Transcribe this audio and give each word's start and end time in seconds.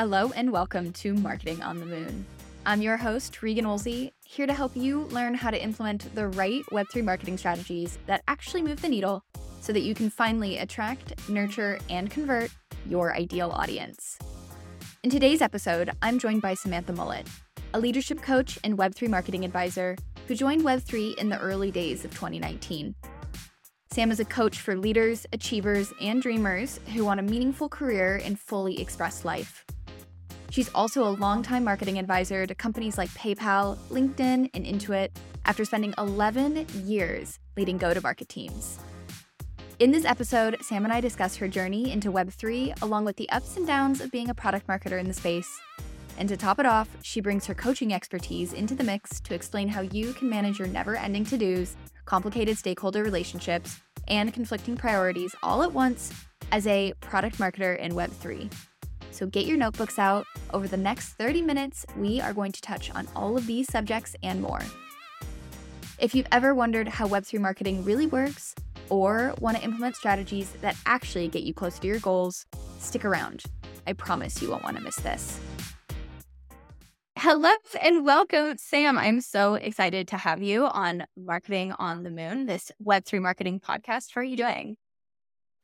Hello 0.00 0.32
and 0.34 0.50
welcome 0.50 0.94
to 0.94 1.12
Marketing 1.12 1.60
on 1.62 1.78
the 1.78 1.84
Moon. 1.84 2.24
I'm 2.64 2.80
your 2.80 2.96
host, 2.96 3.42
Regan 3.42 3.66
Oelze, 3.66 4.10
here 4.24 4.46
to 4.46 4.54
help 4.54 4.74
you 4.74 5.02
learn 5.10 5.34
how 5.34 5.50
to 5.50 5.62
implement 5.62 6.14
the 6.14 6.28
right 6.28 6.62
Web3 6.72 7.04
marketing 7.04 7.36
strategies 7.36 7.98
that 8.06 8.22
actually 8.26 8.62
move 8.62 8.80
the 8.80 8.88
needle 8.88 9.22
so 9.60 9.74
that 9.74 9.82
you 9.82 9.94
can 9.94 10.08
finally 10.08 10.56
attract, 10.56 11.28
nurture, 11.28 11.78
and 11.90 12.10
convert 12.10 12.50
your 12.88 13.14
ideal 13.14 13.50
audience. 13.50 14.18
In 15.02 15.10
today's 15.10 15.42
episode, 15.42 15.90
I'm 16.00 16.18
joined 16.18 16.40
by 16.40 16.54
Samantha 16.54 16.94
Mullett, 16.94 17.28
a 17.74 17.78
leadership 17.78 18.22
coach 18.22 18.58
and 18.64 18.78
Web3 18.78 19.06
marketing 19.10 19.44
advisor 19.44 19.98
who 20.26 20.34
joined 20.34 20.62
Web3 20.62 21.18
in 21.18 21.28
the 21.28 21.38
early 21.38 21.70
days 21.70 22.06
of 22.06 22.10
2019. 22.12 22.94
Sam 23.92 24.12
is 24.12 24.20
a 24.20 24.24
coach 24.24 24.60
for 24.60 24.76
leaders, 24.76 25.26
achievers, 25.34 25.92
and 26.00 26.22
dreamers 26.22 26.80
who 26.94 27.04
want 27.04 27.20
a 27.20 27.24
meaningful 27.24 27.68
career 27.68 28.22
and 28.24 28.40
fully 28.40 28.80
expressed 28.80 29.26
life. 29.26 29.66
She's 30.50 30.68
also 30.74 31.04
a 31.04 31.10
longtime 31.10 31.62
marketing 31.62 31.98
advisor 31.98 32.44
to 32.44 32.54
companies 32.56 32.98
like 32.98 33.08
PayPal, 33.10 33.78
LinkedIn, 33.88 34.50
and 34.52 34.66
Intuit 34.66 35.10
after 35.44 35.64
spending 35.64 35.94
11 35.96 36.66
years 36.84 37.38
leading 37.56 37.78
go 37.78 37.94
to 37.94 38.00
market 38.00 38.28
teams. 38.28 38.78
In 39.78 39.92
this 39.92 40.04
episode, 40.04 40.56
Sam 40.60 40.84
and 40.84 40.92
I 40.92 41.00
discuss 41.00 41.36
her 41.36 41.48
journey 41.48 41.92
into 41.92 42.12
Web3 42.12 42.82
along 42.82 43.04
with 43.04 43.16
the 43.16 43.30
ups 43.30 43.56
and 43.56 43.66
downs 43.66 44.00
of 44.00 44.10
being 44.10 44.28
a 44.28 44.34
product 44.34 44.66
marketer 44.66 44.98
in 44.98 45.06
the 45.06 45.14
space. 45.14 45.58
And 46.18 46.28
to 46.28 46.36
top 46.36 46.58
it 46.58 46.66
off, 46.66 46.88
she 47.02 47.20
brings 47.20 47.46
her 47.46 47.54
coaching 47.54 47.94
expertise 47.94 48.52
into 48.52 48.74
the 48.74 48.84
mix 48.84 49.20
to 49.20 49.34
explain 49.34 49.68
how 49.68 49.82
you 49.82 50.12
can 50.12 50.28
manage 50.28 50.58
your 50.58 50.68
never 50.68 50.96
ending 50.96 51.24
to 51.26 51.38
dos, 51.38 51.76
complicated 52.04 52.58
stakeholder 52.58 53.04
relationships, 53.04 53.80
and 54.08 54.34
conflicting 54.34 54.76
priorities 54.76 55.34
all 55.44 55.62
at 55.62 55.72
once 55.72 56.12
as 56.50 56.66
a 56.66 56.92
product 57.00 57.38
marketer 57.38 57.78
in 57.78 57.92
Web3. 57.92 58.52
So 59.10 59.26
get 59.26 59.46
your 59.46 59.56
notebooks 59.56 59.98
out. 59.98 60.26
Over 60.52 60.68
the 60.68 60.76
next 60.76 61.10
30 61.14 61.42
minutes, 61.42 61.84
we 61.96 62.20
are 62.20 62.32
going 62.32 62.52
to 62.52 62.60
touch 62.60 62.90
on 62.92 63.08
all 63.14 63.36
of 63.36 63.46
these 63.46 63.70
subjects 63.70 64.16
and 64.22 64.40
more. 64.40 64.62
If 65.98 66.14
you've 66.14 66.28
ever 66.32 66.54
wondered 66.54 66.88
how 66.88 67.06
Web3 67.08 67.40
marketing 67.40 67.84
really 67.84 68.06
works, 68.06 68.54
or 68.90 69.34
want 69.40 69.56
to 69.56 69.62
implement 69.62 69.96
strategies 69.96 70.50
that 70.60 70.76
actually 70.84 71.28
get 71.28 71.44
you 71.44 71.54
closer 71.54 71.80
to 71.80 71.86
your 71.86 72.00
goals, 72.00 72.44
stick 72.78 73.04
around. 73.04 73.44
I 73.86 73.94
promise 73.94 74.42
you 74.42 74.50
won't 74.50 74.64
want 74.64 74.76
to 74.76 74.82
miss 74.82 74.96
this. 74.96 75.40
Hello 77.16 77.52
and 77.80 78.04
welcome, 78.04 78.56
Sam. 78.56 78.98
I'm 78.98 79.20
so 79.20 79.54
excited 79.54 80.08
to 80.08 80.16
have 80.16 80.42
you 80.42 80.64
on 80.66 81.04
Marketing 81.16 81.72
on 81.72 82.02
the 82.02 82.10
Moon, 82.10 82.46
this 82.46 82.72
Web3 82.84 83.20
marketing 83.20 83.60
podcast. 83.60 84.06
How 84.14 84.22
are 84.22 84.24
you 84.24 84.36
doing? 84.36 84.76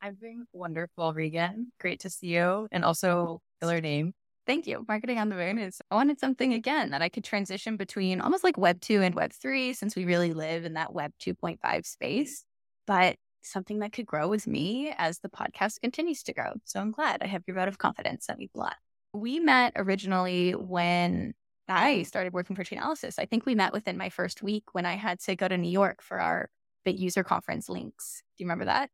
I'm 0.06 0.14
doing 0.14 0.46
wonderful, 0.52 1.12
Regan. 1.12 1.72
Great 1.80 2.00
to 2.00 2.10
see 2.10 2.28
you. 2.28 2.68
And 2.70 2.84
also, 2.84 3.40
killer 3.60 3.80
name. 3.80 4.14
Thank 4.46 4.68
you. 4.68 4.84
Marketing 4.86 5.18
on 5.18 5.30
the 5.30 5.34
Moon 5.34 5.58
is, 5.58 5.80
I 5.90 5.96
wanted 5.96 6.20
something 6.20 6.54
again 6.54 6.90
that 6.90 7.02
I 7.02 7.08
could 7.08 7.24
transition 7.24 7.76
between 7.76 8.20
almost 8.20 8.44
like 8.44 8.56
Web 8.56 8.80
2 8.80 9.02
and 9.02 9.16
Web 9.16 9.32
3, 9.32 9.72
since 9.72 9.96
we 9.96 10.04
really 10.04 10.32
live 10.32 10.64
in 10.64 10.74
that 10.74 10.92
Web 10.94 11.10
2.5 11.20 11.84
space, 11.84 12.44
but 12.86 13.16
something 13.42 13.80
that 13.80 13.92
could 13.92 14.06
grow 14.06 14.28
with 14.28 14.46
me 14.46 14.94
as 14.96 15.18
the 15.18 15.28
podcast 15.28 15.80
continues 15.80 16.22
to 16.22 16.32
grow. 16.32 16.52
So 16.64 16.78
I'm 16.78 16.92
glad 16.92 17.20
I 17.20 17.26
have 17.26 17.42
your 17.48 17.56
vote 17.56 17.66
of 17.66 17.78
confidence. 17.78 18.26
That 18.26 18.38
a 18.38 18.48
lot. 18.54 18.76
We 19.12 19.40
met 19.40 19.72
originally 19.74 20.52
when 20.52 21.34
I 21.68 22.04
started 22.04 22.32
working 22.32 22.54
for 22.54 22.62
Chainalysis. 22.62 23.18
I 23.18 23.24
think 23.24 23.44
we 23.44 23.56
met 23.56 23.72
within 23.72 23.98
my 23.98 24.10
first 24.10 24.40
week 24.40 24.66
when 24.70 24.86
I 24.86 24.94
had 24.94 25.18
to 25.22 25.34
go 25.34 25.48
to 25.48 25.58
New 25.58 25.70
York 25.70 26.00
for 26.00 26.20
our 26.20 26.48
big 26.84 27.00
user 27.00 27.24
conference 27.24 27.68
links. 27.68 28.22
Do 28.38 28.44
you 28.44 28.46
remember 28.46 28.66
that? 28.66 28.90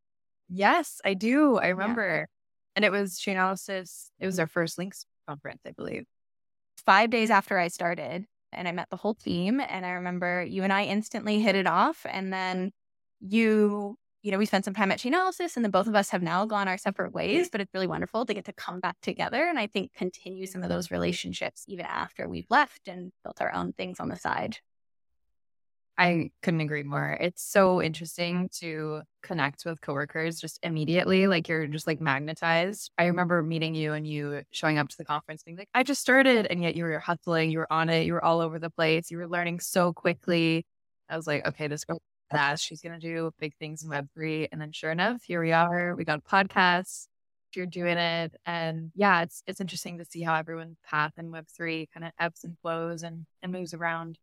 Yes, 0.53 1.01
I 1.05 1.15
do. 1.15 1.57
I 1.57 1.69
remember. 1.69 2.29
Yeah. 2.29 2.37
And 2.77 2.85
it 2.85 2.93
was 2.93 3.19
Chainalysis. 3.19 4.11
It 4.19 4.27
was 4.27 4.35
mm-hmm. 4.35 4.41
our 4.41 4.47
first 4.47 4.79
links 4.79 5.07
conference, 5.27 5.63
I 5.67 5.73
believe. 5.73 6.05
Five 6.85 7.11
days 7.11 7.31
after 7.31 7.59
I 7.59 7.69
started, 7.69 8.27
and 8.53 8.69
I 8.69 8.73
met 8.73 8.89
the 8.91 8.97
whole 8.97 9.15
team. 9.15 9.61
And 9.61 9.87
I 9.87 9.93
remember 9.93 10.43
you 10.43 10.63
and 10.63 10.73
I 10.73 10.85
instantly 10.85 11.41
hit 11.41 11.55
it 11.55 11.67
off. 11.67 12.05
And 12.09 12.33
then 12.33 12.73
you, 13.21 13.97
you 14.23 14.31
know, 14.31 14.39
we 14.39 14.47
spent 14.47 14.65
some 14.65 14.75
time 14.75 14.93
at 14.93 14.99
Chainalysis, 14.99 15.57
and 15.57 15.65
then 15.65 15.71
both 15.71 15.87
of 15.87 15.95
us 15.95 16.11
have 16.11 16.23
now 16.23 16.45
gone 16.45 16.69
our 16.69 16.79
separate 16.79 17.13
ways. 17.13 17.49
But 17.51 17.61
it's 17.61 17.73
really 17.73 17.87
wonderful 17.87 18.27
to 18.27 18.35
get 18.35 18.45
to 18.47 18.53
come 18.53 18.81
back 18.81 18.97
together 19.01 19.45
and 19.49 19.59
I 19.59 19.67
think 19.67 19.93
continue 19.95 20.47
some 20.47 20.63
of 20.63 20.69
those 20.69 20.91
relationships 20.91 21.65
even 21.67 21.87
after 21.87 22.29
we've 22.29 22.51
left 22.51 22.89
and 22.89 23.13
built 23.25 23.41
our 23.41 23.55
own 23.55 23.73
things 23.73 24.01
on 24.01 24.09
the 24.09 24.17
side. 24.17 24.59
I 25.99 26.31
couldn't 26.43 26.61
agree 26.61 26.83
more. 26.83 27.17
It's 27.21 27.43
so 27.43 27.83
interesting 27.83 28.49
to 28.61 29.03
connect 29.23 29.65
with 29.65 29.81
coworkers 29.81 30.41
just 30.41 30.59
immediately. 30.63 31.27
Like 31.27 31.49
you're 31.49 31.67
just 31.67 31.87
like 31.87 32.01
magnetized. 32.01 32.91
I 32.97 33.07
remember 33.07 33.43
meeting 33.43 33.75
you 33.75 33.93
and 33.93 34.07
you 34.07 34.43
showing 34.51 34.79
up 34.79 34.89
to 34.89 34.97
the 34.97 35.05
conference 35.05 35.43
being 35.43 35.57
like, 35.57 35.69
I 35.75 35.83
just 35.83 36.01
started. 36.01 36.47
And 36.47 36.63
yet 36.63 36.77
you 36.77 36.85
were 36.85 36.99
hustling, 36.99 37.51
you 37.51 37.59
were 37.59 37.73
on 37.73 37.91
it, 37.91 38.07
you 38.07 38.15
were 38.15 38.25
all 38.25 38.41
over 38.41 38.59
the 38.59 38.71
place, 38.71 39.11
you 39.11 39.19
were 39.19 39.29
learning 39.29 39.61
so 39.61 39.93
quickly. 39.93 40.65
I 41.11 41.17
was 41.17 41.27
like, 41.27 41.47
okay, 41.47 41.67
this 41.69 41.85
girl 41.85 42.01
fast. 42.33 42.65
She's 42.65 42.81
going 42.81 42.99
to 42.99 43.07
do 43.07 43.31
big 43.39 43.55
things 43.57 43.85
in 43.85 43.91
Web3. 43.91 44.49
And 44.51 44.61
then 44.61 44.73
sure 44.73 44.91
enough, 44.91 45.23
here 45.23 45.41
we 45.41 45.53
are. 45.53 45.95
We 45.95 46.05
got 46.05 46.19
a 46.19 46.23
podcast. 46.23 47.07
You're 47.55 47.67
doing 47.67 47.99
it. 47.99 48.35
And 48.47 48.91
yeah, 48.95 49.23
it's 49.23 49.43
it's 49.47 49.61
interesting 49.61 49.99
to 49.99 50.07
see 50.07 50.23
how 50.23 50.35
everyone's 50.35 50.79
path 50.89 51.13
in 51.19 51.31
Web3 51.31 51.89
kind 51.93 52.07
of 52.07 52.13
ebbs 52.19 52.45
and 52.45 52.57
flows 52.63 53.03
and, 53.03 53.27
and 53.43 53.53
moves 53.53 53.75
around. 53.75 54.17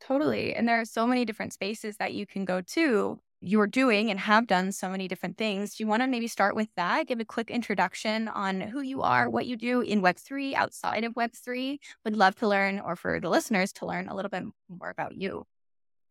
Totally. 0.00 0.54
And 0.54 0.68
there 0.68 0.80
are 0.80 0.84
so 0.84 1.06
many 1.06 1.24
different 1.24 1.52
spaces 1.52 1.96
that 1.96 2.14
you 2.14 2.26
can 2.26 2.44
go 2.44 2.60
to. 2.60 3.20
You're 3.40 3.66
doing 3.66 4.10
and 4.10 4.18
have 4.18 4.46
done 4.46 4.72
so 4.72 4.88
many 4.88 5.06
different 5.06 5.36
things. 5.36 5.76
Do 5.76 5.84
you 5.84 5.88
want 5.88 6.02
to 6.02 6.08
maybe 6.08 6.26
start 6.26 6.56
with 6.56 6.68
that? 6.76 7.06
Give 7.06 7.20
a 7.20 7.24
quick 7.24 7.50
introduction 7.50 8.26
on 8.26 8.60
who 8.60 8.80
you 8.80 9.02
are, 9.02 9.30
what 9.30 9.46
you 9.46 9.56
do 9.56 9.80
in 9.80 10.02
Web3, 10.02 10.54
outside 10.54 11.04
of 11.04 11.14
Web3. 11.14 11.78
Would 12.04 12.16
love 12.16 12.34
to 12.36 12.48
learn, 12.48 12.80
or 12.80 12.96
for 12.96 13.20
the 13.20 13.28
listeners 13.28 13.72
to 13.74 13.86
learn 13.86 14.08
a 14.08 14.14
little 14.14 14.28
bit 14.28 14.42
more 14.68 14.90
about 14.90 15.14
you. 15.14 15.46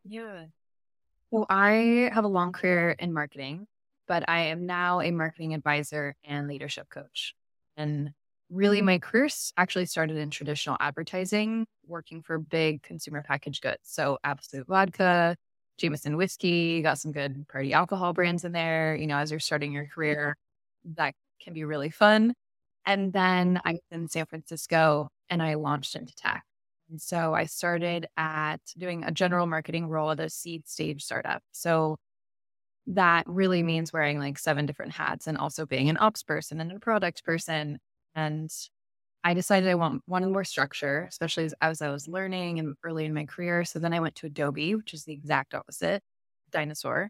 Yeah. 0.05 0.45
Well, 1.31 1.45
I 1.49 2.09
have 2.13 2.23
a 2.23 2.29
long 2.29 2.53
career 2.53 2.91
in 2.91 3.13
marketing, 3.13 3.67
but 4.07 4.23
I 4.29 4.43
am 4.45 4.65
now 4.65 5.01
a 5.01 5.11
marketing 5.11 5.53
advisor 5.53 6.15
and 6.23 6.47
leadership 6.47 6.87
coach. 6.89 7.35
And 7.75 8.11
really 8.49 8.81
my 8.81 8.99
career 8.99 9.29
actually 9.57 9.85
started 9.85 10.17
in 10.17 10.29
traditional 10.29 10.77
advertising, 10.79 11.65
working 11.85 12.21
for 12.21 12.37
big 12.37 12.81
consumer 12.83 13.23
packaged 13.23 13.61
goods. 13.61 13.79
So 13.83 14.17
Absolut 14.23 14.67
Vodka, 14.67 15.35
Jameson 15.77 16.17
whiskey, 16.17 16.81
got 16.81 16.97
some 16.97 17.11
good 17.11 17.47
party 17.47 17.73
alcohol 17.73 18.13
brands 18.13 18.45
in 18.45 18.51
there. 18.51 18.95
You 18.95 19.07
know, 19.07 19.17
as 19.17 19.31
you're 19.31 19.39
starting 19.39 19.71
your 19.71 19.87
career, 19.87 20.37
that 20.95 21.13
can 21.41 21.53
be 21.53 21.65
really 21.65 21.89
fun. 21.89 22.33
And 22.85 23.11
then 23.11 23.59
I 23.65 23.73
was 23.73 23.81
in 23.91 24.07
San 24.07 24.25
Francisco 24.25 25.09
and 25.29 25.43
I 25.43 25.55
launched 25.55 25.95
into 25.95 26.15
tech. 26.15 26.43
And 26.89 27.01
so 27.01 27.33
I 27.33 27.45
started 27.45 28.07
at 28.15 28.61
doing 28.77 29.03
a 29.03 29.11
general 29.11 29.45
marketing 29.45 29.87
role 29.87 30.11
at 30.11 30.21
a 30.21 30.29
seed 30.29 30.67
stage 30.69 31.03
startup. 31.03 31.41
So 31.51 31.97
that 32.87 33.25
really 33.27 33.61
means 33.61 33.91
wearing 33.91 34.19
like 34.19 34.39
seven 34.39 34.65
different 34.65 34.93
hats 34.93 35.27
and 35.27 35.37
also 35.37 35.65
being 35.65 35.89
an 35.89 35.97
ops 35.99 36.23
person 36.23 36.61
and 36.61 36.71
a 36.71 36.79
product 36.79 37.25
person 37.25 37.77
and 38.17 38.51
I 39.23 39.33
decided 39.33 39.69
I 39.69 39.75
want 39.75 40.03
wanted 40.07 40.29
more 40.29 40.43
structure, 40.43 41.05
especially 41.09 41.45
as, 41.45 41.53
as 41.61 41.81
I 41.81 41.89
was 41.89 42.07
learning 42.07 42.59
and 42.59 42.75
early 42.83 43.05
in 43.05 43.13
my 43.13 43.25
career. 43.25 43.63
So 43.63 43.79
then 43.79 43.93
I 43.93 43.99
went 44.01 44.15
to 44.15 44.27
Adobe, 44.27 44.75
which 44.75 44.93
is 44.93 45.05
the 45.05 45.13
exact 45.13 45.53
opposite, 45.53 46.03
dinosaur. 46.51 47.09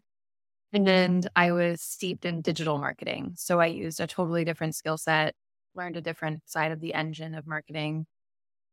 And 0.72 0.86
then 0.86 1.22
I 1.34 1.52
was 1.52 1.80
steeped 1.80 2.26
in 2.26 2.42
digital 2.42 2.78
marketing. 2.78 3.32
So 3.36 3.60
I 3.60 3.66
used 3.66 4.00
a 4.00 4.06
totally 4.06 4.44
different 4.44 4.74
skill 4.74 4.98
set, 4.98 5.34
learned 5.74 5.96
a 5.96 6.02
different 6.02 6.42
side 6.48 6.72
of 6.72 6.80
the 6.80 6.94
engine 6.94 7.34
of 7.34 7.46
marketing, 7.46 8.06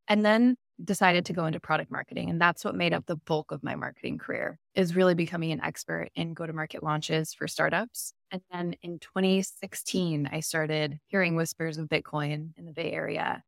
and 0.07 0.25
then 0.25 0.57
decided 0.83 1.25
to 1.25 1.33
go 1.33 1.45
into 1.45 1.59
product 1.59 1.91
marketing. 1.91 2.29
And 2.29 2.39
that's 2.39 2.65
what 2.65 2.75
made 2.75 2.91
mm. 2.91 2.97
up 2.97 3.05
the 3.05 3.15
bulk 3.15 3.51
of 3.51 3.63
my 3.63 3.75
marketing 3.75 4.17
career 4.17 4.59
is 4.73 4.95
really 4.95 5.15
becoming 5.15 5.51
an 5.51 5.61
expert 5.61 6.09
in 6.15 6.33
go 6.33 6.45
to 6.45 6.53
market 6.53 6.83
launches 6.83 7.33
for 7.33 7.47
startups. 7.47 8.13
And 8.31 8.41
then 8.51 8.75
in 8.81 8.99
2016, 8.99 10.29
I 10.31 10.39
started 10.41 10.99
hearing 11.07 11.35
whispers 11.35 11.77
of 11.77 11.87
Bitcoin 11.87 12.51
in 12.57 12.65
the 12.65 12.73
Bay 12.73 12.91
Area. 12.91 13.43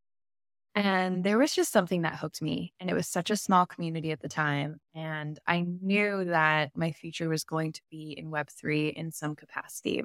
And 0.75 1.23
there 1.23 1.39
was 1.39 1.55
just 1.55 1.71
something 1.71 2.03
that 2.03 2.15
hooked 2.15 2.41
me. 2.41 2.73
And 2.79 2.89
it 2.89 2.93
was 2.93 3.07
such 3.07 3.31
a 3.31 3.35
small 3.35 3.65
community 3.65 4.11
at 4.11 4.21
the 4.21 4.29
time. 4.29 4.79
And 4.93 5.39
I 5.47 5.65
knew 5.81 6.25
that 6.25 6.71
my 6.75 6.91
future 6.91 7.27
was 7.27 7.43
going 7.43 7.73
to 7.73 7.81
be 7.89 8.13
in 8.15 8.29
Web3 8.29 8.93
in 8.93 9.11
some 9.11 9.35
capacity. 9.35 10.03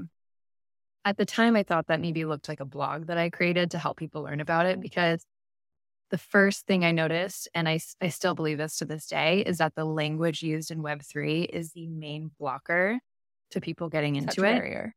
At 1.04 1.18
the 1.18 1.26
time, 1.26 1.56
I 1.56 1.62
thought 1.62 1.88
that 1.88 2.00
maybe 2.00 2.24
looked 2.24 2.48
like 2.48 2.60
a 2.60 2.64
blog 2.64 3.08
that 3.08 3.18
I 3.18 3.28
created 3.28 3.72
to 3.72 3.78
help 3.78 3.98
people 3.98 4.22
learn 4.22 4.40
about 4.40 4.66
it 4.66 4.80
because 4.80 5.26
the 6.12 6.18
first 6.18 6.66
thing 6.66 6.84
I 6.84 6.92
noticed, 6.92 7.48
and 7.54 7.66
I, 7.66 7.80
I 8.02 8.08
still 8.08 8.34
believe 8.34 8.58
this 8.58 8.76
to 8.76 8.84
this 8.84 9.06
day, 9.06 9.40
is 9.40 9.58
that 9.58 9.74
the 9.74 9.86
language 9.86 10.42
used 10.42 10.70
in 10.70 10.82
Web3 10.82 11.46
is 11.48 11.72
the 11.72 11.86
main 11.86 12.30
blocker 12.38 13.00
to 13.50 13.60
people 13.62 13.88
getting 13.88 14.16
into 14.16 14.32
Such 14.32 14.38
it. 14.38 14.42
Barrier. 14.42 14.94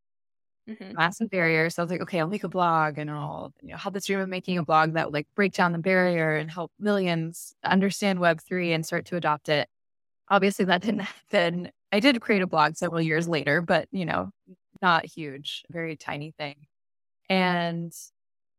Mm-hmm. 0.69 0.93
Massive 0.97 1.29
barrier. 1.29 1.69
So 1.69 1.81
I 1.81 1.85
was 1.85 1.91
like, 1.91 2.01
okay, 2.01 2.19
I'll 2.19 2.27
make 2.27 2.43
a 2.43 2.49
blog 2.49 2.97
and 2.97 3.09
I'll 3.09 3.53
you 3.61 3.69
know, 3.69 3.77
have 3.77 3.93
this 3.93 4.07
dream 4.07 4.19
of 4.19 4.27
making 4.27 4.57
a 4.57 4.65
blog 4.65 4.93
that 4.93 5.07
would 5.07 5.13
like 5.13 5.27
break 5.35 5.53
down 5.53 5.71
the 5.71 5.77
barrier 5.77 6.35
and 6.35 6.51
help 6.51 6.73
millions 6.79 7.55
understand 7.63 8.19
Web3 8.19 8.75
and 8.75 8.85
start 8.85 9.05
to 9.05 9.15
adopt 9.15 9.47
it. 9.47 9.69
Obviously, 10.27 10.65
that 10.65 10.81
didn't 10.81 10.99
happen. 11.31 11.71
I 11.93 12.01
did 12.01 12.19
create 12.19 12.41
a 12.41 12.47
blog 12.47 12.75
several 12.75 13.01
years 13.01 13.29
later, 13.29 13.61
but 13.61 13.87
you 13.91 14.03
know, 14.03 14.31
not 14.81 15.05
huge, 15.05 15.63
very 15.69 15.95
tiny 15.95 16.31
thing. 16.37 16.67
And 17.29 17.93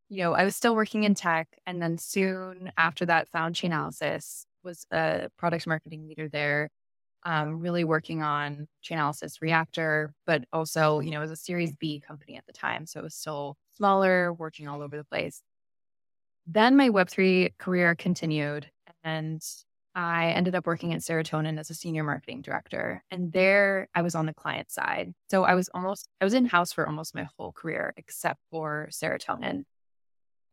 you 0.09 0.23
know, 0.23 0.35
I 0.35 0.45
was 0.45 0.57
still 0.57 0.75
working 0.75 1.05
in 1.05 1.15
tech. 1.15 1.49
And 1.67 1.81
then 1.83 1.99
soon 1.99 2.73
after 2.77 3.07
that, 3.07 3.29
found 3.29 3.55
Chainalysis, 3.55 4.45
was 4.63 4.87
a 4.91 5.29
product 5.39 5.67
marketing 5.67 6.09
leader 6.09 6.29
there, 6.29 6.69
um, 7.25 7.61
really 7.61 7.85
working 7.85 8.23
on 8.23 8.69
Chainalysis 8.85 9.41
Reactor, 9.41 10.13
but 10.27 10.45
also, 10.53 11.01
you 11.01 11.11
know, 11.11 11.19
it 11.19 11.23
was 11.23 11.31
a 11.31 11.37
Series 11.37 11.75
B 11.77 12.03
company 12.07 12.37
at 12.37 12.47
the 12.47 12.53
time. 12.53 12.87
So 12.87 13.01
it 13.01 13.05
was 13.05 13.15
still 13.15 13.57
smaller, 13.77 14.33
working 14.33 14.69
all 14.69 14.83
over 14.83 14.97
the 14.97 15.05
place. 15.05 15.41
Then 16.47 16.77
my 16.77 16.91
Web3 16.91 17.57
career 17.59 17.95
continued 17.95 18.71
and 19.03 19.43
I 19.95 20.27
ended 20.33 20.55
up 20.55 20.67
working 20.67 20.93
at 20.93 21.01
Serotonin 21.01 21.59
as 21.59 21.71
a 21.71 21.75
senior 21.75 22.05
marketing 22.05 22.43
director. 22.43 23.03
And 23.11 23.33
there 23.33 23.89
I 23.95 24.03
was 24.03 24.15
on 24.15 24.27
the 24.27 24.35
client 24.35 24.71
side. 24.71 25.15
So 25.31 25.45
I 25.45 25.55
was 25.55 25.71
almost, 25.73 26.09
I 26.21 26.25
was 26.25 26.35
in 26.35 26.45
house 26.45 26.73
for 26.73 26.87
almost 26.87 27.15
my 27.15 27.27
whole 27.37 27.53
career, 27.53 27.95
except 27.97 28.41
for 28.51 28.89
Serotonin. 28.93 29.65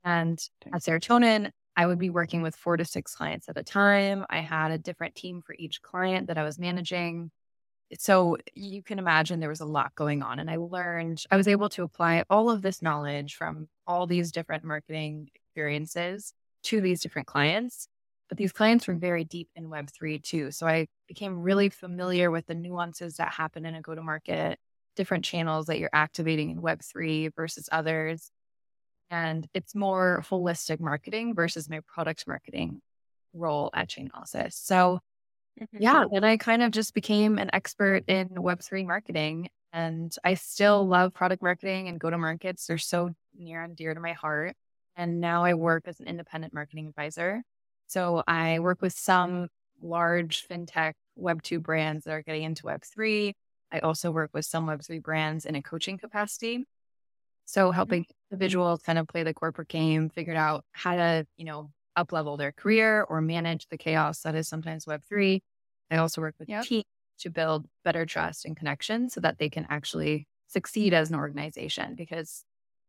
And 0.03 0.39
at 0.73 0.81
Serotonin, 0.81 1.51
I 1.75 1.85
would 1.85 1.99
be 1.99 2.09
working 2.09 2.41
with 2.41 2.55
four 2.55 2.77
to 2.77 2.85
six 2.85 3.15
clients 3.15 3.49
at 3.49 3.57
a 3.57 3.63
time. 3.63 4.25
I 4.29 4.39
had 4.39 4.71
a 4.71 4.77
different 4.77 5.15
team 5.15 5.41
for 5.41 5.55
each 5.57 5.81
client 5.81 6.27
that 6.27 6.37
I 6.37 6.43
was 6.43 6.59
managing. 6.59 7.31
So 7.97 8.37
you 8.53 8.83
can 8.83 8.99
imagine 8.99 9.39
there 9.39 9.49
was 9.49 9.59
a 9.61 9.65
lot 9.65 9.95
going 9.95 10.23
on. 10.23 10.39
And 10.39 10.49
I 10.49 10.57
learned, 10.57 11.23
I 11.31 11.37
was 11.37 11.47
able 11.47 11.69
to 11.69 11.83
apply 11.83 12.23
all 12.29 12.49
of 12.49 12.61
this 12.61 12.81
knowledge 12.81 13.35
from 13.35 13.67
all 13.87 14.07
these 14.07 14.31
different 14.31 14.63
marketing 14.63 15.29
experiences 15.35 16.33
to 16.63 16.81
these 16.81 17.01
different 17.01 17.27
clients. 17.27 17.87
But 18.29 18.37
these 18.37 18.51
clients 18.51 18.87
were 18.87 18.95
very 18.95 19.23
deep 19.25 19.49
in 19.55 19.69
Web3 19.69 20.21
too. 20.21 20.51
So 20.51 20.65
I 20.65 20.87
became 21.07 21.41
really 21.41 21.69
familiar 21.69 22.31
with 22.31 22.47
the 22.47 22.55
nuances 22.55 23.17
that 23.17 23.33
happen 23.33 23.65
in 23.65 23.75
a 23.75 23.81
go 23.81 23.93
to 23.93 24.01
market, 24.01 24.57
different 24.95 25.25
channels 25.25 25.67
that 25.67 25.79
you're 25.79 25.89
activating 25.93 26.49
in 26.49 26.61
Web3 26.61 27.31
versus 27.35 27.69
others. 27.71 28.31
And 29.09 29.47
it's 29.53 29.75
more 29.75 30.23
holistic 30.29 30.79
marketing 30.79 31.35
versus 31.35 31.69
my 31.69 31.81
product 31.87 32.25
marketing 32.27 32.81
role 33.33 33.69
at 33.73 33.89
Chainalysis. 33.89 34.53
So 34.53 34.99
mm-hmm. 35.59 35.77
yeah, 35.79 36.05
then 36.11 36.23
I 36.23 36.37
kind 36.37 36.63
of 36.63 36.71
just 36.71 36.93
became 36.93 37.37
an 37.37 37.49
expert 37.53 38.03
in 38.07 38.29
Web3 38.29 38.85
marketing. 38.85 39.49
And 39.71 40.15
I 40.23 40.35
still 40.35 40.87
love 40.87 41.13
product 41.13 41.41
marketing 41.41 41.87
and 41.87 41.99
go 41.99 42.09
to 42.09 42.17
markets. 42.17 42.67
They're 42.67 42.77
so 42.77 43.11
near 43.35 43.63
and 43.63 43.75
dear 43.75 43.93
to 43.93 43.99
my 43.99 44.13
heart. 44.13 44.55
And 44.95 45.19
now 45.19 45.43
I 45.43 45.55
work 45.55 45.83
as 45.87 45.99
an 45.99 46.07
independent 46.07 46.53
marketing 46.53 46.87
advisor. 46.87 47.41
So 47.87 48.23
I 48.27 48.59
work 48.59 48.81
with 48.81 48.93
some 48.93 49.47
large 49.81 50.47
fintech 50.47 50.93
Web2 51.19 51.61
brands 51.61 52.05
that 52.05 52.11
are 52.11 52.21
getting 52.21 52.43
into 52.43 52.63
Web3. 52.63 53.33
I 53.71 53.79
also 53.79 54.11
work 54.11 54.29
with 54.33 54.45
some 54.45 54.67
Web3 54.67 55.01
brands 55.01 55.45
in 55.45 55.55
a 55.55 55.61
coaching 55.61 55.97
capacity. 55.97 56.65
So 57.45 57.67
mm-hmm. 57.67 57.75
helping 57.75 58.05
individuals 58.33 58.81
kind 58.81 58.97
of 58.97 59.07
play 59.07 59.23
the 59.23 59.33
corporate 59.33 59.67
game, 59.67 60.09
figured 60.09 60.37
out 60.37 60.65
how 60.71 60.95
to, 60.95 61.27
you 61.37 61.45
know, 61.45 61.69
up 61.95 62.11
level 62.11 62.35
their 62.35 62.51
career 62.51 63.03
or 63.03 63.21
manage 63.21 63.67
the 63.67 63.77
chaos 63.77 64.21
that 64.21 64.33
is 64.33 64.47
sometimes 64.47 64.85
Web3. 64.85 65.39
I 65.91 65.97
also 65.97 66.21
work 66.21 66.35
with 66.39 66.49
yep. 66.49 66.65
teams 66.65 66.85
to 67.19 67.29
build 67.29 67.67
better 67.85 68.05
trust 68.05 68.45
and 68.45 68.57
connection 68.57 69.09
so 69.09 69.21
that 69.21 69.37
they 69.37 69.49
can 69.49 69.67
actually 69.69 70.27
succeed 70.47 70.93
as 70.93 71.09
an 71.09 71.15
organization 71.15 71.93
because 71.95 72.43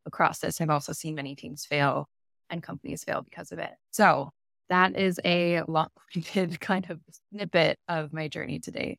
across 0.07 0.39
this, 0.39 0.61
I've 0.61 0.71
also 0.71 0.93
seen 0.93 1.15
many 1.15 1.35
teams 1.35 1.67
fail 1.67 2.09
and 2.49 2.63
companies 2.63 3.05
fail 3.05 3.21
because 3.23 3.53
of 3.53 3.59
it. 3.59 3.73
So 3.91 4.31
that 4.71 4.97
is 4.97 5.21
a 5.25 5.63
long 5.69 5.89
winded 6.15 6.59
kind 6.61 6.87
of 6.89 7.01
snippet 7.31 7.79
of 7.87 8.15
my 8.15 8.29
journey 8.29 8.61
to 8.61 8.71
date. 8.71 8.99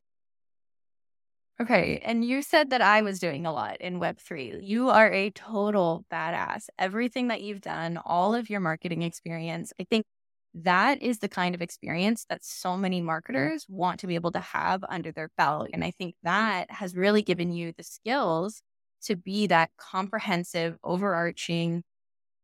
Okay. 1.62 2.00
And 2.04 2.26
you 2.26 2.42
said 2.42 2.70
that 2.72 2.82
I 2.82 3.02
was 3.02 3.20
doing 3.20 3.46
a 3.46 3.54
lot 3.54 3.80
in 3.80 4.00
Web3. 4.00 4.60
You 4.62 4.90
are 4.90 5.10
a 5.12 5.30
total 5.32 6.06
badass. 6.12 6.66
Everything 6.78 7.30
that 7.30 7.42
you've 7.42 7.62
done, 7.62 7.98
all 8.04 8.36
of 8.36 8.50
your 8.50 8.60
marketing 8.60 9.04
experience, 9.04 9.72
I 9.80 9.86
think 9.90 10.06
that 10.54 11.02
is 11.02 11.20
the 11.20 11.30
kind 11.30 11.56
of 11.56 11.62
experience 11.62 12.26
that 12.30 12.44
so 12.44 12.76
many 12.78 13.02
marketers 13.02 13.66
want 13.70 14.00
to 14.02 14.08
be 14.08 14.16
able 14.16 14.32
to 14.34 14.40
have 14.40 14.84
under 14.90 15.12
their 15.14 15.30
belt. 15.38 15.70
And 15.74 15.84
I 15.84 15.92
think 15.92 16.16
that 16.24 16.70
has 16.72 16.96
really 16.96 17.22
given 17.22 17.52
you 17.54 17.72
the 17.78 17.84
skills 17.84 18.62
to 19.04 19.16
be 19.16 19.48
that 19.48 19.70
comprehensive, 19.78 20.78
overarching 20.84 21.84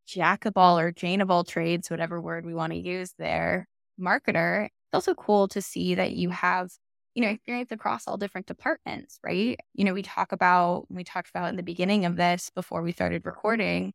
jack 0.08 0.46
of 0.46 0.54
all 0.58 0.80
or 0.80 0.92
Jane 0.92 1.22
of 1.22 1.32
all 1.32 1.44
trades, 1.44 1.90
whatever 1.90 2.22
word 2.22 2.46
we 2.46 2.54
want 2.54 2.74
to 2.74 2.80
use 2.80 3.14
there, 3.18 3.68
marketer. 4.00 4.66
It's 4.66 4.94
also 4.94 5.14
cool 5.16 5.48
to 5.50 5.62
see 5.62 5.96
that 5.96 6.12
you 6.14 6.30
have, 6.32 6.70
you 7.14 7.22
know, 7.22 7.30
experience 7.30 7.72
across 7.72 8.08
all 8.08 8.18
different 8.18 8.48
departments, 8.48 9.20
right? 9.24 9.60
You 9.74 9.84
know, 9.84 9.94
we 9.94 10.02
talk 10.02 10.32
about, 10.32 10.86
we 10.90 11.04
talked 11.04 11.30
about 11.30 11.50
in 11.50 11.56
the 11.56 11.64
beginning 11.64 12.06
of 12.06 12.16
this 12.16 12.50
before 12.54 12.82
we 12.82 12.92
started 12.92 13.26
recording, 13.26 13.94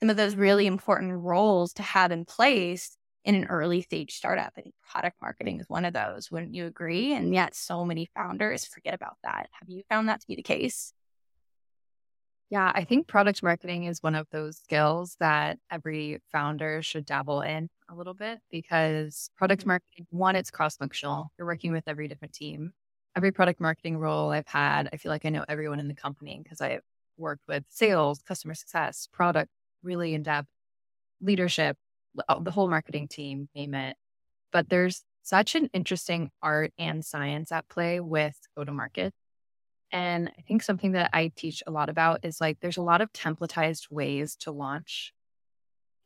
some 0.00 0.10
of 0.10 0.16
those 0.16 0.34
really 0.34 0.66
important 0.66 1.12
roles 1.12 1.72
to 1.74 1.82
have 1.82 2.12
in 2.12 2.24
place 2.24 2.96
in 3.24 3.34
an 3.34 3.44
early 3.44 3.82
stage 3.82 4.14
startup. 4.14 4.52
I 4.56 4.62
think 4.62 4.74
product 4.90 5.16
marketing 5.20 5.60
is 5.60 5.68
one 5.68 5.84
of 5.84 5.92
those. 5.92 6.30
Wouldn't 6.30 6.54
you 6.54 6.66
agree? 6.66 7.12
And 7.12 7.34
yet, 7.34 7.54
so 7.54 7.84
many 7.84 8.08
founders 8.14 8.64
forget 8.64 8.94
about 8.94 9.16
that. 9.24 9.48
Have 9.60 9.68
you 9.68 9.82
found 9.88 10.08
that 10.08 10.20
to 10.20 10.26
be 10.26 10.36
the 10.36 10.42
case? 10.42 10.92
Yeah, 12.50 12.72
I 12.74 12.82
think 12.82 13.06
product 13.06 13.44
marketing 13.44 13.84
is 13.84 14.02
one 14.02 14.16
of 14.16 14.26
those 14.32 14.58
skills 14.58 15.16
that 15.20 15.58
every 15.70 16.20
founder 16.32 16.82
should 16.82 17.06
dabble 17.06 17.42
in 17.42 17.68
a 17.88 17.94
little 17.94 18.12
bit 18.12 18.40
because 18.50 19.30
product 19.36 19.62
mm-hmm. 19.62 19.68
marketing, 19.68 20.06
one, 20.10 20.34
it's 20.34 20.50
cross 20.50 20.76
functional. 20.76 21.30
You're 21.38 21.46
working 21.46 21.70
with 21.70 21.84
every 21.86 22.08
different 22.08 22.34
team. 22.34 22.72
Every 23.16 23.30
product 23.30 23.60
marketing 23.60 23.98
role 23.98 24.30
I've 24.30 24.48
had, 24.48 24.88
I 24.92 24.96
feel 24.96 25.10
like 25.10 25.24
I 25.24 25.28
know 25.28 25.44
everyone 25.48 25.78
in 25.78 25.86
the 25.86 25.94
company 25.94 26.40
because 26.42 26.60
I've 26.60 26.82
worked 27.16 27.46
with 27.46 27.64
sales, 27.68 28.20
customer 28.26 28.54
success, 28.54 29.08
product, 29.12 29.50
really 29.84 30.14
in 30.14 30.24
depth, 30.24 30.48
leadership, 31.20 31.76
the 32.40 32.50
whole 32.50 32.68
marketing 32.68 33.06
team, 33.06 33.48
name 33.54 33.74
it. 33.74 33.96
But 34.52 34.68
there's 34.68 35.04
such 35.22 35.54
an 35.54 35.70
interesting 35.72 36.30
art 36.42 36.72
and 36.78 37.04
science 37.04 37.52
at 37.52 37.68
play 37.68 38.00
with 38.00 38.36
go 38.56 38.64
to 38.64 38.72
market 38.72 39.14
and 39.92 40.30
I 40.38 40.42
think 40.42 40.62
something 40.62 40.92
that 40.92 41.10
I 41.12 41.32
teach 41.34 41.62
a 41.66 41.70
lot 41.70 41.88
about 41.88 42.24
is 42.24 42.40
like 42.40 42.58
there's 42.60 42.76
a 42.76 42.82
lot 42.82 43.00
of 43.00 43.12
templatized 43.12 43.90
ways 43.90 44.36
to 44.40 44.52
launch. 44.52 45.12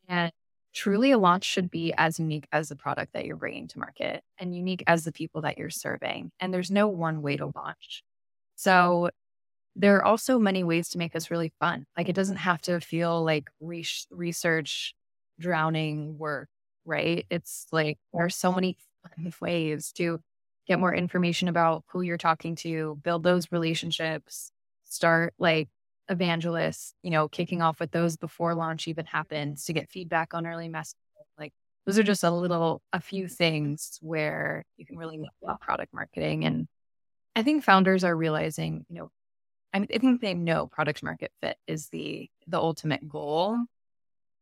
And 0.08 0.32
truly, 0.72 1.10
a 1.10 1.18
launch 1.18 1.44
should 1.44 1.70
be 1.70 1.92
as 1.96 2.18
unique 2.18 2.46
as 2.52 2.68
the 2.68 2.76
product 2.76 3.12
that 3.12 3.26
you're 3.26 3.36
bringing 3.36 3.68
to 3.68 3.78
market 3.78 4.22
and 4.38 4.54
unique 4.54 4.84
as 4.86 5.04
the 5.04 5.12
people 5.12 5.42
that 5.42 5.58
you're 5.58 5.70
serving. 5.70 6.30
And 6.40 6.52
there's 6.52 6.70
no 6.70 6.88
one 6.88 7.22
way 7.22 7.36
to 7.36 7.52
launch. 7.54 8.02
So, 8.56 9.10
there 9.76 9.96
are 9.96 10.04
also 10.04 10.38
many 10.38 10.62
ways 10.62 10.88
to 10.90 10.98
make 10.98 11.12
this 11.12 11.30
really 11.30 11.52
fun. 11.60 11.86
Like, 11.96 12.08
it 12.08 12.14
doesn't 12.14 12.36
have 12.36 12.60
to 12.62 12.80
feel 12.80 13.24
like 13.24 13.50
re- 13.60 13.84
research 14.10 14.94
drowning 15.40 16.16
work, 16.16 16.48
right? 16.84 17.26
It's 17.28 17.66
like 17.72 17.98
there 18.12 18.24
are 18.24 18.30
so 18.30 18.52
many 18.52 18.78
ways 19.40 19.92
to 19.96 20.20
get 20.66 20.80
more 20.80 20.94
information 20.94 21.48
about 21.48 21.84
who 21.88 22.02
you're 22.02 22.16
talking 22.16 22.56
to, 22.56 22.98
build 23.02 23.22
those 23.22 23.52
relationships, 23.52 24.50
start 24.84 25.34
like 25.38 25.68
evangelists, 26.08 26.94
you 27.02 27.10
know, 27.10 27.28
kicking 27.28 27.62
off 27.62 27.80
with 27.80 27.90
those 27.90 28.16
before 28.16 28.54
launch 28.54 28.88
even 28.88 29.06
happens 29.06 29.64
to 29.64 29.72
get 29.72 29.90
feedback 29.90 30.34
on 30.34 30.46
early 30.46 30.68
messages. 30.68 30.98
Like 31.38 31.52
those 31.86 31.98
are 31.98 32.02
just 32.02 32.24
a 32.24 32.30
little, 32.30 32.82
a 32.92 33.00
few 33.00 33.28
things 33.28 33.98
where 34.00 34.64
you 34.76 34.86
can 34.86 34.96
really 34.96 35.18
know 35.18 35.56
product 35.60 35.92
marketing. 35.92 36.44
And 36.44 36.68
I 37.36 37.42
think 37.42 37.64
founders 37.64 38.04
are 38.04 38.16
realizing, 38.16 38.86
you 38.88 38.96
know, 38.96 39.10
I, 39.72 39.80
mean, 39.80 39.88
I 39.92 39.98
think 39.98 40.20
they 40.20 40.34
know 40.34 40.68
product 40.68 41.02
market 41.02 41.32
fit 41.42 41.56
is 41.66 41.88
the 41.88 42.30
the 42.46 42.58
ultimate 42.58 43.08
goal, 43.08 43.58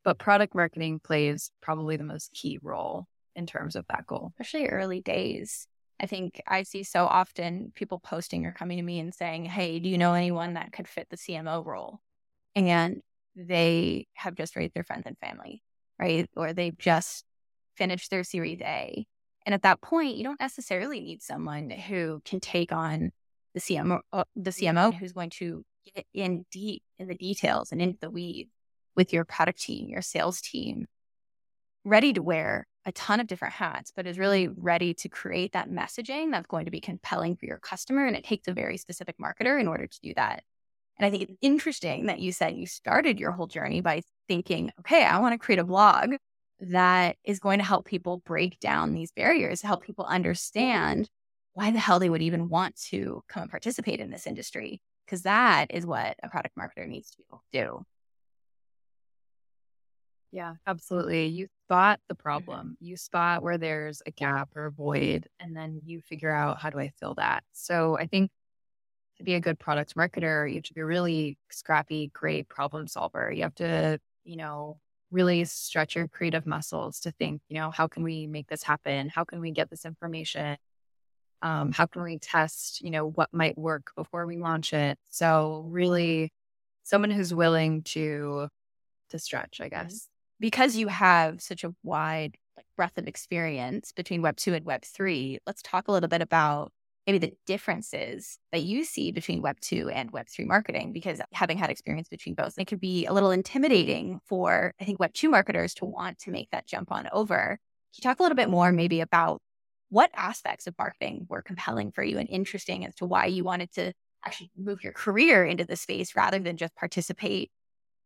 but 0.04 0.18
product 0.18 0.54
marketing 0.54 1.00
plays 1.02 1.50
probably 1.62 1.96
the 1.96 2.04
most 2.04 2.32
key 2.32 2.58
role 2.62 3.06
in 3.34 3.46
terms 3.46 3.74
of 3.74 3.86
that 3.88 4.06
goal, 4.06 4.32
especially 4.38 4.68
early 4.68 5.00
days. 5.00 5.66
I 6.02 6.06
think 6.06 6.42
I 6.48 6.64
see 6.64 6.82
so 6.82 7.06
often 7.06 7.72
people 7.76 8.00
posting 8.00 8.44
or 8.44 8.52
coming 8.52 8.78
to 8.78 8.82
me 8.82 8.98
and 8.98 9.14
saying, 9.14 9.44
Hey, 9.44 9.78
do 9.78 9.88
you 9.88 9.96
know 9.96 10.14
anyone 10.14 10.54
that 10.54 10.72
could 10.72 10.88
fit 10.88 11.08
the 11.08 11.16
CMO 11.16 11.64
role? 11.64 12.00
And 12.56 13.00
they 13.36 14.08
have 14.14 14.34
just 14.34 14.56
raised 14.56 14.74
their 14.74 14.82
friends 14.82 15.04
and 15.06 15.16
family, 15.18 15.62
right? 15.98 16.28
Or 16.36 16.52
they've 16.52 16.76
just 16.76 17.24
finished 17.76 18.10
their 18.10 18.24
Series 18.24 18.60
A. 18.60 19.06
And 19.46 19.54
at 19.54 19.62
that 19.62 19.80
point, 19.80 20.16
you 20.16 20.24
don't 20.24 20.40
necessarily 20.40 21.00
need 21.00 21.22
someone 21.22 21.70
who 21.70 22.20
can 22.24 22.40
take 22.40 22.72
on 22.72 23.12
the 23.54 23.60
CMO, 23.60 24.00
uh, 24.12 24.24
the 24.34 24.50
CMO 24.50 24.92
who's 24.94 25.12
going 25.12 25.30
to 25.30 25.64
get 25.94 26.06
in 26.12 26.44
deep 26.50 26.82
in 26.98 27.06
the 27.06 27.14
details 27.14 27.72
and 27.72 27.80
into 27.80 27.98
the 28.00 28.10
weeds 28.10 28.50
with 28.96 29.12
your 29.12 29.24
product 29.24 29.60
team, 29.60 29.88
your 29.88 30.02
sales 30.02 30.40
team, 30.40 30.86
ready 31.84 32.12
to 32.12 32.22
wear 32.22 32.66
a 32.84 32.92
ton 32.92 33.20
of 33.20 33.26
different 33.26 33.54
hats, 33.54 33.92
but 33.94 34.06
is 34.06 34.18
really 34.18 34.48
ready 34.48 34.92
to 34.94 35.08
create 35.08 35.52
that 35.52 35.70
messaging 35.70 36.30
that's 36.32 36.46
going 36.46 36.64
to 36.64 36.70
be 36.70 36.80
compelling 36.80 37.36
for 37.36 37.46
your 37.46 37.58
customer. 37.58 38.06
And 38.06 38.16
it 38.16 38.24
takes 38.24 38.48
a 38.48 38.52
very 38.52 38.76
specific 38.76 39.16
marketer 39.18 39.60
in 39.60 39.68
order 39.68 39.86
to 39.86 40.00
do 40.02 40.12
that. 40.14 40.42
And 40.98 41.06
I 41.06 41.10
think 41.10 41.22
it's 41.22 41.38
interesting 41.40 42.06
that 42.06 42.20
you 42.20 42.32
said 42.32 42.56
you 42.56 42.66
started 42.66 43.18
your 43.18 43.32
whole 43.32 43.46
journey 43.46 43.80
by 43.80 44.02
thinking, 44.28 44.70
okay, 44.80 45.04
I 45.04 45.18
want 45.20 45.32
to 45.32 45.38
create 45.38 45.58
a 45.58 45.64
blog 45.64 46.14
that 46.60 47.16
is 47.24 47.40
going 47.40 47.58
to 47.58 47.64
help 47.64 47.86
people 47.86 48.22
break 48.24 48.60
down 48.60 48.92
these 48.92 49.10
barriers, 49.10 49.62
help 49.62 49.82
people 49.82 50.04
understand 50.04 51.08
why 51.54 51.70
the 51.70 51.78
hell 51.78 51.98
they 51.98 52.10
would 52.10 52.22
even 52.22 52.48
want 52.48 52.76
to 52.76 53.22
come 53.28 53.42
and 53.42 53.50
participate 53.50 54.00
in 54.00 54.10
this 54.10 54.26
industry. 54.26 54.80
Because 55.06 55.22
that 55.22 55.66
is 55.70 55.84
what 55.84 56.16
a 56.22 56.28
product 56.28 56.56
marketer 56.56 56.86
needs 56.86 57.10
to 57.10 57.18
be 57.18 57.24
able 57.28 57.42
to 57.52 57.58
do. 57.58 57.84
Yeah, 60.30 60.54
absolutely. 60.66 61.26
You 61.26 61.48
spot 61.72 62.00
the 62.06 62.14
problem, 62.14 62.76
you 62.80 62.98
spot 62.98 63.42
where 63.42 63.56
there's 63.56 64.02
a 64.04 64.10
gap 64.10 64.50
or 64.54 64.66
a 64.66 64.70
void, 64.70 65.26
and 65.40 65.56
then 65.56 65.80
you 65.86 66.02
figure 66.02 66.30
out 66.30 66.60
how 66.60 66.68
do 66.68 66.78
I 66.78 66.92
fill 67.00 67.14
that. 67.14 67.44
So 67.52 67.96
I 67.96 68.06
think 68.06 68.30
to 69.16 69.22
be 69.22 69.36
a 69.36 69.40
good 69.40 69.58
product 69.58 69.96
marketer, 69.96 70.46
you 70.46 70.56
have 70.56 70.64
to 70.64 70.74
be 70.74 70.82
a 70.82 70.84
really 70.84 71.38
scrappy, 71.50 72.10
great 72.12 72.46
problem 72.50 72.88
solver. 72.88 73.32
You 73.32 73.44
have 73.44 73.54
to, 73.54 73.98
you 74.22 74.36
know, 74.36 74.80
really 75.10 75.46
stretch 75.46 75.96
your 75.96 76.08
creative 76.08 76.44
muscles 76.44 77.00
to 77.00 77.10
think, 77.12 77.40
you 77.48 77.56
know, 77.56 77.70
how 77.70 77.88
can 77.88 78.02
we 78.02 78.26
make 78.26 78.48
this 78.48 78.62
happen? 78.62 79.08
How 79.08 79.24
can 79.24 79.40
we 79.40 79.50
get 79.50 79.70
this 79.70 79.86
information? 79.86 80.58
Um, 81.40 81.72
how 81.72 81.86
can 81.86 82.02
we 82.02 82.18
test, 82.18 82.82
you 82.82 82.90
know, 82.90 83.06
what 83.08 83.30
might 83.32 83.56
work 83.56 83.92
before 83.96 84.26
we 84.26 84.36
launch 84.36 84.74
it? 84.74 84.98
So 85.08 85.64
really 85.70 86.34
someone 86.82 87.10
who's 87.10 87.32
willing 87.32 87.82
to 87.84 88.48
to 89.08 89.18
stretch, 89.18 89.62
I 89.62 89.70
mm-hmm. 89.70 89.84
guess. 89.84 90.08
Because 90.42 90.76
you 90.76 90.88
have 90.88 91.40
such 91.40 91.62
a 91.62 91.72
wide 91.84 92.36
like 92.56 92.66
breadth 92.76 92.98
of 92.98 93.06
experience 93.06 93.92
between 93.92 94.22
web 94.22 94.36
2 94.36 94.54
and 94.54 94.64
web 94.66 94.82
3, 94.82 95.38
let's 95.46 95.62
talk 95.62 95.86
a 95.86 95.92
little 95.92 96.08
bit 96.08 96.20
about 96.20 96.72
maybe 97.06 97.18
the 97.18 97.32
differences 97.46 98.38
that 98.50 98.62
you 98.62 98.84
see 98.84 99.12
between 99.12 99.40
Web 99.40 99.58
2 99.60 99.88
and 99.90 100.10
Web 100.10 100.26
3 100.28 100.44
marketing, 100.44 100.92
because 100.92 101.20
having 101.32 101.58
had 101.58 101.70
experience 101.70 102.08
between 102.08 102.34
both, 102.34 102.58
it 102.58 102.66
could 102.66 102.80
be 102.80 103.06
a 103.06 103.12
little 103.12 103.30
intimidating 103.30 104.20
for, 104.26 104.72
I 104.80 104.84
think, 104.84 105.00
Web 105.00 105.12
2 105.12 105.28
marketers 105.28 105.74
to 105.74 105.84
want 105.84 106.18
to 106.20 106.30
make 106.30 106.50
that 106.50 106.66
jump 106.66 106.92
on 106.92 107.08
over. 107.12 107.58
Can 107.94 107.96
you 107.96 108.02
talk 108.02 108.20
a 108.20 108.22
little 108.22 108.36
bit 108.36 108.48
more 108.48 108.72
maybe 108.72 109.00
about 109.00 109.40
what 109.90 110.10
aspects 110.14 110.66
of 110.66 110.74
marketing 110.78 111.26
were 111.28 111.42
compelling 111.42 111.92
for 111.92 112.02
you 112.02 112.18
and 112.18 112.28
interesting 112.28 112.86
as 112.86 112.94
to 112.96 113.06
why 113.06 113.26
you 113.26 113.44
wanted 113.44 113.72
to 113.74 113.92
actually 114.24 114.50
move 114.56 114.82
your 114.82 114.92
career 114.92 115.44
into 115.44 115.64
the 115.64 115.76
space 115.76 116.16
rather 116.16 116.38
than 116.38 116.56
just 116.56 116.74
participate 116.74 117.50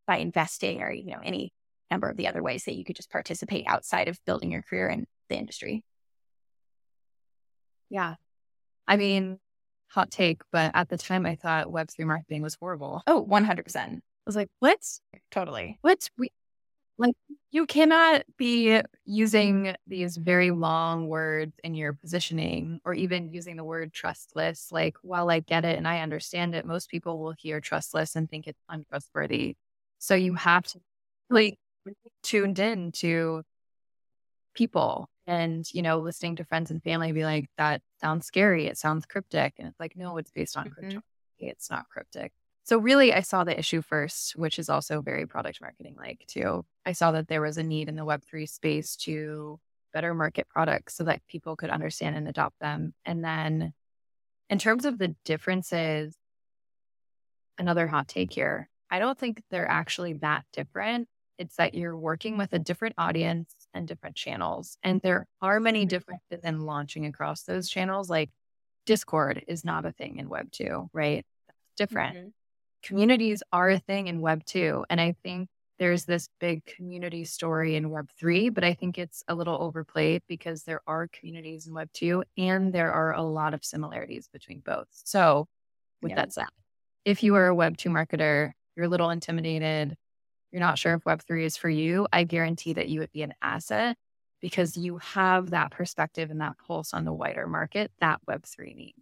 by 0.06 0.16
investing 0.16 0.82
or, 0.82 0.90
you 0.90 1.10
know, 1.10 1.20
any 1.22 1.52
number 1.90 2.08
of 2.08 2.16
the 2.16 2.28
other 2.28 2.42
ways 2.42 2.64
that 2.64 2.76
you 2.76 2.84
could 2.84 2.96
just 2.96 3.10
participate 3.10 3.64
outside 3.66 4.08
of 4.08 4.18
building 4.24 4.50
your 4.50 4.62
career 4.62 4.88
in 4.88 5.06
the 5.28 5.36
industry? 5.36 5.84
Yeah, 7.88 8.14
I 8.88 8.96
mean, 8.96 9.38
hot 9.88 10.10
take, 10.10 10.42
but 10.52 10.72
at 10.74 10.88
the 10.88 10.98
time 10.98 11.26
I 11.26 11.36
thought 11.36 11.68
Web3 11.68 12.06
marketing 12.06 12.42
was 12.42 12.56
horrible. 12.58 13.02
Oh, 13.06 13.24
100%. 13.24 13.76
I 13.76 14.00
was 14.26 14.36
like, 14.36 14.48
what? 14.58 14.78
Totally. 15.30 15.78
What's 15.82 16.10
we 16.18 16.30
like 16.98 17.14
you 17.50 17.66
cannot 17.66 18.22
be 18.38 18.80
using 19.04 19.74
these 19.86 20.16
very 20.16 20.50
long 20.50 21.08
words 21.08 21.52
in 21.62 21.74
your 21.74 21.92
positioning 21.92 22.80
or 22.84 22.94
even 22.94 23.32
using 23.32 23.56
the 23.56 23.64
word 23.64 23.92
trustless. 23.92 24.68
Like, 24.72 24.96
while 25.02 25.30
I 25.30 25.40
get 25.40 25.64
it 25.64 25.76
and 25.76 25.86
I 25.86 26.00
understand 26.00 26.54
it, 26.54 26.64
most 26.64 26.90
people 26.90 27.18
will 27.18 27.34
hear 27.36 27.60
trustless 27.60 28.16
and 28.16 28.28
think 28.28 28.46
it's 28.46 28.62
untrustworthy. 28.68 29.56
So 29.98 30.14
you 30.14 30.34
have 30.34 30.64
to 30.68 30.80
like 31.30 31.58
tuned 32.22 32.58
in 32.58 32.92
to 32.92 33.42
people 34.54 35.08
and 35.26 35.66
you 35.74 35.82
know 35.82 35.98
listening 35.98 36.36
to 36.36 36.44
friends 36.44 36.70
and 36.70 36.82
family 36.82 37.12
be 37.12 37.24
like 37.24 37.48
that 37.58 37.82
sounds 38.00 38.26
scary. 38.26 38.66
It 38.66 38.78
sounds 38.78 39.06
cryptic. 39.06 39.54
And 39.58 39.68
it's 39.68 39.80
like 39.80 39.96
no 39.96 40.16
it's 40.16 40.30
based 40.30 40.56
on 40.56 40.70
mm-hmm. 40.70 40.98
it's 41.38 41.70
not 41.70 41.88
cryptic. 41.88 42.32
So 42.64 42.78
really 42.78 43.12
i 43.12 43.20
saw 43.20 43.44
the 43.44 43.58
issue 43.58 43.82
first 43.82 44.36
which 44.36 44.58
is 44.58 44.68
also 44.68 45.00
very 45.00 45.26
product 45.26 45.60
marketing 45.60 45.96
like 45.98 46.24
too. 46.26 46.64
I 46.84 46.92
saw 46.92 47.12
that 47.12 47.28
there 47.28 47.42
was 47.42 47.58
a 47.58 47.62
need 47.62 47.88
in 47.88 47.96
the 47.96 48.06
web3 48.06 48.48
space 48.48 48.96
to 48.98 49.58
better 49.92 50.14
market 50.14 50.48
products 50.48 50.94
so 50.94 51.04
that 51.04 51.26
people 51.26 51.56
could 51.56 51.70
understand 51.70 52.16
and 52.16 52.28
adopt 52.28 52.58
them. 52.60 52.92
And 53.04 53.24
then 53.24 53.72
in 54.48 54.58
terms 54.58 54.84
of 54.84 54.98
the 54.98 55.14
differences 55.24 56.14
another 57.58 57.86
hot 57.86 58.08
take 58.08 58.32
here 58.32 58.68
i 58.90 58.98
don't 58.98 59.18
think 59.18 59.42
they're 59.50 59.68
actually 59.68 60.14
that 60.14 60.44
different 60.52 61.08
it's 61.38 61.56
that 61.56 61.74
you're 61.74 61.96
working 61.96 62.38
with 62.38 62.52
a 62.52 62.58
different 62.58 62.94
audience 62.98 63.54
and 63.74 63.86
different 63.86 64.16
channels. 64.16 64.78
And 64.82 65.00
there 65.00 65.26
are 65.40 65.60
many 65.60 65.82
mm-hmm. 65.82 65.88
differences 65.88 66.44
in 66.44 66.60
launching 66.60 67.06
across 67.06 67.42
those 67.42 67.68
channels. 67.68 68.08
Like 68.08 68.30
Discord 68.86 69.44
is 69.48 69.64
not 69.64 69.84
a 69.84 69.92
thing 69.92 70.18
in 70.18 70.28
Web 70.28 70.50
2, 70.52 70.90
right? 70.92 71.24
That's 71.46 71.58
different. 71.76 72.16
Mm-hmm. 72.16 72.28
Communities 72.82 73.42
are 73.52 73.70
a 73.70 73.78
thing 73.78 74.06
in 74.08 74.20
Web 74.20 74.44
2. 74.44 74.86
And 74.88 75.00
I 75.00 75.16
think 75.22 75.48
there's 75.78 76.04
this 76.04 76.28
big 76.40 76.64
community 76.64 77.24
story 77.24 77.76
in 77.76 77.90
Web 77.90 78.08
3, 78.18 78.48
but 78.48 78.64
I 78.64 78.74
think 78.74 78.96
it's 78.96 79.22
a 79.28 79.34
little 79.34 79.60
overplayed 79.60 80.22
because 80.28 80.62
there 80.62 80.80
are 80.86 81.08
communities 81.08 81.66
in 81.66 81.74
Web 81.74 81.90
2 81.92 82.24
and 82.38 82.72
there 82.72 82.92
are 82.92 83.12
a 83.12 83.22
lot 83.22 83.52
of 83.52 83.64
similarities 83.64 84.28
between 84.32 84.60
both. 84.60 84.88
So, 84.90 85.46
with 86.00 86.10
yeah. 86.10 86.16
that 86.16 86.32
said, 86.32 86.46
if 87.04 87.22
you 87.22 87.34
are 87.34 87.48
a 87.48 87.54
Web 87.54 87.76
2 87.76 87.90
marketer, 87.90 88.52
you're 88.74 88.86
a 88.86 88.88
little 88.88 89.10
intimidated, 89.10 89.96
you're 90.50 90.60
not 90.60 90.78
sure 90.78 90.94
if 90.94 91.04
Web3 91.04 91.44
is 91.44 91.56
for 91.56 91.68
you, 91.68 92.06
I 92.12 92.24
guarantee 92.24 92.74
that 92.74 92.88
you 92.88 93.00
would 93.00 93.12
be 93.12 93.22
an 93.22 93.34
asset 93.42 93.96
because 94.40 94.76
you 94.76 94.98
have 94.98 95.50
that 95.50 95.70
perspective 95.70 96.30
and 96.30 96.40
that 96.40 96.58
pulse 96.58 96.94
on 96.94 97.04
the 97.04 97.12
wider 97.12 97.46
market 97.46 97.90
that 98.00 98.20
Web3 98.28 98.76
needs. 98.76 98.98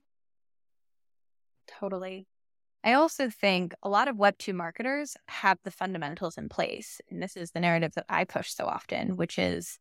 Totally. 1.66 2.26
I 2.84 2.94
also 2.94 3.30
think 3.30 3.74
a 3.82 3.88
lot 3.88 4.08
of 4.08 4.16
Web2 4.16 4.54
marketers 4.54 5.16
have 5.28 5.58
the 5.64 5.70
fundamentals 5.70 6.36
in 6.36 6.48
place. 6.48 7.00
And 7.10 7.22
this 7.22 7.36
is 7.36 7.50
the 7.50 7.60
narrative 7.60 7.92
that 7.94 8.04
I 8.08 8.24
push 8.24 8.52
so 8.52 8.66
often, 8.66 9.16
which 9.16 9.38
is 9.38 9.78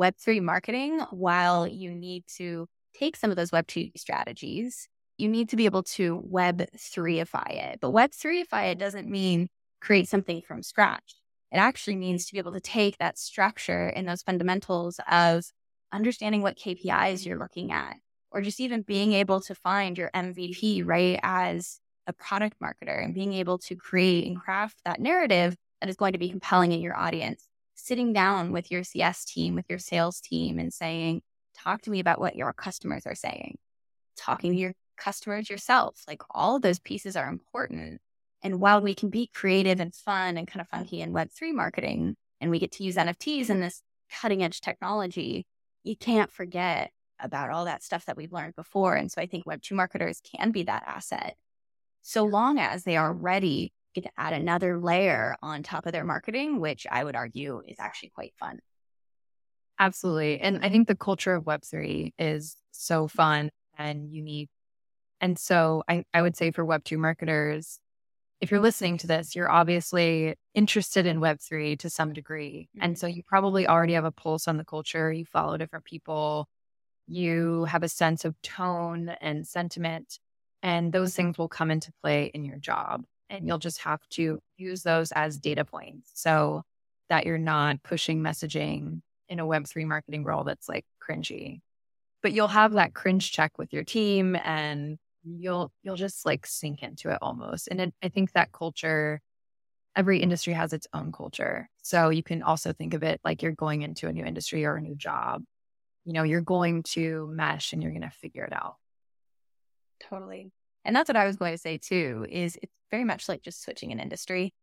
Web3 0.00 0.42
marketing, 0.42 1.00
while 1.10 1.66
you 1.66 1.92
need 1.92 2.24
to 2.36 2.68
take 2.94 3.16
some 3.16 3.30
of 3.30 3.36
those 3.36 3.50
Web2 3.50 3.98
strategies, 3.98 4.88
you 5.18 5.28
need 5.28 5.48
to 5.48 5.56
be 5.56 5.64
able 5.64 5.82
to 5.82 6.22
Web3ify 6.30 7.72
it. 7.72 7.80
But 7.80 7.92
Web3ify 7.92 8.72
it 8.72 8.78
doesn't 8.78 9.08
mean 9.08 9.48
create 9.86 10.08
something 10.08 10.42
from 10.42 10.62
scratch. 10.62 11.14
It 11.52 11.58
actually 11.58 11.94
means 11.96 12.26
to 12.26 12.32
be 12.32 12.38
able 12.38 12.52
to 12.52 12.60
take 12.60 12.98
that 12.98 13.18
structure 13.18 13.86
and 13.86 14.08
those 14.08 14.22
fundamentals 14.22 14.98
of 15.08 15.44
understanding 15.92 16.42
what 16.42 16.58
KPIs 16.58 17.24
you're 17.24 17.38
looking 17.38 17.70
at, 17.70 17.96
or 18.32 18.42
just 18.42 18.58
even 18.58 18.82
being 18.82 19.12
able 19.12 19.40
to 19.42 19.54
find 19.54 19.96
your 19.96 20.10
MVP, 20.12 20.84
right, 20.84 21.20
as 21.22 21.78
a 22.08 22.12
product 22.12 22.56
marketer 22.60 23.02
and 23.02 23.14
being 23.14 23.32
able 23.32 23.58
to 23.58 23.76
create 23.76 24.26
and 24.26 24.40
craft 24.40 24.80
that 24.84 25.00
narrative 25.00 25.56
that 25.80 25.88
is 25.88 25.96
going 25.96 26.12
to 26.12 26.18
be 26.18 26.30
compelling 26.30 26.72
in 26.72 26.80
your 26.80 26.96
audience. 26.96 27.46
Sitting 27.76 28.12
down 28.12 28.52
with 28.52 28.70
your 28.70 28.82
CS 28.82 29.24
team, 29.24 29.54
with 29.54 29.66
your 29.68 29.78
sales 29.78 30.20
team, 30.20 30.58
and 30.58 30.72
saying, 30.72 31.22
Talk 31.54 31.82
to 31.82 31.90
me 31.90 32.00
about 32.00 32.20
what 32.20 32.36
your 32.36 32.52
customers 32.52 33.06
are 33.06 33.14
saying. 33.14 33.56
Talking 34.16 34.52
to 34.52 34.58
your 34.58 34.72
customers 34.96 35.48
yourself. 35.48 36.02
Like 36.08 36.22
all 36.30 36.56
of 36.56 36.62
those 36.62 36.78
pieces 36.78 37.16
are 37.16 37.28
important. 37.28 38.00
And 38.46 38.60
while 38.60 38.80
we 38.80 38.94
can 38.94 39.10
be 39.10 39.28
creative 39.34 39.80
and 39.80 39.92
fun 39.92 40.36
and 40.36 40.46
kind 40.46 40.60
of 40.60 40.68
funky 40.68 41.00
in 41.00 41.12
Web3 41.12 41.52
marketing, 41.52 42.14
and 42.40 42.48
we 42.48 42.60
get 42.60 42.70
to 42.72 42.84
use 42.84 42.94
NFTs 42.94 43.50
and 43.50 43.60
this 43.60 43.82
cutting 44.08 44.44
edge 44.44 44.60
technology, 44.60 45.48
you 45.82 45.96
can't 45.96 46.30
forget 46.30 46.92
about 47.18 47.50
all 47.50 47.64
that 47.64 47.82
stuff 47.82 48.04
that 48.04 48.16
we've 48.16 48.32
learned 48.32 48.54
before. 48.54 48.94
And 48.94 49.10
so 49.10 49.20
I 49.20 49.26
think 49.26 49.46
Web2 49.46 49.72
marketers 49.72 50.20
can 50.22 50.52
be 50.52 50.62
that 50.62 50.84
asset 50.86 51.34
so 52.02 52.22
long 52.22 52.60
as 52.60 52.84
they 52.84 52.96
are 52.96 53.12
ready 53.12 53.72
to 53.96 54.02
add 54.16 54.32
another 54.32 54.78
layer 54.78 55.34
on 55.42 55.64
top 55.64 55.84
of 55.84 55.90
their 55.90 56.04
marketing, 56.04 56.60
which 56.60 56.86
I 56.88 57.02
would 57.02 57.16
argue 57.16 57.62
is 57.66 57.80
actually 57.80 58.10
quite 58.10 58.34
fun. 58.38 58.60
Absolutely. 59.80 60.38
And 60.38 60.58
I 60.58 60.60
mm-hmm. 60.60 60.72
think 60.72 60.86
the 60.86 60.94
culture 60.94 61.34
of 61.34 61.42
Web3 61.46 62.12
is 62.16 62.54
so 62.70 63.08
fun 63.08 63.50
and 63.76 64.08
unique. 64.08 64.50
And 65.20 65.36
so 65.36 65.82
I, 65.88 66.04
I 66.14 66.22
would 66.22 66.36
say 66.36 66.52
for 66.52 66.64
Web2 66.64 66.96
marketers, 66.96 67.80
if 68.40 68.50
you're 68.50 68.60
listening 68.60 68.98
to 68.98 69.06
this, 69.06 69.34
you're 69.34 69.50
obviously 69.50 70.34
interested 70.54 71.06
in 71.06 71.20
Web3 71.20 71.78
to 71.80 71.90
some 71.90 72.12
degree. 72.12 72.68
And 72.80 72.94
mm-hmm. 72.94 72.98
so 72.98 73.06
you 73.06 73.22
probably 73.22 73.66
already 73.66 73.94
have 73.94 74.04
a 74.04 74.10
pulse 74.12 74.46
on 74.46 74.56
the 74.56 74.64
culture. 74.64 75.10
You 75.12 75.24
follow 75.24 75.56
different 75.56 75.84
people. 75.84 76.48
You 77.06 77.64
have 77.64 77.82
a 77.82 77.88
sense 77.88 78.24
of 78.24 78.40
tone 78.42 79.08
and 79.20 79.46
sentiment. 79.46 80.18
And 80.62 80.92
those 80.92 81.14
things 81.14 81.38
will 81.38 81.48
come 81.48 81.70
into 81.70 81.92
play 82.02 82.30
in 82.34 82.44
your 82.44 82.58
job. 82.58 83.04
And 83.30 83.46
you'll 83.46 83.58
just 83.58 83.78
have 83.82 84.00
to 84.10 84.40
use 84.56 84.82
those 84.82 85.12
as 85.12 85.38
data 85.38 85.64
points 85.64 86.10
so 86.14 86.62
that 87.08 87.24
you're 87.24 87.38
not 87.38 87.82
pushing 87.82 88.20
messaging 88.20 89.00
in 89.28 89.40
a 89.40 89.46
Web3 89.46 89.86
marketing 89.86 90.24
role 90.24 90.44
that's 90.44 90.68
like 90.68 90.84
cringy. 91.00 91.60
But 92.22 92.32
you'll 92.32 92.48
have 92.48 92.72
that 92.72 92.94
cringe 92.94 93.32
check 93.32 93.58
with 93.58 93.72
your 93.72 93.84
team 93.84 94.36
and 94.36 94.98
you'll 95.26 95.72
you'll 95.82 95.96
just 95.96 96.24
like 96.24 96.46
sink 96.46 96.82
into 96.82 97.10
it 97.10 97.18
almost. 97.20 97.68
And 97.68 97.80
it, 97.80 97.94
I 98.02 98.08
think 98.08 98.32
that 98.32 98.52
culture, 98.52 99.20
every 99.94 100.20
industry 100.20 100.52
has 100.52 100.72
its 100.72 100.86
own 100.92 101.12
culture. 101.12 101.68
So 101.82 102.10
you 102.10 102.22
can 102.22 102.42
also 102.42 102.72
think 102.72 102.94
of 102.94 103.02
it 103.02 103.20
like 103.24 103.42
you're 103.42 103.52
going 103.52 103.82
into 103.82 104.08
a 104.08 104.12
new 104.12 104.24
industry 104.24 104.64
or 104.64 104.76
a 104.76 104.80
new 104.80 104.94
job. 104.94 105.42
You 106.04 106.12
know, 106.12 106.22
you're 106.22 106.40
going 106.40 106.84
to 106.84 107.28
mesh 107.32 107.72
and 107.72 107.82
you're 107.82 107.92
going 107.92 108.02
to 108.02 108.10
figure 108.10 108.44
it 108.44 108.52
out. 108.52 108.76
Totally. 110.08 110.52
And 110.84 110.94
that's 110.94 111.08
what 111.08 111.16
I 111.16 111.26
was 111.26 111.36
going 111.36 111.52
to 111.52 111.58
say 111.58 111.78
too, 111.78 112.26
is 112.30 112.56
it's 112.62 112.72
very 112.90 113.04
much 113.04 113.28
like 113.28 113.42
just 113.42 113.64
switching 113.64 113.90
an 113.90 113.98
industry. 113.98 114.54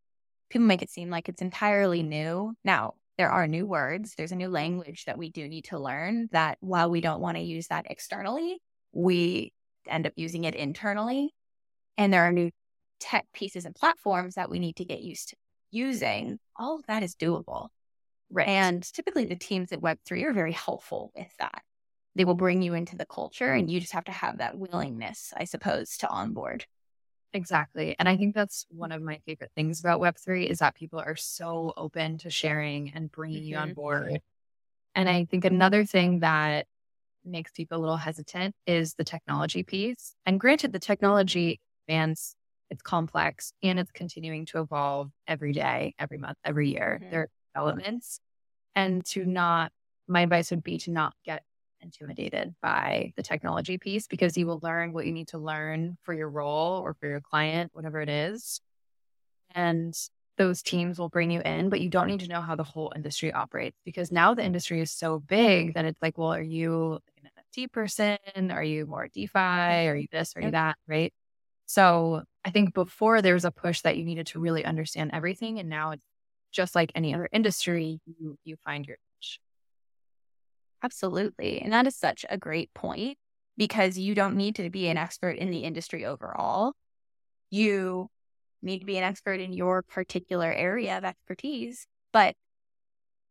People 0.49 0.67
make 0.67 0.81
it 0.81 0.89
seem 0.89 1.09
like 1.09 1.27
it's 1.27 1.41
entirely 1.41 2.03
new. 2.03 2.53
Now, 2.63 2.93
there 3.17 3.29
are 3.29 3.47
new 3.47 3.65
words, 3.65 4.15
there's 4.15 4.31
a 4.31 4.35
new 4.35 4.49
language 4.49 5.05
that 5.05 5.17
we 5.17 5.29
do 5.29 5.47
need 5.47 5.65
to 5.65 5.77
learn 5.77 6.29
that 6.31 6.57
while 6.61 6.89
we 6.89 7.01
don't 7.01 7.21
want 7.21 7.37
to 7.37 7.43
use 7.43 7.67
that 7.67 7.85
externally, 7.89 8.59
we 8.91 9.53
end 9.87 10.07
up 10.07 10.13
using 10.15 10.43
it 10.43 10.55
internally. 10.55 11.33
And 11.97 12.11
there 12.11 12.23
are 12.23 12.31
new 12.31 12.51
tech 12.99 13.25
pieces 13.33 13.65
and 13.65 13.75
platforms 13.75 14.35
that 14.35 14.49
we 14.49 14.59
need 14.59 14.77
to 14.77 14.85
get 14.85 15.01
used 15.01 15.29
to 15.29 15.35
using. 15.71 16.39
All 16.57 16.77
of 16.77 16.85
that 16.87 17.03
is 17.03 17.15
doable. 17.15 17.69
Right. 18.29 18.47
And 18.47 18.81
typically 18.81 19.25
the 19.25 19.35
teams 19.35 19.71
at 19.71 19.81
Web3 19.81 20.23
are 20.23 20.33
very 20.33 20.53
helpful 20.53 21.11
with 21.15 21.31
that. 21.39 21.61
They 22.15 22.25
will 22.25 22.35
bring 22.35 22.61
you 22.61 22.73
into 22.73 22.95
the 22.95 23.05
culture 23.05 23.51
and 23.51 23.69
you 23.69 23.79
just 23.79 23.93
have 23.93 24.05
to 24.05 24.11
have 24.11 24.37
that 24.37 24.57
willingness, 24.57 25.33
I 25.35 25.45
suppose, 25.45 25.97
to 25.97 26.09
onboard. 26.09 26.65
Exactly. 27.33 27.95
And 27.97 28.07
I 28.07 28.15
think 28.15 28.35
that's 28.35 28.65
one 28.69 28.91
of 28.91 29.01
my 29.01 29.19
favorite 29.25 29.51
things 29.55 29.79
about 29.79 29.99
Web3 29.99 30.47
is 30.47 30.59
that 30.59 30.75
people 30.75 30.99
are 30.99 31.15
so 31.15 31.73
open 31.75 32.19
to 32.19 32.29
sharing 32.29 32.93
and 32.93 33.11
bringing 33.11 33.39
mm-hmm. 33.39 33.47
you 33.47 33.57
on 33.57 33.69
mm-hmm. 33.69 33.75
board. 33.75 34.21
And 34.95 35.09
I 35.09 35.25
think 35.25 35.43
another 35.43 35.85
thing 35.85 36.19
that 36.19 36.67
makes 37.25 37.51
people 37.51 37.77
a 37.77 37.81
little 37.81 37.97
hesitant 37.97 38.55
is 38.65 38.95
the 38.95 39.03
technology 39.03 39.63
piece. 39.63 40.15
And 40.25 40.39
granted, 40.39 40.73
the 40.73 40.79
technology 40.79 41.59
advance, 41.87 42.35
it's 42.69 42.81
complex 42.81 43.53
and 43.61 43.79
it's 43.79 43.91
continuing 43.91 44.45
to 44.47 44.59
evolve 44.59 45.11
every 45.27 45.53
day, 45.53 45.95
every 45.99 46.17
month, 46.17 46.37
every 46.43 46.69
year. 46.69 46.99
Mm-hmm. 47.01 47.11
There 47.11 47.21
are 47.21 47.29
developments. 47.53 48.19
And 48.75 49.05
to 49.07 49.25
not, 49.25 49.71
my 50.07 50.21
advice 50.21 50.51
would 50.51 50.63
be 50.63 50.77
to 50.79 50.91
not 50.91 51.13
get 51.25 51.43
intimidated 51.81 52.55
by 52.61 53.13
the 53.15 53.23
technology 53.23 53.77
piece 53.77 54.07
because 54.07 54.37
you 54.37 54.47
will 54.47 54.59
learn 54.63 54.93
what 54.93 55.05
you 55.05 55.11
need 55.11 55.27
to 55.29 55.37
learn 55.37 55.97
for 56.03 56.13
your 56.13 56.29
role 56.29 56.79
or 56.79 56.93
for 56.95 57.07
your 57.07 57.21
client, 57.21 57.71
whatever 57.73 58.01
it 58.01 58.09
is. 58.09 58.61
And 59.53 59.93
those 60.37 60.63
teams 60.63 60.97
will 60.97 61.09
bring 61.09 61.29
you 61.29 61.41
in, 61.41 61.69
but 61.69 61.81
you 61.81 61.89
don't 61.89 62.07
need 62.07 62.21
to 62.21 62.27
know 62.27 62.41
how 62.41 62.55
the 62.55 62.63
whole 62.63 62.91
industry 62.95 63.31
operates 63.31 63.77
because 63.85 64.11
now 64.11 64.33
the 64.33 64.43
industry 64.43 64.81
is 64.81 64.91
so 64.91 65.19
big 65.19 65.75
that 65.75 65.85
it's 65.85 66.01
like, 66.01 66.17
well, 66.17 66.33
are 66.33 66.41
you 66.41 66.99
NFT 67.53 67.71
person? 67.71 68.17
Are 68.51 68.63
you 68.63 68.85
more 68.85 69.07
DeFi? 69.07 69.37
Are 69.87 69.95
you 69.95 70.07
this? 70.11 70.33
Are 70.35 70.41
you 70.41 70.51
that? 70.51 70.77
Right. 70.87 71.13
So 71.65 72.23
I 72.45 72.51
think 72.51 72.73
before 72.73 73.21
there 73.21 73.33
was 73.33 73.45
a 73.45 73.51
push 73.51 73.81
that 73.81 73.97
you 73.97 74.05
needed 74.05 74.27
to 74.27 74.39
really 74.39 74.65
understand 74.65 75.11
everything. 75.13 75.59
And 75.59 75.69
now 75.69 75.91
it's 75.91 76.03
just 76.51 76.75
like 76.75 76.91
any 76.95 77.13
other 77.13 77.29
industry, 77.31 77.99
you, 78.05 78.37
you 78.43 78.55
find 78.63 78.85
your 78.85 78.97
niche. 79.17 79.39
Absolutely. 80.83 81.61
And 81.61 81.73
that 81.73 81.87
is 81.87 81.95
such 81.95 82.25
a 82.29 82.37
great 82.37 82.73
point 82.73 83.17
because 83.57 83.97
you 83.97 84.13
don't 84.15 84.35
need 84.35 84.55
to 84.55 84.69
be 84.69 84.87
an 84.87 84.97
expert 84.97 85.37
in 85.37 85.49
the 85.49 85.59
industry 85.59 86.05
overall. 86.05 86.73
You 87.49 88.09
need 88.61 88.79
to 88.79 88.85
be 88.85 88.97
an 88.97 89.03
expert 89.03 89.39
in 89.39 89.53
your 89.53 89.81
particular 89.81 90.51
area 90.51 90.97
of 90.97 91.03
expertise. 91.03 91.87
But 92.11 92.35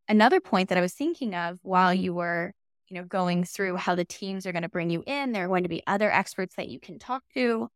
another 0.08 0.40
point 0.40 0.68
that 0.68 0.78
I 0.78 0.82
was 0.82 0.94
thinking 0.94 1.34
of 1.34 1.58
while 1.62 1.92
mm-hmm. 1.92 2.02
you 2.02 2.14
were, 2.14 2.52
you 2.92 3.00
know, 3.00 3.06
going 3.06 3.42
through 3.42 3.76
how 3.76 3.94
the 3.94 4.04
teams 4.04 4.46
are 4.46 4.52
going 4.52 4.64
to 4.64 4.68
bring 4.68 4.90
you 4.90 5.02
in, 5.06 5.32
there 5.32 5.46
are 5.46 5.48
going 5.48 5.62
to 5.62 5.68
be 5.68 5.82
other 5.86 6.12
experts 6.12 6.56
that 6.56 6.68
you 6.68 6.78
can 6.78 6.98
talk 6.98 7.22
to. 7.32 7.68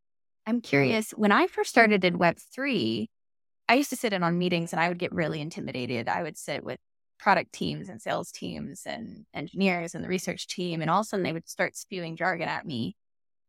I'm 0.47 0.61
curious, 0.61 1.13
when 1.13 1.33
I 1.33 1.47
first 1.47 1.71
started 1.71 2.05
in 2.05 2.19
Web3, 2.19 3.07
I 3.67 3.75
used 3.75 3.89
to 3.91 3.97
sit 3.97 4.13
in 4.13 4.23
on 4.23 4.37
meetings 4.37 4.75
and 4.75 4.81
I 4.81 4.89
would 4.89 4.99
get 4.99 5.15
really 5.15 5.41
intimidated. 5.41 6.07
I 6.07 6.23
would 6.23 6.37
sit 6.37 6.63
with 6.63 6.79
product 7.19 7.55
teams 7.55 7.89
and 7.89 8.01
sales 8.01 8.31
teams 8.31 8.83
and 8.85 9.25
engineers 9.33 9.95
and 9.95 10.05
the 10.05 10.09
research 10.09 10.49
team, 10.49 10.83
and 10.83 10.91
all 10.91 11.01
of 11.01 11.07
a 11.07 11.09
sudden 11.09 11.25
they 11.25 11.33
would 11.33 11.49
start 11.49 11.77
spewing 11.77 12.17
jargon 12.17 12.51
at 12.51 12.67
me. 12.67 12.95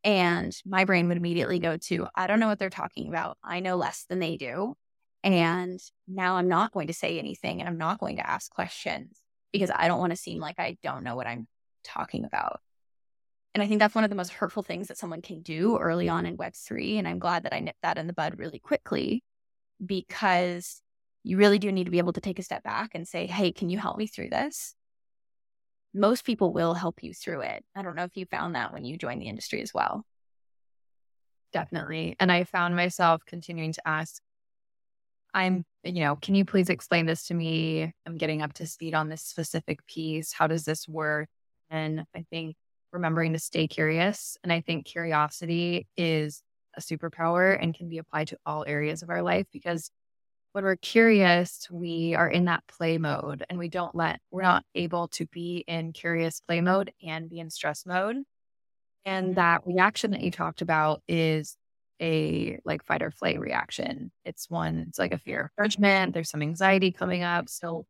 And 0.06 0.56
my 0.66 0.86
brain 0.86 1.10
would 1.10 1.18
immediately 1.18 1.60
go 1.60 1.76
to, 1.76 2.08
I 2.16 2.28
don't 2.28 2.40
know 2.40 2.48
what 2.48 2.60
they're 2.60 2.70
talking 2.70 3.10
about. 3.10 3.38
I 3.44 3.60
know 3.60 3.76
less 3.76 4.06
than 4.08 4.20
they 4.20 4.38
do. 4.38 4.76
And 5.22 5.82
now 6.08 6.38
I'm 6.38 6.48
not 6.48 6.72
going 6.72 6.88
to 6.88 6.94
say 6.94 7.20
anything 7.20 7.60
and 7.60 7.68
I'm 7.68 7.78
not 7.78 8.00
going 8.00 8.16
to 8.16 8.30
ask 8.30 8.50
questions 8.50 9.20
because 9.52 9.70
I 9.76 9.90
don't 9.90 10.00
want 10.00 10.12
to 10.12 10.18
seem 10.18 10.40
like 10.40 10.60
I 10.60 10.78
don't 10.82 11.04
know 11.04 11.18
what 11.18 11.28
I'm 11.28 11.46
talking 11.88 12.26
about. 12.26 12.60
And 13.54 13.64
I 13.64 13.68
think 13.68 13.80
that's 13.80 13.96
one 13.96 14.04
of 14.04 14.10
the 14.10 14.16
most 14.16 14.34
hurtful 14.34 14.62
things 14.62 14.88
that 14.88 14.98
someone 14.98 15.22
can 15.22 15.42
do 15.42 15.78
early 15.78 16.10
on 16.10 16.26
in 16.26 16.38
Web3. 16.38 17.00
And 17.00 17.08
I'm 17.08 17.20
glad 17.20 17.44
that 17.44 17.54
I 17.54 17.60
nipped 17.60 17.82
that 17.82 17.98
in 17.98 18.08
the 18.08 18.14
bud 18.14 18.38
really 18.38 18.60
quickly 18.60 19.24
because 19.84 20.82
you 21.24 21.38
really 21.38 21.58
do 21.58 21.72
need 21.72 21.86
to 21.86 21.92
be 21.92 21.98
able 21.98 22.14
to 22.14 22.22
take 22.22 22.40
a 22.40 22.44
step 22.44 22.64
back 22.64 22.92
and 22.94 23.08
say, 23.08 23.26
hey, 23.26 23.52
can 23.52 23.70
you 23.70 23.80
help 23.80 23.98
me 23.98 24.06
through 24.06 24.30
this? 24.30 24.76
most 25.98 26.26
people 26.26 26.54
will 26.54 26.74
help 26.74 27.04
you 27.04 27.14
through 27.14 27.42
it. 27.42 27.64
I 27.76 27.82
don't 27.82 27.96
know 27.96 28.04
if 28.04 28.16
you 28.16 28.26
found 28.26 28.56
that 28.56 28.74
when 28.74 28.86
you 28.86 28.98
joined 28.98 29.22
the 29.22 29.28
industry 29.28 29.62
as 29.62 29.74
well. 29.74 30.06
Definitely. 31.54 32.16
And 32.20 32.32
I 32.32 32.44
found 32.44 32.76
myself 32.76 33.22
continuing 33.26 33.74
to 33.74 33.88
ask, 33.88 34.22
I'm, 35.34 35.66
you 35.84 36.02
know, 36.02 36.16
can 36.16 36.36
you 36.36 36.46
please 36.46 36.70
explain 36.70 37.06
this 37.06 37.28
to 37.28 37.34
me? 37.34 37.92
I'm 38.06 38.18
getting 38.18 38.42
up 38.42 38.54
to 38.54 38.68
speed 38.68 38.94
on 38.94 39.10
this 39.10 39.22
specific 39.22 39.86
piece. 39.88 40.34
How 40.34 40.48
does 40.48 40.66
this 40.66 40.88
work? 40.88 41.30
And 41.70 42.06
I 42.16 42.26
think 42.30 42.56
remembering 42.92 43.34
to 43.34 43.40
stay 43.40 43.68
curious. 43.68 44.38
And 44.44 44.52
I 44.52 44.62
think 44.62 44.86
curiosity 44.86 45.88
is 45.98 46.42
a 46.76 46.82
superpower 46.82 47.58
and 47.60 47.74
can 47.74 47.90
be 47.90 47.98
applied 47.98 48.30
to 48.30 48.38
all 48.46 48.64
areas 48.68 49.02
of 49.02 49.10
our 49.10 49.22
life 49.22 49.48
because 49.52 49.92
when 50.54 50.64
we're 50.64 50.76
curious, 50.76 51.68
we 51.70 52.16
are 52.16 52.30
in 52.30 52.46
that 52.46 52.64
play 52.68 52.98
mode 52.98 53.46
and 53.50 53.60
we 53.60 53.68
don't 53.68 53.94
let, 53.94 54.20
we're 54.32 54.42
not 54.42 54.64
able 54.74 55.08
to 55.10 55.26
be 55.28 55.64
in 55.68 55.94
curious 55.94 56.42
play 56.48 56.62
mode 56.62 56.92
and 57.06 57.30
be 57.30 57.40
in 57.40 57.50
stress 57.50 57.86
mode. 57.86 58.18
And 59.06 59.28
mm-hmm. 59.28 59.36
that 59.36 59.68
reaction 59.68 60.12
that 60.12 60.22
you 60.22 60.32
talked 60.32 60.62
about 60.62 61.02
is 61.08 61.58
a 62.02 62.60
like 62.66 62.84
fight 62.84 63.04
or 63.04 63.12
flight 63.12 63.40
reaction. 63.40 64.12
It's 64.26 64.50
one, 64.50 64.86
it's 64.88 65.00
like 65.00 65.14
a 65.14 65.18
fear 65.18 65.52
of 65.58 65.64
judgment. 65.64 66.14
There's 66.14 66.30
some 66.30 66.42
anxiety 66.42 66.92
coming 66.92 67.24
up. 67.24 67.50
So 67.50 67.86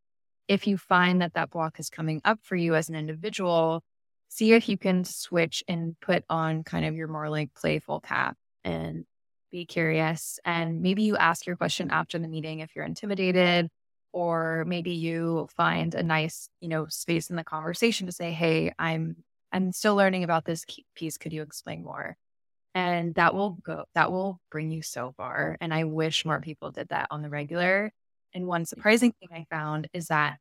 if 0.47 0.67
you 0.67 0.77
find 0.77 1.21
that 1.21 1.33
that 1.33 1.49
block 1.49 1.79
is 1.79 1.89
coming 1.89 2.21
up 2.23 2.39
for 2.43 2.55
you 2.55 2.75
as 2.75 2.89
an 2.89 2.95
individual, 2.95 3.83
see 4.29 4.53
if 4.53 4.69
you 4.69 4.77
can 4.77 5.03
switch 5.03 5.63
and 5.67 5.99
put 5.99 6.23
on 6.29 6.63
kind 6.63 6.85
of 6.85 6.95
your 6.95 7.07
more 7.07 7.29
like 7.29 7.53
playful 7.53 8.01
path 8.01 8.35
and 8.63 9.05
be 9.51 9.65
curious. 9.65 10.39
And 10.45 10.81
maybe 10.81 11.03
you 11.03 11.17
ask 11.17 11.45
your 11.45 11.55
question 11.55 11.89
after 11.91 12.19
the 12.19 12.27
meeting 12.27 12.59
if 12.59 12.75
you're 12.75 12.85
intimidated, 12.85 13.69
or 14.11 14.65
maybe 14.67 14.91
you 14.91 15.47
find 15.55 15.95
a 15.95 16.03
nice, 16.03 16.49
you 16.59 16.67
know, 16.67 16.87
space 16.89 17.29
in 17.29 17.35
the 17.35 17.43
conversation 17.43 18.07
to 18.07 18.11
say, 18.11 18.31
Hey, 18.31 18.71
I'm, 18.77 19.17
I'm 19.51 19.71
still 19.71 19.95
learning 19.95 20.23
about 20.23 20.45
this 20.45 20.65
piece. 20.95 21.17
Could 21.17 21.33
you 21.33 21.41
explain 21.41 21.83
more? 21.83 22.17
And 22.75 23.15
that 23.15 23.33
will 23.33 23.51
go, 23.63 23.85
that 23.95 24.11
will 24.11 24.39
bring 24.51 24.71
you 24.71 24.81
so 24.81 25.13
far. 25.17 25.57
And 25.61 25.73
I 25.73 25.85
wish 25.85 26.25
more 26.25 26.41
people 26.41 26.71
did 26.71 26.89
that 26.89 27.07
on 27.09 27.21
the 27.21 27.29
regular. 27.29 27.91
And 28.33 28.47
one 28.47 28.65
surprising 28.65 29.13
thing 29.13 29.29
I 29.31 29.45
found 29.49 29.87
is 29.93 30.07
that 30.07 30.37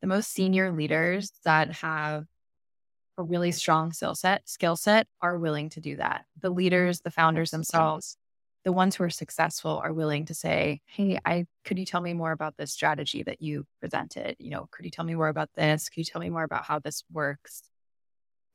the 0.00 0.06
most 0.06 0.30
senior 0.32 0.70
leaders 0.70 1.32
that 1.44 1.72
have 1.76 2.26
a 3.16 3.22
really 3.22 3.52
strong 3.52 3.92
skill 3.92 4.14
set 4.14 4.48
skill 4.48 4.76
set 4.76 5.06
are 5.22 5.38
willing 5.38 5.70
to 5.70 5.80
do 5.80 5.96
that. 5.96 6.24
The 6.40 6.50
leaders, 6.50 7.00
the 7.00 7.10
founders 7.10 7.50
themselves, 7.50 8.16
the 8.64 8.72
ones 8.72 8.96
who 8.96 9.04
are 9.04 9.10
successful 9.10 9.80
are 9.82 9.92
willing 9.92 10.26
to 10.26 10.34
say, 10.34 10.80
"Hey, 10.86 11.18
I 11.24 11.46
could 11.64 11.78
you 11.78 11.86
tell 11.86 12.00
me 12.00 12.12
more 12.12 12.32
about 12.32 12.56
this 12.56 12.72
strategy 12.72 13.22
that 13.22 13.40
you 13.40 13.66
presented? 13.80 14.36
You 14.38 14.50
know, 14.50 14.68
could 14.70 14.84
you 14.84 14.90
tell 14.90 15.04
me 15.04 15.14
more 15.14 15.28
about 15.28 15.50
this? 15.54 15.88
Could 15.88 15.98
you 15.98 16.04
tell 16.04 16.20
me 16.20 16.30
more 16.30 16.44
about 16.44 16.64
how 16.64 16.80
this 16.80 17.04
works?" 17.10 17.70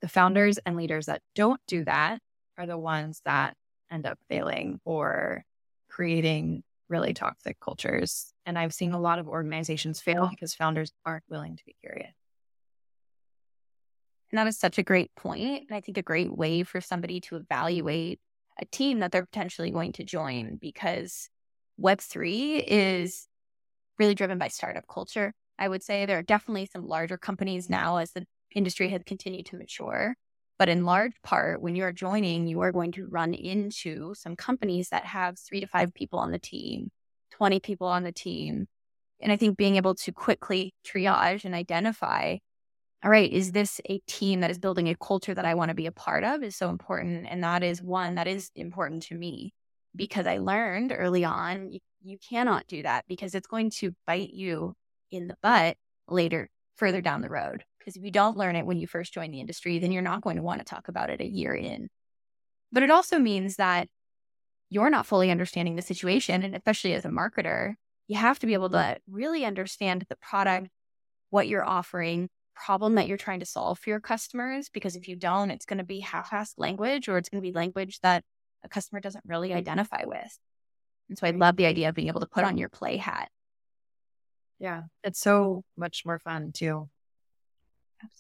The 0.01 0.07
founders 0.09 0.57
and 0.59 0.75
leaders 0.75 1.07
that 1.07 1.21
don't 1.35 1.61
do 1.67 1.83
that 1.85 2.21
are 2.57 2.65
the 2.65 2.77
ones 2.77 3.21
that 3.25 3.55
end 3.91 4.05
up 4.05 4.19
failing 4.29 4.79
or 4.85 5.45
creating 5.89 6.63
really 6.89 7.13
toxic 7.13 7.59
cultures. 7.59 8.33
And 8.45 8.57
I've 8.57 8.73
seen 8.73 8.91
a 8.91 8.99
lot 8.99 9.19
of 9.19 9.27
organizations 9.27 10.01
fail 10.01 10.27
because 10.29 10.53
founders 10.53 10.91
aren't 11.05 11.23
willing 11.29 11.55
to 11.55 11.65
be 11.65 11.75
curious. 11.81 12.13
And 14.31 14.37
that 14.37 14.47
is 14.47 14.59
such 14.59 14.77
a 14.77 14.83
great 14.83 15.13
point, 15.15 15.65
and 15.67 15.75
I 15.75 15.81
think 15.81 15.97
a 15.97 16.03
great 16.03 16.35
way 16.35 16.61
for 16.63 16.81
somebody 16.81 17.19
to 17.21 17.35
evaluate 17.35 18.19
a 18.59 18.65
team 18.65 18.99
that 18.99 19.11
they're 19.11 19.25
potentially 19.25 19.71
going 19.71 19.93
to 19.93 20.03
join 20.03 20.57
because 20.61 21.29
Web3 21.81 22.63
is 22.67 23.27
really 23.97 24.13
driven 24.13 24.37
by 24.37 24.49
startup 24.49 24.85
culture. 24.87 25.33
I 25.57 25.67
would 25.67 25.83
say 25.83 26.05
there 26.05 26.19
are 26.19 26.23
definitely 26.23 26.67
some 26.67 26.85
larger 26.85 27.17
companies 27.17 27.69
now 27.69 27.97
as 27.97 28.11
the 28.11 28.25
industry 28.53 28.89
has 28.89 29.01
continued 29.05 29.47
to 29.47 29.57
mature. 29.57 30.15
But 30.59 30.69
in 30.69 30.85
large 30.85 31.13
part, 31.23 31.61
when 31.61 31.75
you're 31.75 31.91
joining, 31.91 32.47
you 32.47 32.59
are 32.61 32.71
going 32.71 32.91
to 32.93 33.07
run 33.07 33.33
into 33.33 34.13
some 34.13 34.35
companies 34.35 34.89
that 34.89 35.05
have 35.05 35.39
three 35.39 35.61
to 35.61 35.67
five 35.67 35.93
people 35.93 36.19
on 36.19 36.31
the 36.31 36.39
team, 36.39 36.91
20 37.31 37.59
people 37.61 37.87
on 37.87 38.03
the 38.03 38.11
team. 38.11 38.67
And 39.21 39.31
I 39.31 39.37
think 39.37 39.57
being 39.57 39.77
able 39.77 39.95
to 39.95 40.11
quickly 40.11 40.75
triage 40.85 41.45
and 41.45 41.55
identify 41.55 42.37
all 43.03 43.11
right, 43.11 43.31
is 43.31 43.53
this 43.53 43.79
a 43.89 43.99
team 44.07 44.41
that 44.41 44.51
is 44.51 44.59
building 44.59 44.89
a 44.89 44.95
culture 44.95 45.33
that 45.33 45.45
I 45.45 45.53
want 45.53 45.69
to 45.69 45.75
be 45.75 45.85
a 45.85 45.91
part 45.91 46.25
of 46.25 46.43
is 46.43 46.57
so 46.57 46.69
important. 46.69 47.27
And 47.29 47.43
that 47.43 47.63
is 47.63 47.81
one 47.81 48.15
that 48.15 48.27
is 48.27 48.51
important 48.55 49.03
to 49.03 49.15
me 49.15 49.53
because 49.95 50.27
I 50.27 50.37
learned 50.39 50.93
early 50.95 51.23
on 51.23 51.71
you, 52.01 52.17
cannot 52.29 52.67
do 52.67 52.83
that 52.83 53.05
because 53.07 53.35
it's 53.35 53.47
going 53.47 53.69
to 53.71 53.95
bite 54.05 54.31
you 54.31 54.73
in 55.11 55.27
the 55.27 55.37
butt 55.41 55.77
later, 56.07 56.49
further 56.75 57.01
down 57.01 57.21
the 57.21 57.29
road. 57.29 57.63
Because 57.89 57.97
if 57.97 58.05
you 58.05 58.11
don't 58.11 58.37
learn 58.37 58.55
it 58.55 58.67
when 58.67 58.77
you 58.77 58.85
first 58.85 59.13
join 59.13 59.31
the 59.31 59.39
industry, 59.39 59.79
then 59.79 59.91
you're 59.91 60.03
not 60.03 60.21
going 60.21 60.35
to 60.35 60.43
want 60.43 60.59
to 60.59 60.65
talk 60.65 60.89
about 60.89 61.09
it 61.09 61.21
a 61.21 61.27
year 61.27 61.55
in. 61.55 61.89
But 62.71 62.83
it 62.83 62.91
also 62.91 63.17
means 63.17 63.55
that 63.55 63.87
you're 64.69 64.91
not 64.91 65.07
fully 65.07 65.31
understanding 65.31 65.75
the 65.75 65.81
situation. 65.81 66.43
And 66.43 66.55
especially 66.55 66.93
as 66.93 67.03
a 67.03 67.09
marketer, 67.09 67.73
you 68.07 68.15
have 68.15 68.37
to 68.39 68.45
be 68.45 68.53
able 68.53 68.69
to 68.69 68.97
really 69.09 69.43
understand 69.43 70.05
the 70.07 70.17
product, 70.17 70.67
what 71.31 71.47
you're 71.47 71.67
offering, 71.67 72.29
problem 72.53 72.93
that 72.95 73.07
you're 73.07 73.17
trying 73.17 73.39
to 73.39 73.45
solve 73.47 73.79
for 73.79 73.89
your 73.89 73.99
customers. 73.99 74.69
Because 74.71 74.95
if 74.95 75.07
you 75.07 75.15
don't, 75.15 75.49
it's 75.49 75.65
going 75.65 75.79
to 75.79 75.83
be 75.83 76.01
half 76.01 76.29
assed 76.29 76.53
language 76.57 77.09
or 77.09 77.17
it's 77.17 77.29
going 77.29 77.41
to 77.41 77.47
be 77.47 77.53
language 77.53 77.99
that 78.01 78.23
a 78.63 78.69
customer 78.69 78.99
doesn't 78.99 79.25
really 79.25 79.51
identify 79.51 80.03
with. 80.05 80.37
And 81.07 81.17
so 81.17 81.25
I 81.25 81.31
love 81.31 81.55
the 81.55 81.65
idea 81.65 81.89
of 81.89 81.95
being 81.95 82.09
able 82.09 82.21
to 82.21 82.27
put 82.27 82.43
on 82.43 82.59
your 82.59 82.69
play 82.69 82.97
hat. 82.97 83.29
Yeah. 84.59 84.83
It's 85.03 85.19
so 85.19 85.63
much 85.75 86.03
more 86.05 86.19
fun 86.19 86.51
too. 86.51 86.87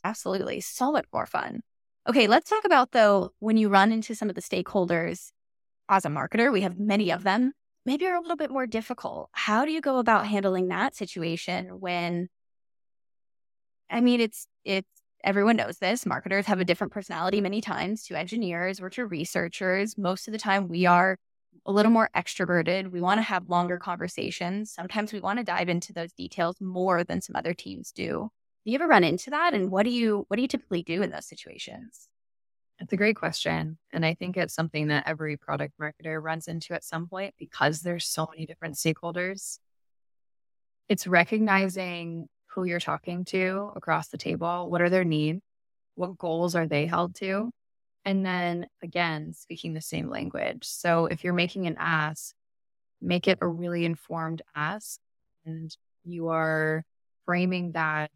Absolutely. 0.03 0.61
So 0.61 0.91
much 0.91 1.05
more 1.13 1.25
fun. 1.25 1.61
Okay, 2.07 2.27
let's 2.27 2.49
talk 2.49 2.65
about 2.65 2.91
though 2.91 3.31
when 3.39 3.57
you 3.57 3.69
run 3.69 3.91
into 3.91 4.15
some 4.15 4.29
of 4.29 4.35
the 4.35 4.41
stakeholders 4.41 5.31
as 5.89 6.05
a 6.05 6.09
marketer, 6.09 6.51
we 6.51 6.61
have 6.61 6.79
many 6.79 7.11
of 7.11 7.23
them, 7.23 7.53
maybe 7.85 8.07
are 8.07 8.15
a 8.15 8.21
little 8.21 8.37
bit 8.37 8.51
more 8.51 8.67
difficult. 8.67 9.29
How 9.33 9.65
do 9.65 9.71
you 9.71 9.81
go 9.81 9.99
about 9.99 10.27
handling 10.27 10.69
that 10.69 10.95
situation 10.95 11.79
when 11.79 12.29
I 13.89 14.01
mean 14.01 14.21
it's 14.21 14.47
it's 14.63 14.87
everyone 15.23 15.57
knows 15.57 15.79
this. 15.79 16.05
Marketers 16.05 16.45
have 16.45 16.59
a 16.59 16.65
different 16.65 16.93
personality 16.93 17.41
many 17.41 17.61
times 17.61 18.03
to 18.05 18.15
engineers 18.17 18.79
or 18.79 18.89
to 18.91 19.05
researchers. 19.05 19.97
Most 19.97 20.27
of 20.27 20.31
the 20.31 20.37
time 20.37 20.67
we 20.67 20.85
are 20.85 21.17
a 21.65 21.71
little 21.71 21.91
more 21.91 22.09
extroverted. 22.15 22.91
We 22.91 23.01
want 23.01 23.17
to 23.17 23.23
have 23.23 23.49
longer 23.49 23.77
conversations. 23.77 24.71
Sometimes 24.71 25.11
we 25.11 25.19
want 25.19 25.39
to 25.39 25.43
dive 25.45 25.69
into 25.69 25.91
those 25.93 26.13
details 26.13 26.55
more 26.61 27.03
than 27.03 27.21
some 27.21 27.35
other 27.35 27.53
teams 27.53 27.91
do. 27.91 28.29
Do 28.65 28.71
you 28.71 28.75
ever 28.75 28.87
run 28.87 29.03
into 29.03 29.29
that? 29.31 29.53
And 29.53 29.71
what 29.71 29.83
do 29.83 29.89
you 29.89 30.25
what 30.27 30.35
do 30.35 30.41
you 30.41 30.47
typically 30.47 30.83
do 30.83 31.01
in 31.01 31.11
those 31.11 31.27
situations? 31.27 32.07
It's 32.79 32.93
a 32.93 32.97
great 32.97 33.17
question. 33.17 33.77
And 33.91 34.05
I 34.05 34.13
think 34.13 34.37
it's 34.37 34.53
something 34.53 34.87
that 34.87 35.03
every 35.05 35.35
product 35.35 35.73
marketer 35.79 36.21
runs 36.21 36.47
into 36.47 36.73
at 36.73 36.83
some 36.83 37.07
point 37.07 37.33
because 37.37 37.81
there's 37.81 38.05
so 38.05 38.27
many 38.31 38.45
different 38.45 38.75
stakeholders. 38.75 39.59
It's 40.87 41.05
recognizing 41.05 42.27
who 42.47 42.63
you're 42.63 42.79
talking 42.79 43.25
to 43.25 43.71
across 43.75 44.07
the 44.07 44.17
table. 44.17 44.69
What 44.69 44.81
are 44.81 44.89
their 44.89 45.03
needs? 45.03 45.41
What 45.95 46.17
goals 46.17 46.55
are 46.55 46.67
they 46.67 46.85
held 46.85 47.15
to? 47.15 47.51
And 48.05 48.25
then 48.25 48.67
again, 48.81 49.33
speaking 49.33 49.73
the 49.73 49.81
same 49.81 50.09
language. 50.09 50.63
So 50.63 51.05
if 51.07 51.23
you're 51.23 51.33
making 51.33 51.67
an 51.67 51.75
ask, 51.77 52.33
make 53.01 53.27
it 53.27 53.39
a 53.41 53.47
really 53.47 53.85
informed 53.85 54.41
ask 54.55 54.99
and 55.45 55.75
you 56.05 56.29
are 56.29 56.83
framing 57.25 57.73
that 57.73 58.09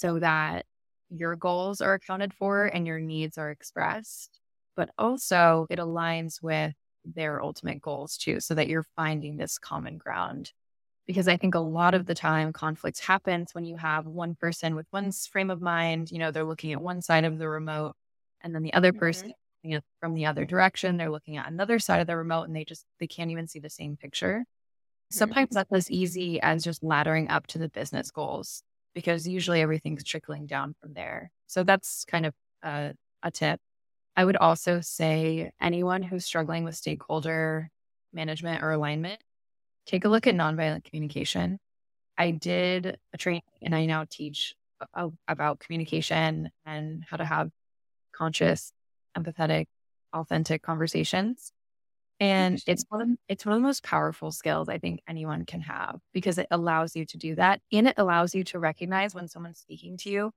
so 0.00 0.18
that 0.18 0.64
your 1.10 1.36
goals 1.36 1.80
are 1.80 1.94
accounted 1.94 2.32
for 2.32 2.64
and 2.64 2.86
your 2.86 3.00
needs 3.00 3.36
are 3.36 3.50
expressed, 3.50 4.40
but 4.76 4.90
also 4.96 5.66
it 5.68 5.78
aligns 5.78 6.42
with 6.42 6.74
their 7.04 7.42
ultimate 7.42 7.82
goals 7.82 8.16
too, 8.16 8.40
so 8.40 8.54
that 8.54 8.68
you're 8.68 8.86
finding 8.96 9.36
this 9.36 9.58
common 9.58 9.98
ground. 9.98 10.52
Because 11.06 11.28
I 11.28 11.36
think 11.36 11.54
a 11.54 11.60
lot 11.60 11.94
of 11.94 12.06
the 12.06 12.14
time 12.14 12.52
conflict 12.52 13.00
happens 13.00 13.54
when 13.54 13.64
you 13.64 13.76
have 13.76 14.06
one 14.06 14.36
person 14.36 14.74
with 14.74 14.86
one 14.90 15.10
frame 15.12 15.50
of 15.50 15.60
mind, 15.60 16.10
you 16.10 16.18
know, 16.18 16.30
they're 16.30 16.44
looking 16.44 16.72
at 16.72 16.80
one 16.80 17.02
side 17.02 17.24
of 17.24 17.38
the 17.38 17.48
remote, 17.48 17.94
and 18.40 18.54
then 18.54 18.62
the 18.62 18.74
other 18.74 18.92
person 18.92 19.32
mm-hmm. 19.66 19.78
from 20.00 20.14
the 20.14 20.26
other 20.26 20.44
direction, 20.44 20.96
they're 20.96 21.10
looking 21.10 21.36
at 21.36 21.50
another 21.50 21.78
side 21.78 22.00
of 22.00 22.06
the 22.06 22.16
remote 22.16 22.44
and 22.44 22.56
they 22.56 22.64
just 22.64 22.86
they 23.00 23.06
can't 23.06 23.30
even 23.30 23.48
see 23.48 23.58
the 23.58 23.68
same 23.68 23.96
picture. 23.96 24.44
Mm-hmm. 24.44 25.18
Sometimes 25.18 25.50
that's 25.50 25.72
as 25.72 25.90
easy 25.90 26.40
as 26.40 26.62
just 26.62 26.82
laddering 26.82 27.30
up 27.30 27.46
to 27.48 27.58
the 27.58 27.68
business 27.68 28.10
goals 28.10 28.62
because 28.94 29.26
usually 29.26 29.60
everything's 29.60 30.04
trickling 30.04 30.46
down 30.46 30.74
from 30.80 30.94
there. 30.94 31.30
So 31.46 31.62
that's 31.64 32.04
kind 32.04 32.26
of 32.26 32.34
a, 32.62 32.94
a 33.22 33.30
tip. 33.30 33.60
I 34.16 34.24
would 34.24 34.36
also 34.36 34.80
say 34.80 35.52
anyone 35.60 36.02
who's 36.02 36.24
struggling 36.24 36.64
with 36.64 36.74
stakeholder 36.74 37.70
management 38.12 38.62
or 38.62 38.72
alignment, 38.72 39.20
take 39.86 40.04
a 40.04 40.08
look 40.08 40.26
at 40.26 40.34
nonviolent 40.34 40.84
communication. 40.84 41.58
I 42.18 42.32
did 42.32 42.98
a 43.12 43.16
training 43.16 43.42
and 43.62 43.74
I 43.74 43.86
now 43.86 44.04
teach 44.08 44.54
about 45.28 45.60
communication 45.60 46.50
and 46.66 47.04
how 47.08 47.16
to 47.16 47.24
have 47.24 47.50
conscious, 48.12 48.72
empathetic, 49.16 49.66
authentic 50.12 50.62
conversations. 50.62 51.52
And 52.20 52.62
it's 52.66 52.84
one 52.90 53.00
of 53.00 53.08
it's 53.28 53.46
one 53.46 53.54
of 53.54 53.60
the 53.60 53.66
most 53.66 53.82
powerful 53.82 54.30
skills 54.30 54.68
I 54.68 54.78
think 54.78 55.00
anyone 55.08 55.46
can 55.46 55.62
have 55.62 56.00
because 56.12 56.36
it 56.36 56.46
allows 56.50 56.94
you 56.94 57.06
to 57.06 57.16
do 57.16 57.34
that. 57.36 57.60
And 57.72 57.88
it 57.88 57.94
allows 57.96 58.34
you 58.34 58.44
to 58.44 58.58
recognize 58.58 59.14
when 59.14 59.26
someone's 59.26 59.58
speaking 59.58 59.96
to 59.98 60.10
you, 60.10 60.30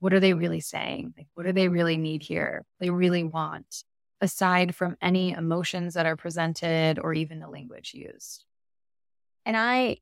what 0.00 0.12
are 0.12 0.20
they 0.20 0.34
really 0.34 0.60
saying? 0.60 1.14
Like 1.16 1.28
what 1.34 1.46
do 1.46 1.52
they 1.52 1.68
really 1.68 1.96
need 1.96 2.22
here? 2.22 2.64
They 2.80 2.90
really 2.90 3.22
want, 3.22 3.84
aside 4.20 4.74
from 4.74 4.96
any 5.00 5.30
emotions 5.30 5.94
that 5.94 6.06
are 6.06 6.16
presented 6.16 6.98
or 6.98 7.14
even 7.14 7.38
the 7.38 7.48
language 7.48 7.94
used. 7.94 8.44
And 9.46 9.56
I 9.56 9.98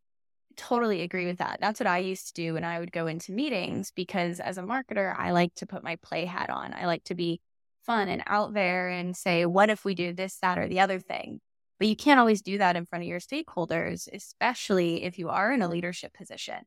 totally 0.57 1.03
agree 1.03 1.27
with 1.27 1.39
that. 1.39 1.59
That's 1.61 1.79
what 1.81 1.87
I 1.87 1.99
used 1.99 2.29
to 2.29 2.35
do 2.35 2.55
when 2.55 2.65
I 2.65 2.81
would 2.81 2.93
go 2.93 3.07
into 3.07 3.33
meetings 3.33 3.93
because 3.95 4.41
as 4.41 4.59
a 4.59 4.63
marketer, 4.63 5.15
I 5.17 5.33
like 5.33 5.55
to 5.57 5.67
put 5.67 5.85
my 5.85 5.97
play 5.97 6.25
hat 6.25 6.49
on. 6.51 6.73
I 6.75 6.87
like 6.87 7.05
to 7.05 7.15
be 7.15 7.41
fun 7.87 8.09
and 8.09 8.23
out 8.27 8.53
there 8.53 8.89
and 8.89 9.17
say, 9.17 9.47
what 9.47 9.71
if 9.71 9.85
we 9.85 9.95
do 9.95 10.13
this, 10.13 10.39
that, 10.43 10.59
or 10.59 10.69
the 10.69 10.81
other 10.81 10.99
thing? 10.99 11.41
But 11.79 11.89
you 11.89 11.97
can't 11.97 12.21
always 12.21 12.43
do 12.43 12.59
that 12.59 12.77
in 12.77 12.87
front 12.87 13.05
of 13.05 13.09
your 13.09 13.21
stakeholders, 13.21 14.09
especially 14.13 15.05
if 15.05 15.19
you 15.19 15.29
are 15.29 15.53
in 15.53 15.63
a 15.63 15.69
leadership 15.69 16.13
position. 16.15 16.59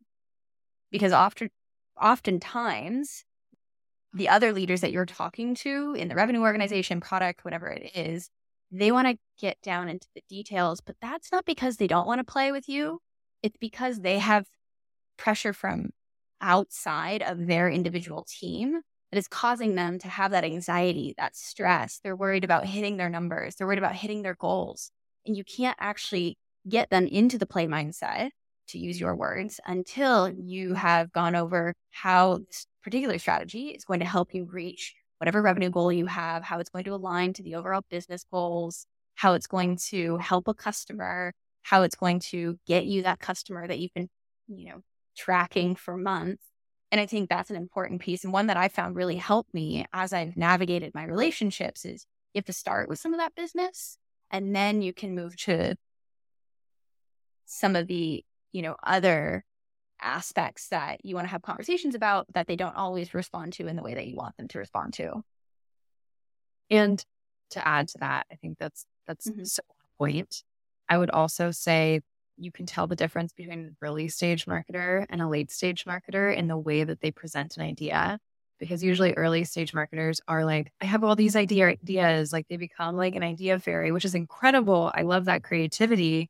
Because 0.92 1.12
often, 1.12 1.50
oftentimes, 2.02 3.24
the 4.14 4.30
other 4.30 4.54
leaders 4.54 4.82
that 4.82 4.92
you're 4.92 5.06
talking 5.06 5.56
to 5.56 5.94
in 5.94 6.08
the 6.08 6.16
revenue 6.16 6.42
organization, 6.42 7.00
product, 7.00 7.46
whatever 7.46 7.68
it 7.68 7.92
is, 7.96 8.30
they 8.72 8.92
want 8.92 9.08
to 9.08 9.18
get 9.40 9.62
down 9.62 9.90
into 9.90 10.08
the 10.16 10.22
details, 10.30 10.80
but 10.82 10.96
that's 11.02 11.32
not 11.32 11.46
because 11.46 11.78
they 11.78 11.88
don't 11.88 12.08
want 12.08 12.20
to 12.20 12.32
play 12.32 12.52
with 12.52 12.70
you. 12.70 13.00
It's 13.42 13.58
because 13.60 14.00
they 14.00 14.20
have 14.20 14.46
pressure 15.18 15.54
from 15.54 15.90
outside 16.42 17.22
of 17.22 17.48
their 17.48 17.70
individual 17.70 18.26
team 18.28 18.82
that 19.12 19.18
is 19.18 19.28
causing 19.28 19.76
them 19.76 20.00
to 20.00 20.08
have 20.08 20.32
that 20.32 20.44
anxiety, 20.44 21.14
that 21.18 21.36
stress. 21.36 22.00
They're 22.04 22.16
worried 22.16 22.44
about 22.44 22.66
hitting 22.66 22.98
their 22.98 23.10
numbers, 23.10 23.56
they're 23.56 23.68
worried 23.68 23.80
about 23.80 23.96
hitting 23.96 24.22
their 24.22 24.36
goals. 24.36 24.92
And 25.26 25.36
you 25.36 25.44
can't 25.44 25.78
actually 25.80 26.38
get 26.68 26.90
them 26.90 27.06
into 27.06 27.38
the 27.38 27.46
play 27.46 27.68
mindset, 27.68 28.30
to 28.70 28.78
use 28.78 29.00
your 29.00 29.16
words, 29.16 29.60
until 29.66 30.30
you 30.30 30.74
have 30.76 31.12
gone 31.12 31.36
over 31.36 31.74
how 31.92 32.38
this 32.38 32.68
particular 32.84 33.18
strategy 33.18 33.70
is 33.70 33.84
going 33.84 34.00
to 34.00 34.06
help 34.06 34.34
you 34.34 34.46
reach 34.46 34.94
whatever 35.18 35.42
revenue 35.42 35.70
goal 35.70 35.92
you 35.92 36.06
have, 36.06 36.44
how 36.44 36.60
it's 36.60 36.70
going 36.70 36.86
to 36.86 36.94
align 36.94 37.34
to 37.34 37.44
the 37.44 37.56
overall 37.56 37.82
business 37.90 38.24
goals, 38.32 38.86
how 39.16 39.34
it's 39.34 39.48
going 39.48 39.76
to 39.76 40.18
help 40.18 40.48
a 40.48 40.54
customer, 40.54 41.34
how 41.64 41.82
it's 41.82 41.96
going 41.96 42.20
to 42.20 42.58
get 42.66 42.86
you 42.86 43.04
that 43.04 43.20
customer 43.20 43.68
that 43.68 43.80
you've 43.80 43.94
been, 43.94 44.08
you 44.48 44.70
know, 44.70 44.82
tracking 45.18 45.76
for 45.76 45.98
months 45.98 46.44
and 46.92 47.00
I 47.00 47.06
think 47.06 47.30
that's 47.30 47.50
an 47.50 47.56
important 47.56 48.02
piece. 48.02 48.24
And 48.24 48.34
one 48.34 48.48
that 48.48 48.58
I 48.58 48.68
found 48.68 48.96
really 48.96 49.18
helped 49.18 49.54
me 49.54 49.86
as 49.94 50.12
I've 50.12 50.36
navigated 50.36 50.94
my 50.94 51.04
relationships 51.04 51.86
is 51.86 52.06
you 52.34 52.40
have 52.40 52.46
to 52.46 52.54
start 52.54 52.90
with 52.90 53.00
some 53.00 53.14
of 53.14 53.20
that 53.20 53.36
business 53.36 53.98
and 54.32 54.56
then 54.56 54.82
you 54.82 54.94
can 54.94 55.16
move 55.16 55.36
to 55.38 55.76
some 57.46 57.76
of 57.76 57.88
the, 57.88 58.24
you 58.52 58.62
know, 58.62 58.76
other 58.84 59.44
aspects 60.02 60.70
that 60.70 61.04
you 61.04 61.16
want 61.16 61.26
to 61.26 61.32
have 61.32 61.42
conversations 61.42 61.94
about 61.94 62.26
that 62.34 62.48
they 62.48 62.56
don't 62.56 62.76
always 62.76 63.14
respond 63.14 63.54
to 63.54 63.68
in 63.68 63.76
the 63.76 63.84
way 63.84 63.94
that 63.94 64.08
you 64.08 64.16
want 64.16 64.36
them 64.38 64.48
to 64.48 64.60
respond 64.60 64.94
to. 64.94 65.24
And 66.70 67.04
to 67.52 67.68
add 67.68 67.88
to 67.90 67.98
that, 68.00 68.28
I 68.32 68.36
think 68.36 68.58
that's 68.60 68.86
that's 69.08 69.28
mm-hmm. 69.30 69.44
so 69.44 69.64
point. 69.98 70.44
I 70.88 70.98
would 70.98 71.10
also 71.10 71.52
say 71.52 72.02
you 72.40 72.52
can 72.52 72.66
tell 72.66 72.88
the 72.88 72.96
difference 72.96 73.34
between 73.34 73.60
an 73.60 73.78
early 73.82 74.08
stage 74.08 74.46
marketer 74.46 75.06
and 75.10 75.22
a 75.22 75.28
late 75.28 75.52
stage 75.52 75.86
marketer 75.86 76.36
in 76.36 76.48
the 76.48 76.58
way 76.58 76.84
that 76.84 77.02
they 77.02 77.12
present 77.12 77.58
an 77.58 77.64
idea. 77.64 78.20
Because 78.60 78.84
usually 78.84 79.14
early 79.14 79.46
stage 79.46 79.74
marketers 79.74 80.20
are 80.28 80.44
like, 80.44 80.72
I 80.82 80.86
have 80.86 81.04
all 81.04 81.16
these 81.16 81.38
idea 81.38 81.68
ideas. 81.68 82.34
Like 82.34 82.48
they 82.50 82.58
become 82.58 82.98
like 82.98 83.16
an 83.16 83.24
idea 83.24 83.58
fairy, 83.58 83.92
which 83.92 84.04
is 84.04 84.16
incredible. 84.16 84.92
I 84.94 85.04
love 85.04 85.26
that 85.26 85.44
creativity. 85.44 86.30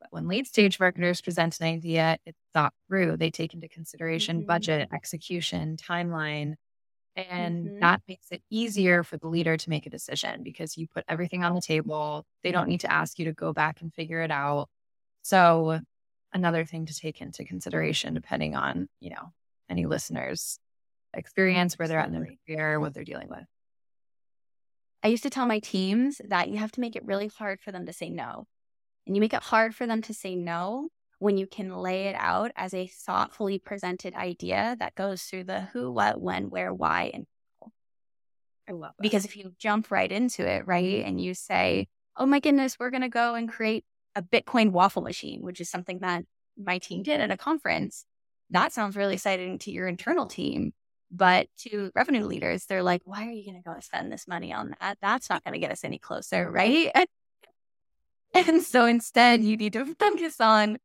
But 0.00 0.08
when 0.12 0.26
late 0.26 0.48
stage 0.48 0.80
marketers 0.80 1.20
present 1.20 1.60
an 1.60 1.66
idea, 1.66 2.18
it's 2.26 2.40
thought 2.54 2.72
through. 2.88 3.18
They 3.18 3.30
take 3.30 3.54
into 3.54 3.68
consideration 3.68 4.38
mm-hmm. 4.38 4.46
budget, 4.46 4.88
execution, 4.92 5.76
timeline. 5.76 6.54
And 7.14 7.66
mm-hmm. 7.66 7.80
that 7.80 8.02
makes 8.08 8.26
it 8.30 8.42
easier 8.50 9.04
for 9.04 9.16
the 9.16 9.28
leader 9.28 9.56
to 9.56 9.70
make 9.70 9.86
a 9.86 9.90
decision 9.90 10.42
because 10.42 10.76
you 10.76 10.86
put 10.88 11.04
everything 11.08 11.44
on 11.44 11.54
the 11.54 11.60
table. 11.60 12.24
They 12.42 12.50
don't 12.52 12.68
need 12.68 12.80
to 12.80 12.92
ask 12.92 13.18
you 13.18 13.26
to 13.26 13.32
go 13.32 13.52
back 13.52 13.80
and 13.80 13.92
figure 13.92 14.22
it 14.22 14.30
out. 14.30 14.68
So 15.22 15.80
another 16.32 16.64
thing 16.64 16.86
to 16.86 16.94
take 16.94 17.20
into 17.20 17.44
consideration, 17.44 18.14
depending 18.14 18.54
on, 18.54 18.88
you 19.00 19.10
know, 19.10 19.32
any 19.68 19.86
listeners' 19.86 20.58
experience, 21.14 21.78
where 21.78 21.88
they're 21.88 22.00
at 22.00 22.08
in 22.08 22.14
their 22.14 22.26
career, 22.46 22.80
what 22.80 22.94
they're 22.94 23.04
dealing 23.04 23.28
with. 23.28 23.44
I 25.02 25.08
used 25.08 25.22
to 25.22 25.30
tell 25.30 25.46
my 25.46 25.60
teams 25.60 26.20
that 26.28 26.48
you 26.48 26.58
have 26.58 26.72
to 26.72 26.80
make 26.80 26.94
it 26.94 27.06
really 27.06 27.28
hard 27.28 27.60
for 27.60 27.72
them 27.72 27.86
to 27.86 27.92
say 27.92 28.10
no. 28.10 28.46
And 29.06 29.16
you 29.16 29.20
make 29.20 29.32
it 29.32 29.42
hard 29.42 29.74
for 29.74 29.86
them 29.86 30.02
to 30.02 30.14
say 30.14 30.36
no 30.36 30.88
when 31.18 31.36
you 31.36 31.46
can 31.46 31.76
lay 31.76 32.04
it 32.04 32.16
out 32.18 32.50
as 32.56 32.74
a 32.74 32.86
thoughtfully 32.86 33.58
presented 33.58 34.14
idea 34.14 34.76
that 34.78 34.94
goes 34.94 35.22
through 35.22 35.44
the 35.44 35.62
who, 35.72 35.90
what, 35.90 36.20
when, 36.20 36.50
where, 36.50 36.72
why, 36.72 37.10
and 37.12 37.26
how. 37.60 37.72
I 38.68 38.72
love 38.72 38.92
that. 38.98 39.02
Because 39.02 39.24
if 39.24 39.36
you 39.36 39.52
jump 39.58 39.90
right 39.90 40.10
into 40.10 40.46
it, 40.46 40.66
right, 40.66 40.84
mm-hmm. 40.84 41.08
and 41.08 41.20
you 41.20 41.34
say, 41.34 41.88
oh 42.16 42.26
my 42.26 42.40
goodness, 42.40 42.78
we're 42.78 42.90
going 42.90 43.00
to 43.02 43.08
go 43.08 43.34
and 43.34 43.48
create 43.48 43.84
a 44.14 44.22
Bitcoin 44.22 44.70
waffle 44.70 45.02
machine, 45.02 45.42
which 45.42 45.60
is 45.60 45.70
something 45.70 46.00
that 46.00 46.24
my 46.56 46.78
team 46.78 47.02
did 47.02 47.20
at 47.20 47.30
a 47.30 47.36
conference. 47.36 48.04
That 48.50 48.72
sounds 48.72 48.96
really 48.96 49.14
exciting 49.14 49.58
to 49.60 49.70
your 49.70 49.86
internal 49.86 50.26
team. 50.26 50.72
But 51.12 51.48
to 51.60 51.90
revenue 51.94 52.24
leaders, 52.24 52.66
they're 52.66 52.84
like, 52.84 53.02
why 53.04 53.26
are 53.26 53.32
you 53.32 53.44
going 53.44 53.60
to 53.60 53.68
go 53.68 53.74
spend 53.80 54.12
this 54.12 54.28
money 54.28 54.52
on 54.52 54.74
that? 54.80 54.98
That's 55.02 55.28
not 55.28 55.42
going 55.42 55.54
to 55.54 55.60
get 55.60 55.72
us 55.72 55.82
any 55.82 55.98
closer, 55.98 56.48
right? 56.50 56.90
And, 56.94 57.08
and 58.46 58.62
so 58.62 58.86
instead, 58.86 59.42
you 59.42 59.56
need 59.56 59.72
to 59.72 59.84
focus 59.98 60.40
on 60.40 60.78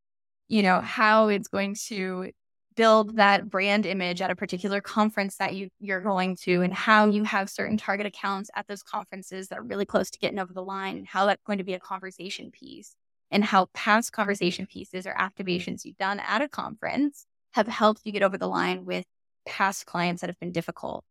you 0.47 0.61
know, 0.61 0.79
how 0.81 1.27
it's 1.27 1.47
going 1.47 1.75
to 1.87 2.31
build 2.75 3.15
that 3.15 3.49
brand 3.49 3.85
image 3.85 4.21
at 4.21 4.29
a 4.29 4.35
particular 4.35 4.81
conference 4.81 5.37
that 5.37 5.55
you 5.55 5.69
you're 5.79 6.01
going 6.01 6.35
to 6.35 6.61
and 6.61 6.73
how 6.73 7.05
you 7.05 7.23
have 7.23 7.49
certain 7.49 7.77
target 7.77 8.05
accounts 8.05 8.49
at 8.53 8.67
those 8.67 8.83
conferences 8.83 9.47
that 9.47 9.59
are 9.59 9.63
really 9.63 9.85
close 9.85 10.09
to 10.09 10.19
getting 10.19 10.39
over 10.39 10.51
the 10.51 10.61
line 10.61 10.97
and 10.97 11.07
how 11.07 11.25
that's 11.25 11.41
going 11.45 11.57
to 11.57 11.63
be 11.63 11.73
a 11.73 11.79
conversation 11.79 12.51
piece 12.51 12.93
and 13.31 13.43
how 13.43 13.67
past 13.73 14.11
conversation 14.11 14.65
pieces 14.65 15.05
or 15.05 15.13
activations 15.13 15.83
you've 15.83 15.97
done 15.97 16.19
at 16.19 16.41
a 16.41 16.47
conference 16.47 17.25
have 17.53 17.67
helped 17.67 18.01
you 18.03 18.11
get 18.11 18.23
over 18.23 18.37
the 18.37 18.47
line 18.47 18.85
with 18.85 19.05
past 19.45 19.85
clients 19.85 20.21
that 20.21 20.29
have 20.29 20.39
been 20.39 20.51
difficult 20.51 21.03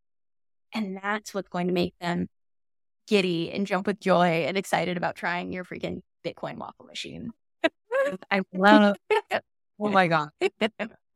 and 0.72 0.98
that's 1.02 1.32
what's 1.32 1.48
going 1.48 1.68
to 1.68 1.72
make 1.72 1.94
them 2.00 2.28
giddy 3.06 3.50
and 3.50 3.66
jump 3.66 3.86
with 3.86 4.00
joy 4.00 4.44
and 4.46 4.56
excited 4.56 4.96
about 4.96 5.14
trying 5.14 5.52
your 5.52 5.64
freaking 5.64 6.00
bitcoin 6.24 6.56
waffle 6.56 6.86
machine 6.86 7.30
i 8.30 8.40
love 8.52 8.96
oh 9.32 9.40
my 9.90 10.08
god 10.08 10.30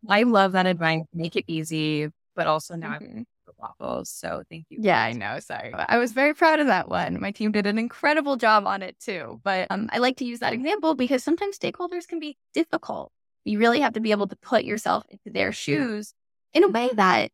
I 0.07 0.23
love 0.25 0.53
that 0.53 0.67
advice. 0.67 1.03
Make 1.13 1.37
it 1.37 1.45
easy, 1.47 2.09
but 2.37 2.47
also 2.47 2.77
now 2.77 2.99
mm-hmm. 2.99 3.23
Waffles. 3.59 4.11
So 4.11 4.43
thank 4.51 4.67
you. 4.69 4.79
Yeah, 4.81 5.03
I 5.03 5.13
know. 5.13 5.39
Sorry. 5.41 5.73
I 5.75 5.99
was 5.99 6.13
very 6.13 6.35
proud 6.35 6.61
of 6.61 6.67
that 6.67 6.89
one. 6.89 7.21
My 7.21 7.31
team 7.31 7.53
did 7.53 7.67
an 7.67 7.79
incredible 7.79 8.37
job 8.37 8.67
on 8.67 8.83
it 8.83 8.99
too. 8.99 9.41
But 9.43 9.67
um, 9.71 9.89
I 9.93 9.99
like 9.99 10.17
to 10.19 10.25
use 10.25 10.41
that 10.41 10.53
example 10.53 10.95
because 10.95 11.23
sometimes 11.23 11.59
stakeholders 11.59 12.07
can 12.07 12.21
be 12.21 12.37
difficult. 12.55 13.13
You 13.45 13.59
really 13.59 13.81
have 13.81 13.95
to 13.95 14.01
be 14.01 14.11
able 14.11 14.29
to 14.29 14.37
put 14.37 14.65
yourself 14.65 15.05
into 15.09 15.31
their 15.31 15.53
shoes 15.53 16.15
in 16.53 16.65
a 16.65 16.69
way 16.69 16.91
that 16.95 17.31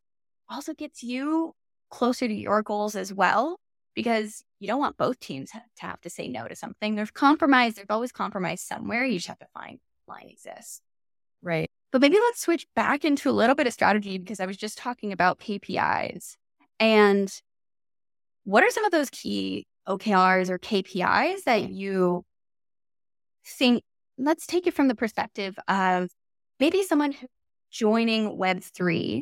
also 0.49 0.73
gets 0.73 1.03
you 1.03 1.53
closer 1.89 2.27
to 2.27 2.33
your 2.33 2.61
goals 2.63 2.95
as 2.95 3.13
well. 3.13 3.59
Because 3.93 4.43
you 4.59 4.67
don't 4.67 4.79
want 4.79 4.97
both 4.97 5.21
teams 5.21 5.51
to 5.51 5.61
have 5.77 6.01
to 6.01 6.09
say 6.09 6.27
no 6.27 6.47
to 6.49 6.55
something. 6.55 6.95
There's 6.95 7.11
compromise. 7.11 7.75
There's 7.75 7.87
always 7.89 8.11
compromise 8.11 8.61
somewhere. 8.61 9.05
You 9.05 9.19
just 9.19 9.27
have 9.27 9.39
to 9.39 9.47
find 9.53 9.79
line 10.05 10.27
exists. 10.27 10.81
Right. 11.41 11.69
But 11.95 12.01
maybe 12.01 12.17
let's 12.19 12.41
switch 12.41 12.67
back 12.75 13.05
into 13.05 13.29
a 13.29 13.31
little 13.31 13.55
bit 13.55 13.67
of 13.67 13.71
strategy 13.71 14.17
because 14.17 14.41
I 14.41 14.45
was 14.45 14.57
just 14.57 14.77
talking 14.77 15.13
about 15.13 15.39
KPIs. 15.39 16.35
And 16.77 17.31
what 18.43 18.65
are 18.65 18.69
some 18.69 18.83
of 18.83 18.91
those 18.91 19.09
key 19.09 19.65
OKRs 19.87 20.49
or 20.49 20.59
KPIs 20.59 21.45
that 21.45 21.69
you 21.69 22.25
think? 23.45 23.81
Let's 24.17 24.45
take 24.45 24.67
it 24.67 24.73
from 24.73 24.89
the 24.89 24.95
perspective 24.95 25.57
of 25.69 26.09
maybe 26.59 26.83
someone 26.83 27.15
joining 27.71 28.37
Web3 28.37 29.21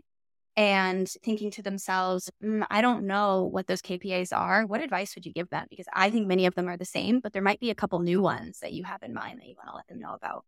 and 0.58 1.08
thinking 1.24 1.52
to 1.52 1.62
themselves, 1.62 2.32
mm, 2.44 2.66
I 2.72 2.82
don't 2.82 3.06
know 3.06 3.44
what 3.44 3.68
those 3.68 3.84
KPIs 3.84 4.36
are. 4.36 4.66
What 4.66 4.82
advice 4.82 5.14
would 5.14 5.28
you 5.28 5.32
give 5.32 5.52
them? 5.52 5.68
Because 5.70 5.86
I 5.94 6.10
think 6.10 6.26
many 6.26 6.48
of 6.48 6.56
them 6.56 6.68
are 6.68 6.78
the 6.78 6.86
same, 6.86 7.20
but 7.20 7.34
there 7.34 7.44
might 7.44 7.60
be 7.60 7.70
a 7.70 7.76
couple 7.76 8.00
new 8.00 8.20
ones 8.20 8.62
that 8.62 8.74
you 8.74 8.84
have 8.84 9.04
in 9.04 9.14
mind 9.14 9.42
that 9.42 9.48
you 9.48 9.54
want 9.56 9.70
to 9.70 9.76
let 9.76 9.88
them 9.88 10.00
know 10.00 10.16
about. 10.16 10.44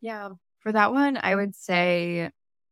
Yeah. 0.00 0.30
For 0.66 0.72
that 0.72 0.90
one, 0.90 1.16
I 1.22 1.32
would 1.32 1.54
say 1.54 2.28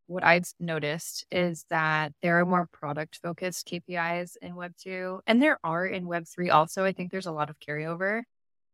what 0.08 0.24
I've 0.24 0.52
noticed 0.58 1.26
is 1.30 1.64
that 1.70 2.12
there 2.22 2.40
are 2.40 2.44
more 2.44 2.66
product 2.72 3.20
focused 3.22 3.68
KPIs 3.68 4.36
in 4.42 4.56
Web 4.56 4.72
2, 4.82 5.20
and 5.28 5.40
there 5.40 5.60
are 5.62 5.86
in 5.86 6.08
Web 6.08 6.26
3 6.26 6.50
also. 6.50 6.84
I 6.84 6.90
think 6.90 7.12
there's 7.12 7.26
a 7.26 7.30
lot 7.30 7.50
of 7.50 7.60
carryover, 7.60 8.22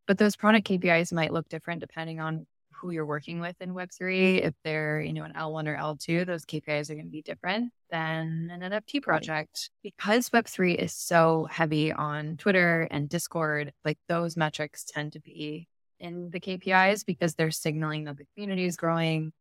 but 0.07 0.17
those 0.17 0.37
product 0.37 0.67
KPIs 0.67 1.13
might 1.13 1.35
look 1.35 1.51
different 1.51 1.83
depending 1.83 2.19
on 2.19 2.47
who 2.73 2.93
you're 2.93 3.05
working 3.05 3.41
with 3.41 3.57
in 3.61 3.75
Web 3.75 3.91
3. 3.93 4.39
If 4.39 4.55
they're, 4.65 5.03
you 5.03 5.13
know, 5.13 5.25
an 5.25 5.35
L1 5.35 5.69
or 5.69 5.77
L2, 5.77 6.25
those 6.25 6.47
KPIs 6.47 6.89
are 6.89 6.95
going 6.95 7.05
to 7.05 7.13
be 7.13 7.21
different 7.21 7.75
than 7.91 8.49
an 8.51 8.63
NFT 8.63 9.03
project. 9.03 9.69
Because 9.83 10.33
Web 10.33 10.47
3 10.47 10.73
is 10.73 10.95
so 10.95 11.47
heavy 11.51 11.93
on 11.93 12.39
Twitter 12.39 12.89
and 12.91 13.07
Discord, 13.07 13.75
like 13.85 13.99
those 14.09 14.39
metrics 14.39 14.83
tend 14.85 15.13
to 15.13 15.21
be 15.21 15.69
in 16.01 16.31
the 16.31 16.41
KPIs 16.41 17.05
because 17.05 17.35
they're 17.35 17.51
signaling 17.51 18.05
that 18.05 18.17
the 18.17 18.27
community 18.35 18.65
is 18.65 18.77
growing, 18.77 19.33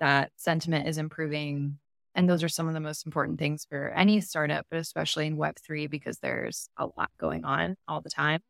that 0.00 0.30
sentiment 0.36 0.86
is 0.86 0.98
improving. 0.98 1.78
And 2.14 2.28
those 2.28 2.42
are 2.42 2.48
some 2.48 2.68
of 2.68 2.74
the 2.74 2.80
most 2.80 3.06
important 3.06 3.38
things 3.38 3.66
for 3.68 3.88
any 3.88 4.20
startup, 4.20 4.66
but 4.70 4.78
especially 4.78 5.26
in 5.26 5.36
Web3 5.36 5.88
because 5.90 6.18
there's 6.18 6.68
a 6.76 6.86
lot 6.96 7.10
going 7.18 7.44
on 7.44 7.76
all 7.88 8.02
the 8.02 8.10
time. 8.10 8.40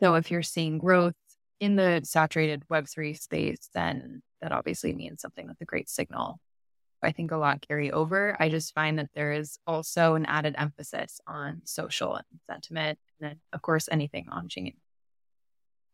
So 0.00 0.14
if 0.14 0.30
you're 0.30 0.42
seeing 0.42 0.78
growth 0.78 1.14
in 1.60 1.76
the 1.76 2.00
saturated 2.04 2.64
Web3 2.70 3.18
space, 3.18 3.68
then 3.74 4.22
that 4.40 4.52
obviously 4.52 4.94
means 4.94 5.20
something 5.20 5.46
that's 5.46 5.60
a 5.60 5.66
great 5.66 5.88
signal. 5.88 6.40
I 7.02 7.12
think 7.12 7.30
a 7.30 7.36
lot 7.36 7.66
carry 7.66 7.92
over. 7.92 8.36
I 8.40 8.48
just 8.48 8.74
find 8.74 8.98
that 8.98 9.10
there 9.14 9.32
is 9.32 9.58
also 9.66 10.14
an 10.14 10.26
added 10.26 10.54
emphasis 10.58 11.20
on 11.26 11.62
social 11.64 12.16
and 12.16 12.24
sentiment, 12.46 12.98
and 13.20 13.30
then, 13.30 13.40
of 13.52 13.62
course, 13.62 13.88
anything 13.90 14.26
on 14.30 14.48
chain. 14.48 14.74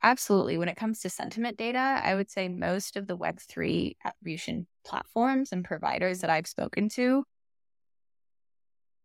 Absolutely. 0.02 0.58
When 0.58 0.68
it 0.68 0.76
comes 0.76 1.00
to 1.00 1.10
sentiment 1.10 1.56
data, 1.56 2.00
I 2.02 2.14
would 2.14 2.30
say 2.30 2.48
most 2.48 2.96
of 2.96 3.06
the 3.06 3.16
Web3 3.16 3.96
attribution 4.04 4.66
platforms 4.84 5.52
and 5.52 5.64
providers 5.64 6.20
that 6.20 6.30
I've 6.30 6.48
spoken 6.48 6.88
to 6.90 7.24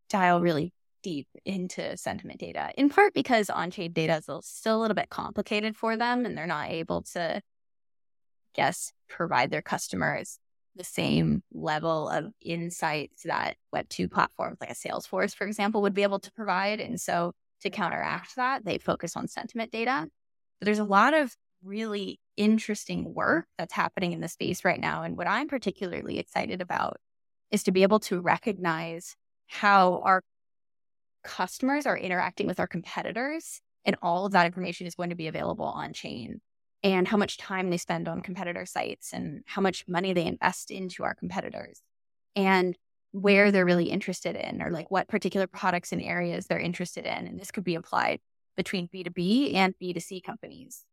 dial 0.09 0.41
really 0.41 0.73
deep 1.03 1.27
into 1.45 1.95
sentiment 1.97 2.39
data, 2.39 2.71
in 2.77 2.89
part 2.89 3.13
because 3.13 3.49
on 3.49 3.71
chain 3.71 3.91
data 3.93 4.17
is 4.17 4.45
still 4.45 4.79
a 4.79 4.81
little 4.81 4.95
bit 4.95 5.09
complicated 5.09 5.75
for 5.75 5.95
them 5.95 6.25
and 6.25 6.37
they're 6.37 6.47
not 6.47 6.69
able 6.69 7.03
to, 7.03 7.41
guess, 8.53 8.91
provide 9.09 9.51
their 9.51 9.61
customers 9.61 10.39
the 10.75 10.83
same 10.83 11.43
level 11.53 12.07
of 12.09 12.31
insights 12.41 13.23
that 13.23 13.57
Web2 13.73 14.07
platforms 14.07 14.57
like 14.61 14.69
a 14.69 14.73
Salesforce, 14.73 15.35
for 15.35 15.47
example, 15.47 15.81
would 15.81 15.93
be 15.93 16.03
able 16.03 16.19
to 16.19 16.31
provide. 16.33 16.79
And 16.79 16.99
so 16.99 17.33
to 17.61 17.69
counteract 17.69 18.35
that, 18.35 18.63
they 18.65 18.77
focus 18.77 19.15
on 19.15 19.27
sentiment 19.27 19.71
data. 19.71 20.07
There's 20.61 20.79
a 20.79 20.83
lot 20.83 21.13
of 21.13 21.35
really 21.63 22.19
interesting 22.35 23.13
work 23.13 23.45
that's 23.57 23.73
happening 23.73 24.13
in 24.13 24.21
the 24.21 24.27
space 24.27 24.63
right 24.63 24.79
now. 24.79 25.03
And 25.03 25.17
what 25.17 25.27
I'm 25.27 25.47
particularly 25.47 26.19
excited 26.19 26.61
about 26.61 26.97
is 27.51 27.63
to 27.63 27.71
be 27.71 27.83
able 27.83 27.99
to 28.01 28.19
recognize 28.19 29.15
how 29.47 30.01
our 30.03 30.21
customers 31.23 31.85
are 31.85 31.97
interacting 31.97 32.47
with 32.47 32.59
our 32.59 32.67
competitors. 32.67 33.61
And 33.85 33.95
all 34.01 34.25
of 34.25 34.33
that 34.33 34.45
information 34.45 34.87
is 34.87 34.95
going 34.95 35.09
to 35.09 35.15
be 35.15 35.27
available 35.27 35.65
on 35.65 35.93
chain 35.93 36.41
and 36.83 37.07
how 37.07 37.17
much 37.17 37.37
time 37.37 37.69
they 37.69 37.77
spend 37.77 38.07
on 38.07 38.21
competitor 38.21 38.65
sites 38.65 39.13
and 39.13 39.43
how 39.45 39.61
much 39.61 39.85
money 39.87 40.13
they 40.13 40.25
invest 40.25 40.71
into 40.71 41.03
our 41.03 41.15
competitors 41.15 41.81
and 42.35 42.77
where 43.11 43.51
they're 43.51 43.65
really 43.65 43.89
interested 43.89 44.35
in 44.35 44.61
or 44.61 44.69
like 44.69 44.91
what 44.91 45.07
particular 45.07 45.47
products 45.47 45.91
and 45.91 46.01
areas 46.01 46.45
they're 46.45 46.59
interested 46.59 47.05
in. 47.05 47.27
And 47.27 47.39
this 47.39 47.51
could 47.51 47.63
be 47.63 47.75
applied 47.75 48.19
between 48.57 48.89
B2B 48.89 49.53
and 49.53 49.73
B2C 49.81 50.23
companies. 50.23 50.83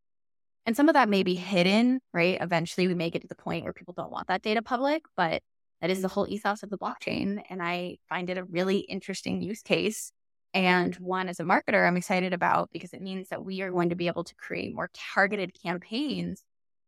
And 0.66 0.76
some 0.76 0.88
of 0.88 0.94
that 0.94 1.08
may 1.08 1.22
be 1.22 1.34
hidden, 1.34 2.00
right? 2.12 2.38
Eventually, 2.40 2.86
we 2.86 2.94
may 2.94 3.10
get 3.10 3.22
to 3.22 3.28
the 3.28 3.34
point 3.34 3.64
where 3.64 3.72
people 3.72 3.94
don't 3.94 4.12
want 4.12 4.28
that 4.28 4.42
data 4.42 4.62
public, 4.62 5.02
but 5.16 5.42
that 5.80 5.90
is 5.90 6.00
the 6.00 6.08
whole 6.08 6.26
ethos 6.28 6.62
of 6.62 6.70
the 6.70 6.78
blockchain. 6.78 7.42
And 7.50 7.62
I 7.62 7.98
find 8.08 8.30
it 8.30 8.38
a 8.38 8.44
really 8.44 8.78
interesting 8.78 9.42
use 9.42 9.62
case. 9.62 10.12
And 10.54 10.94
one, 10.96 11.28
as 11.28 11.40
a 11.40 11.44
marketer, 11.44 11.86
I'm 11.86 11.96
excited 11.96 12.32
about 12.32 12.70
because 12.72 12.94
it 12.94 13.02
means 13.02 13.28
that 13.28 13.44
we 13.44 13.60
are 13.60 13.72
going 13.72 13.88
to 13.88 13.96
be 13.96 14.06
able 14.06 14.24
to 14.24 14.34
create 14.36 14.74
more 14.74 14.88
targeted 14.94 15.52
campaigns 15.60 16.44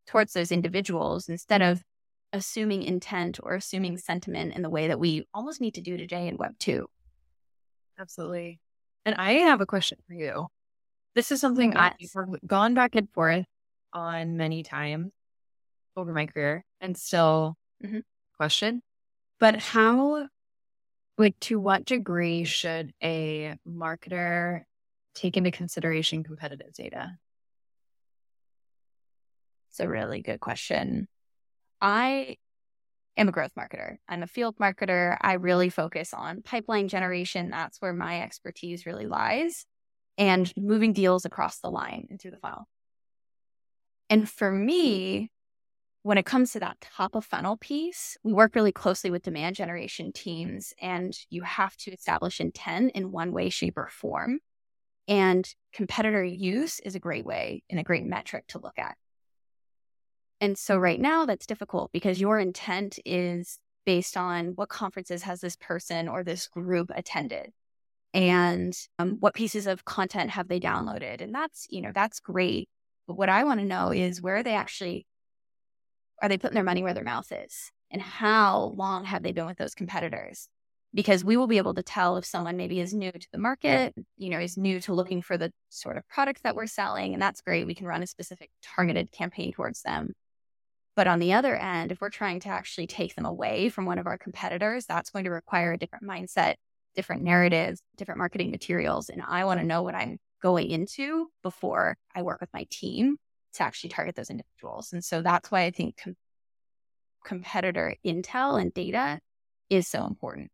towards 0.06 0.32
those 0.32 0.52
individuals 0.52 1.28
instead 1.28 1.62
of 1.62 1.82
assuming 2.32 2.82
intent 2.84 3.40
or 3.42 3.54
assuming 3.54 3.98
sentiment 3.98 4.54
in 4.54 4.62
the 4.62 4.70
way 4.70 4.88
that 4.88 5.00
we 5.00 5.26
almost 5.34 5.60
need 5.60 5.74
to 5.74 5.80
do 5.80 5.96
today 5.96 6.28
in 6.28 6.36
Web 6.36 6.52
2. 6.60 6.86
Absolutely. 7.98 8.60
And 9.04 9.14
I 9.16 9.32
have 9.32 9.60
a 9.60 9.66
question 9.66 9.98
for 10.06 10.14
you. 10.14 10.46
This 11.16 11.32
is 11.32 11.40
something. 11.40 11.74
I've 11.74 11.94
gone 12.46 12.74
back 12.74 12.94
and 12.94 13.08
forth 13.10 13.46
on 13.90 14.36
many 14.36 14.62
times 14.62 15.12
over 15.96 16.12
my 16.12 16.26
career 16.26 16.62
and 16.78 16.94
still 16.94 17.56
mm-hmm. 17.82 18.00
question. 18.36 18.82
But 19.40 19.56
how, 19.56 20.28
like, 21.16 21.40
to 21.40 21.58
what 21.58 21.86
degree 21.86 22.44
should 22.44 22.92
a 23.02 23.56
marketer 23.66 24.64
take 25.14 25.38
into 25.38 25.50
consideration 25.50 26.22
competitive 26.22 26.74
data? 26.74 27.12
It's 29.70 29.80
a 29.80 29.88
really 29.88 30.20
good 30.20 30.40
question. 30.40 31.08
I 31.80 32.36
am 33.16 33.30
a 33.30 33.32
growth 33.32 33.52
marketer. 33.58 33.96
I'm 34.06 34.22
a 34.22 34.26
field 34.26 34.56
marketer. 34.58 35.16
I 35.18 35.34
really 35.34 35.70
focus 35.70 36.12
on 36.12 36.42
pipeline 36.42 36.88
generation. 36.88 37.48
That's 37.48 37.80
where 37.80 37.94
my 37.94 38.20
expertise 38.20 38.84
really 38.84 39.06
lies 39.06 39.64
and 40.18 40.52
moving 40.56 40.92
deals 40.92 41.24
across 41.24 41.58
the 41.58 41.70
line 41.70 42.06
and 42.10 42.20
through 42.20 42.30
the 42.30 42.38
funnel. 42.38 42.66
And 44.08 44.28
for 44.28 44.50
me, 44.50 45.30
when 46.02 46.18
it 46.18 46.24
comes 46.26 46.52
to 46.52 46.60
that 46.60 46.80
top 46.80 47.16
of 47.16 47.24
funnel 47.24 47.56
piece, 47.56 48.16
we 48.22 48.32
work 48.32 48.54
really 48.54 48.70
closely 48.70 49.10
with 49.10 49.24
demand 49.24 49.56
generation 49.56 50.12
teams, 50.12 50.72
and 50.80 51.18
you 51.30 51.42
have 51.42 51.76
to 51.78 51.90
establish 51.90 52.40
intent 52.40 52.92
in 52.94 53.10
one 53.10 53.32
way, 53.32 53.48
shape, 53.48 53.76
or 53.76 53.88
form. 53.88 54.38
And 55.08 55.48
competitor 55.72 56.22
use 56.22 56.78
is 56.80 56.94
a 56.94 57.00
great 57.00 57.26
way 57.26 57.64
and 57.68 57.80
a 57.80 57.84
great 57.84 58.04
metric 58.04 58.44
to 58.48 58.60
look 58.60 58.78
at. 58.78 58.96
And 60.40 60.56
so 60.56 60.76
right 60.76 61.00
now, 61.00 61.26
that's 61.26 61.46
difficult 61.46 61.90
because 61.92 62.20
your 62.20 62.38
intent 62.38 62.98
is 63.04 63.58
based 63.84 64.16
on 64.16 64.48
what 64.54 64.68
conferences 64.68 65.22
has 65.22 65.40
this 65.40 65.56
person 65.56 66.08
or 66.08 66.22
this 66.22 66.46
group 66.48 66.90
attended 66.94 67.52
and 68.16 68.76
um, 68.98 69.16
what 69.20 69.34
pieces 69.34 69.66
of 69.66 69.84
content 69.84 70.30
have 70.30 70.48
they 70.48 70.58
downloaded 70.58 71.20
and 71.20 71.34
that's 71.34 71.66
you 71.70 71.80
know 71.80 71.92
that's 71.94 72.18
great 72.18 72.68
but 73.06 73.16
what 73.16 73.28
i 73.28 73.44
want 73.44 73.60
to 73.60 73.66
know 73.66 73.92
is 73.92 74.22
where 74.22 74.36
are 74.36 74.42
they 74.42 74.54
actually 74.54 75.06
are 76.22 76.28
they 76.28 76.38
putting 76.38 76.54
their 76.54 76.64
money 76.64 76.82
where 76.82 76.94
their 76.94 77.04
mouth 77.04 77.30
is? 77.30 77.70
And 77.90 78.02
how 78.02 78.74
long 78.76 79.04
have 79.04 79.22
they 79.22 79.32
been 79.32 79.46
with 79.46 79.58
those 79.58 79.74
competitors? 79.74 80.48
Because 80.94 81.24
we 81.24 81.36
will 81.36 81.46
be 81.46 81.58
able 81.58 81.74
to 81.74 81.82
tell 81.82 82.16
if 82.16 82.24
someone 82.24 82.56
maybe 82.56 82.80
is 82.80 82.94
new 82.94 83.12
to 83.12 83.28
the 83.32 83.38
market, 83.38 83.94
you 84.16 84.30
know, 84.30 84.40
is 84.40 84.56
new 84.56 84.80
to 84.80 84.94
looking 84.94 85.20
for 85.20 85.36
the 85.36 85.52
sort 85.68 85.96
of 85.96 86.08
products 86.08 86.40
that 86.42 86.56
we're 86.56 86.66
selling. 86.66 87.12
And 87.12 87.22
that's 87.22 87.42
great. 87.42 87.66
We 87.66 87.74
can 87.74 87.86
run 87.86 88.02
a 88.02 88.06
specific 88.06 88.50
targeted 88.62 89.12
campaign 89.12 89.52
towards 89.52 89.82
them. 89.82 90.14
But 90.94 91.06
on 91.06 91.18
the 91.18 91.34
other 91.34 91.54
end, 91.54 91.92
if 91.92 92.00
we're 92.00 92.08
trying 92.08 92.40
to 92.40 92.48
actually 92.48 92.86
take 92.86 93.14
them 93.14 93.26
away 93.26 93.68
from 93.68 93.84
one 93.84 93.98
of 93.98 94.06
our 94.06 94.16
competitors, 94.16 94.86
that's 94.86 95.10
going 95.10 95.24
to 95.24 95.30
require 95.30 95.72
a 95.72 95.78
different 95.78 96.06
mindset, 96.06 96.54
different 96.96 97.22
narratives, 97.22 97.80
different 97.96 98.18
marketing 98.18 98.50
materials. 98.50 99.08
And 99.08 99.22
I 99.26 99.44
want 99.44 99.60
to 99.60 99.66
know 99.66 99.82
what 99.82 99.94
I'm 99.94 100.18
going 100.42 100.70
into 100.70 101.28
before 101.42 101.96
I 102.14 102.22
work 102.22 102.40
with 102.40 102.52
my 102.52 102.66
team 102.70 103.16
to 103.54 103.62
actually 103.62 103.90
target 103.90 104.16
those 104.16 104.30
individuals. 104.30 104.92
And 104.92 105.04
so 105.04 105.22
that's 105.22 105.50
why 105.50 105.62
I 105.62 105.70
think 105.70 105.96
com- 106.02 106.16
competitor 107.24 107.94
intel 108.04 108.60
and 108.60 108.72
data 108.72 109.20
is 109.68 109.86
so 109.86 110.06
important. 110.06 110.50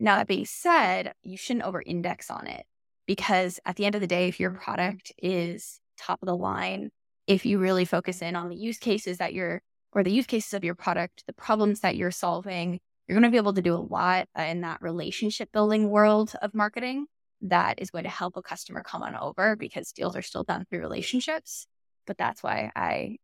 Now, 0.00 0.16
that 0.16 0.26
being 0.28 0.46
said, 0.46 1.14
you 1.22 1.36
shouldn't 1.36 1.64
over 1.64 1.80
index 1.80 2.30
on 2.30 2.46
it 2.46 2.64
because 3.06 3.60
at 3.64 3.76
the 3.76 3.86
end 3.86 3.94
of 3.94 4.00
the 4.00 4.06
day, 4.06 4.28
if 4.28 4.40
your 4.40 4.50
product 4.50 5.12
is 5.18 5.80
top 5.98 6.20
of 6.22 6.26
the 6.26 6.36
line, 6.36 6.90
if 7.26 7.46
you 7.46 7.58
really 7.58 7.84
focus 7.84 8.20
in 8.20 8.36
on 8.36 8.48
the 8.48 8.56
use 8.56 8.78
cases 8.78 9.18
that 9.18 9.32
you're, 9.34 9.62
or 9.92 10.02
the 10.02 10.12
use 10.12 10.26
cases 10.26 10.52
of 10.54 10.64
your 10.64 10.74
product, 10.74 11.24
the 11.26 11.32
problems 11.32 11.80
that 11.80 11.96
you're 11.96 12.10
solving, 12.10 12.80
you're 13.06 13.18
going 13.18 13.30
to 13.30 13.34
be 13.34 13.38
able 13.38 13.54
to 13.54 13.62
do 13.62 13.74
a 13.74 13.76
lot 13.76 14.28
uh, 14.38 14.42
in 14.42 14.62
that 14.62 14.80
relationship 14.80 15.52
building 15.52 15.90
world 15.90 16.32
of 16.40 16.54
marketing 16.54 17.06
that 17.42 17.80
is 17.80 17.90
going 17.90 18.04
to 18.04 18.10
help 18.10 18.36
a 18.36 18.42
customer 18.42 18.82
come 18.82 19.02
on 19.02 19.14
over 19.14 19.56
because 19.56 19.92
deals 19.92 20.16
are 20.16 20.22
still 20.22 20.44
done 20.44 20.64
through 20.64 20.80
relationships. 20.80 21.66
But 22.06 22.18
that's 22.18 22.42
why 22.42 22.70
I 22.74 23.18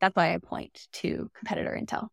that's 0.00 0.14
why 0.16 0.34
I 0.34 0.38
point 0.38 0.86
to 0.94 1.30
competitor 1.34 1.78
intel. 1.80 2.08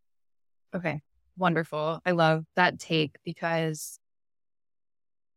Okay. 0.75 1.01
Wonderful. 1.37 1.99
I 2.05 2.11
love 2.11 2.45
that 2.55 2.79
take 2.79 3.15
because 3.25 3.99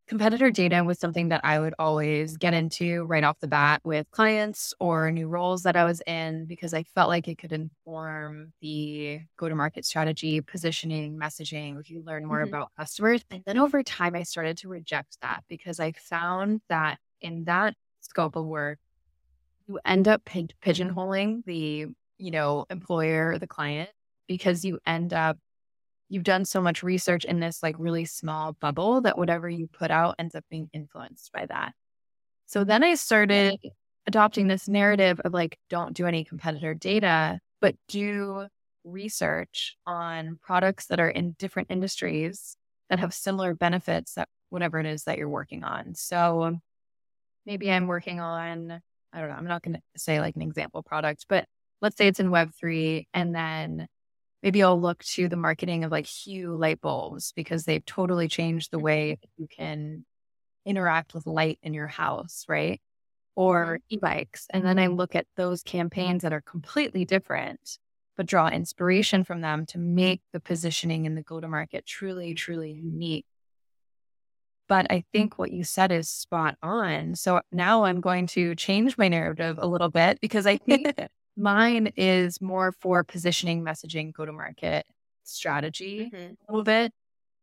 competitor 0.06 0.50
data 0.50 0.84
was 0.84 0.98
something 0.98 1.28
that 1.28 1.40
I 1.44 1.58
would 1.58 1.74
always 1.78 2.36
get 2.36 2.52
into 2.52 3.04
right 3.04 3.24
off 3.24 3.40
the 3.40 3.48
bat 3.48 3.80
with 3.84 4.10
clients 4.10 4.74
or 4.78 5.10
new 5.10 5.28
roles 5.28 5.62
that 5.62 5.76
I 5.76 5.84
was 5.84 6.02
in 6.06 6.44
because 6.46 6.74
I 6.74 6.82
felt 6.82 7.08
like 7.08 7.26
it 7.26 7.38
could 7.38 7.52
inform 7.52 8.52
the 8.60 9.20
go 9.36 9.48
to 9.48 9.54
market 9.54 9.84
strategy, 9.84 10.40
positioning, 10.40 11.18
messaging. 11.18 11.88
You 11.88 12.02
learn 12.04 12.26
more 12.26 12.38
mm-hmm. 12.38 12.48
about 12.48 12.70
customers. 12.78 13.22
And 13.30 13.42
then 13.46 13.58
over 13.58 13.82
time, 13.82 14.14
I 14.14 14.24
started 14.24 14.58
to 14.58 14.68
reject 14.68 15.18
that 15.22 15.44
because 15.48 15.80
I 15.80 15.92
found 15.92 16.60
that 16.68 16.98
in 17.20 17.44
that 17.44 17.74
scope 18.00 18.36
of 18.36 18.44
work, 18.44 18.78
you 19.66 19.78
end 19.84 20.06
up 20.08 20.24
pigeonholing 20.24 21.44
the 21.46 21.86
you 22.18 22.30
know 22.30 22.66
employer 22.70 23.38
the 23.38 23.46
client 23.46 23.90
because 24.28 24.64
you 24.64 24.78
end 24.86 25.12
up 25.12 25.38
you've 26.14 26.22
done 26.22 26.44
so 26.44 26.60
much 26.60 26.84
research 26.84 27.24
in 27.24 27.40
this 27.40 27.60
like 27.60 27.74
really 27.76 28.04
small 28.04 28.52
bubble 28.52 29.00
that 29.00 29.18
whatever 29.18 29.48
you 29.48 29.66
put 29.66 29.90
out 29.90 30.14
ends 30.16 30.36
up 30.36 30.44
being 30.48 30.70
influenced 30.72 31.32
by 31.32 31.44
that. 31.46 31.72
So 32.46 32.62
then 32.62 32.84
I 32.84 32.94
started 32.94 33.58
adopting 34.06 34.46
this 34.46 34.68
narrative 34.68 35.20
of 35.24 35.32
like, 35.32 35.58
don't 35.70 35.92
do 35.92 36.06
any 36.06 36.24
competitor 36.24 36.72
data, 36.72 37.40
but 37.60 37.74
do 37.88 38.46
research 38.84 39.76
on 39.86 40.38
products 40.40 40.86
that 40.86 41.00
are 41.00 41.08
in 41.08 41.34
different 41.36 41.72
industries 41.72 42.56
that 42.90 43.00
have 43.00 43.12
similar 43.12 43.52
benefits 43.52 44.14
that 44.14 44.28
whatever 44.50 44.78
it 44.78 44.86
is 44.86 45.04
that 45.04 45.18
you're 45.18 45.28
working 45.28 45.64
on. 45.64 45.96
So 45.96 46.56
maybe 47.44 47.72
I'm 47.72 47.88
working 47.88 48.20
on, 48.20 48.80
I 49.12 49.20
don't 49.20 49.30
know, 49.30 49.34
I'm 49.34 49.48
not 49.48 49.62
going 49.62 49.74
to 49.74 49.82
say 49.96 50.20
like 50.20 50.36
an 50.36 50.42
example 50.42 50.84
product, 50.84 51.26
but 51.28 51.46
let's 51.82 51.96
say 51.96 52.06
it's 52.06 52.20
in 52.20 52.30
Web3 52.30 53.06
and 53.12 53.34
then 53.34 53.88
maybe 54.44 54.62
I'll 54.62 54.80
look 54.80 55.02
to 55.04 55.26
the 55.26 55.36
marketing 55.36 55.84
of 55.84 55.90
like 55.90 56.06
Hue 56.06 56.54
light 56.54 56.82
bulbs 56.82 57.32
because 57.32 57.64
they've 57.64 57.84
totally 57.84 58.28
changed 58.28 58.70
the 58.70 58.78
way 58.78 59.18
you 59.38 59.48
can 59.48 60.04
interact 60.66 61.14
with 61.14 61.26
light 61.26 61.58
in 61.62 61.72
your 61.72 61.86
house, 61.86 62.44
right? 62.46 62.80
Or 63.34 63.78
mm-hmm. 63.78 63.94
e 63.94 63.96
bikes. 63.96 64.46
And 64.50 64.64
then 64.64 64.78
I 64.78 64.88
look 64.88 65.16
at 65.16 65.26
those 65.36 65.62
campaigns 65.62 66.22
that 66.22 66.34
are 66.34 66.42
completely 66.42 67.06
different, 67.06 67.78
but 68.18 68.26
draw 68.26 68.48
inspiration 68.48 69.24
from 69.24 69.40
them 69.40 69.64
to 69.66 69.78
make 69.78 70.20
the 70.34 70.40
positioning 70.40 71.06
in 71.06 71.14
the 71.14 71.22
go 71.22 71.40
to 71.40 71.48
market 71.48 71.86
truly, 71.86 72.34
truly 72.34 72.72
unique. 72.72 73.24
But 74.68 74.86
I 74.90 75.04
think 75.12 75.38
what 75.38 75.52
you 75.52 75.64
said 75.64 75.90
is 75.90 76.10
spot 76.10 76.56
on. 76.62 77.14
So 77.14 77.40
now 77.50 77.84
I'm 77.84 78.02
going 78.02 78.26
to 78.28 78.54
change 78.54 78.98
my 78.98 79.08
narrative 79.08 79.58
a 79.58 79.66
little 79.66 79.90
bit 79.90 80.20
because 80.20 80.46
I 80.46 80.56
think 80.66 80.94
Mine 81.36 81.92
is 81.96 82.40
more 82.40 82.72
for 82.72 83.02
positioning, 83.04 83.64
messaging, 83.64 84.12
go 84.12 84.24
to 84.24 84.32
market 84.32 84.86
strategy 85.24 86.10
mm-hmm. 86.12 86.32
a 86.48 86.52
little 86.52 86.64
bit. 86.64 86.92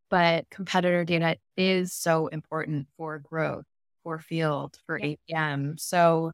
But 0.09 0.49
competitor 0.49 1.05
data 1.05 1.37
is 1.55 1.93
so 1.93 2.27
important 2.27 2.87
for 2.97 3.19
growth, 3.19 3.65
for 4.03 4.19
field, 4.19 4.77
for 4.85 4.99
yeah. 4.99 5.15
APM. 5.29 5.79
So 5.79 6.31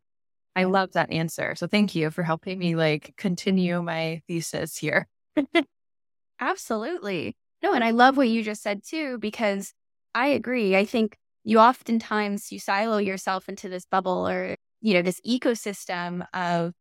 I 0.55 0.63
love 0.63 0.93
that 0.93 1.11
answer. 1.11 1.53
So 1.55 1.67
thank 1.67 1.93
you 1.93 2.09
for 2.09 2.23
helping 2.23 2.57
me 2.57 2.75
like 2.75 3.13
continue 3.17 3.81
my 3.83 4.23
thesis 4.27 4.75
here. 4.75 5.07
Absolutely. 6.39 7.35
No, 7.61 7.73
and 7.73 7.83
I 7.83 7.91
love 7.91 8.17
what 8.17 8.29
you 8.29 8.43
just 8.43 8.63
said 8.63 8.81
too, 8.83 9.19
because 9.19 9.73
I 10.15 10.27
agree. 10.29 10.75
I 10.75 10.85
think 10.85 11.15
you 11.43 11.59
oftentimes 11.59 12.51
you 12.51 12.59
silo 12.59 12.97
yourself 12.97 13.47
into 13.47 13.69
this 13.69 13.85
bubble 13.85 14.27
or, 14.27 14.55
you 14.81 14.95
know, 14.95 15.03
this 15.03 15.21
ecosystem 15.21 16.25
of 16.33 16.73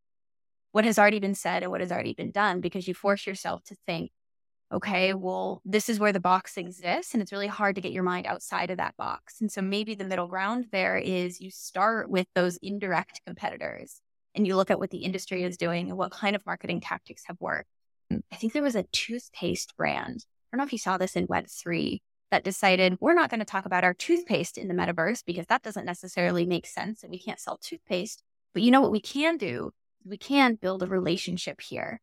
what 0.76 0.84
has 0.84 0.98
already 0.98 1.20
been 1.20 1.34
said 1.34 1.62
and 1.62 1.72
what 1.72 1.80
has 1.80 1.90
already 1.90 2.12
been 2.12 2.30
done 2.30 2.60
because 2.60 2.86
you 2.86 2.92
force 2.92 3.26
yourself 3.26 3.64
to 3.64 3.74
think, 3.86 4.10
okay, 4.70 5.14
well, 5.14 5.62
this 5.64 5.88
is 5.88 5.98
where 5.98 6.12
the 6.12 6.20
box 6.20 6.58
exists. 6.58 7.14
And 7.14 7.22
it's 7.22 7.32
really 7.32 7.46
hard 7.46 7.76
to 7.76 7.80
get 7.80 7.92
your 7.92 8.02
mind 8.02 8.26
outside 8.26 8.70
of 8.70 8.76
that 8.76 8.94
box. 8.98 9.40
And 9.40 9.50
so 9.50 9.62
maybe 9.62 9.94
the 9.94 10.04
middle 10.04 10.26
ground 10.26 10.66
there 10.72 10.98
is 10.98 11.40
you 11.40 11.50
start 11.50 12.10
with 12.10 12.26
those 12.34 12.58
indirect 12.58 13.22
competitors 13.26 14.02
and 14.34 14.46
you 14.46 14.54
look 14.54 14.70
at 14.70 14.78
what 14.78 14.90
the 14.90 14.98
industry 14.98 15.44
is 15.44 15.56
doing 15.56 15.88
and 15.88 15.96
what 15.96 16.10
kind 16.10 16.36
of 16.36 16.44
marketing 16.44 16.82
tactics 16.82 17.22
have 17.26 17.40
worked. 17.40 17.70
Mm. 18.12 18.20
I 18.30 18.36
think 18.36 18.52
there 18.52 18.62
was 18.62 18.76
a 18.76 18.84
toothpaste 18.92 19.78
brand. 19.78 20.26
I 20.26 20.56
don't 20.56 20.58
know 20.58 20.66
if 20.66 20.72
you 20.72 20.78
saw 20.78 20.98
this 20.98 21.16
in 21.16 21.26
Web3 21.26 22.00
that 22.32 22.44
decided 22.44 22.98
we're 23.00 23.14
not 23.14 23.30
going 23.30 23.40
to 23.40 23.46
talk 23.46 23.64
about 23.64 23.84
our 23.84 23.94
toothpaste 23.94 24.58
in 24.58 24.68
the 24.68 24.74
metaverse 24.74 25.22
because 25.24 25.46
that 25.46 25.62
doesn't 25.62 25.86
necessarily 25.86 26.44
make 26.44 26.66
sense 26.66 27.02
and 27.02 27.10
we 27.10 27.18
can't 27.18 27.40
sell 27.40 27.56
toothpaste. 27.56 28.22
But 28.52 28.62
you 28.62 28.70
know 28.70 28.82
what 28.82 28.92
we 28.92 29.00
can 29.00 29.38
do 29.38 29.72
we 30.04 30.16
can 30.16 30.54
build 30.54 30.82
a 30.82 30.86
relationship 30.86 31.60
here. 31.60 32.00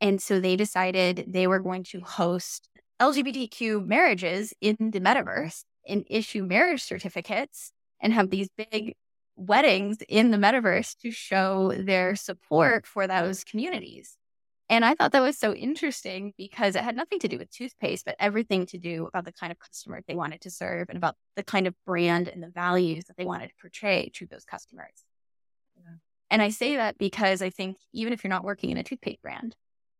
And 0.00 0.20
so 0.20 0.40
they 0.40 0.56
decided 0.56 1.26
they 1.28 1.46
were 1.46 1.60
going 1.60 1.84
to 1.84 2.00
host 2.00 2.68
LGBTQ 3.00 3.86
marriages 3.86 4.52
in 4.60 4.76
the 4.78 5.00
metaverse 5.00 5.64
and 5.86 6.04
issue 6.08 6.44
marriage 6.44 6.82
certificates 6.82 7.72
and 8.00 8.12
have 8.12 8.30
these 8.30 8.48
big 8.56 8.94
weddings 9.36 9.98
in 10.08 10.30
the 10.30 10.36
metaverse 10.36 10.96
to 10.98 11.10
show 11.10 11.72
their 11.76 12.14
support 12.16 12.86
for 12.86 13.06
those 13.06 13.44
communities. 13.44 14.16
And 14.68 14.84
I 14.84 14.94
thought 14.94 15.12
that 15.12 15.20
was 15.20 15.38
so 15.38 15.52
interesting 15.52 16.32
because 16.38 16.76
it 16.76 16.82
had 16.82 16.96
nothing 16.96 17.18
to 17.20 17.28
do 17.28 17.38
with 17.38 17.50
toothpaste, 17.50 18.04
but 18.04 18.16
everything 18.18 18.66
to 18.66 18.78
do 18.78 19.06
about 19.06 19.24
the 19.24 19.32
kind 19.32 19.52
of 19.52 19.58
customer 19.58 20.00
they 20.06 20.14
wanted 20.14 20.40
to 20.42 20.50
serve 20.50 20.88
and 20.88 20.96
about 20.96 21.16
the 21.36 21.42
kind 21.42 21.66
of 21.66 21.74
brand 21.84 22.28
and 22.28 22.42
the 22.42 22.48
values 22.48 23.04
that 23.04 23.16
they 23.16 23.24
wanted 23.24 23.48
to 23.48 23.54
portray 23.60 24.10
to 24.14 24.26
those 24.26 24.44
customers. 24.44 25.04
And 26.32 26.40
I 26.40 26.48
say 26.48 26.76
that 26.76 26.96
because 26.96 27.42
I 27.42 27.50
think 27.50 27.76
even 27.92 28.14
if 28.14 28.24
you're 28.24 28.30
not 28.30 28.42
working 28.42 28.70
in 28.70 28.78
a 28.78 28.82
toothpaste 28.82 29.20
brand, 29.20 29.54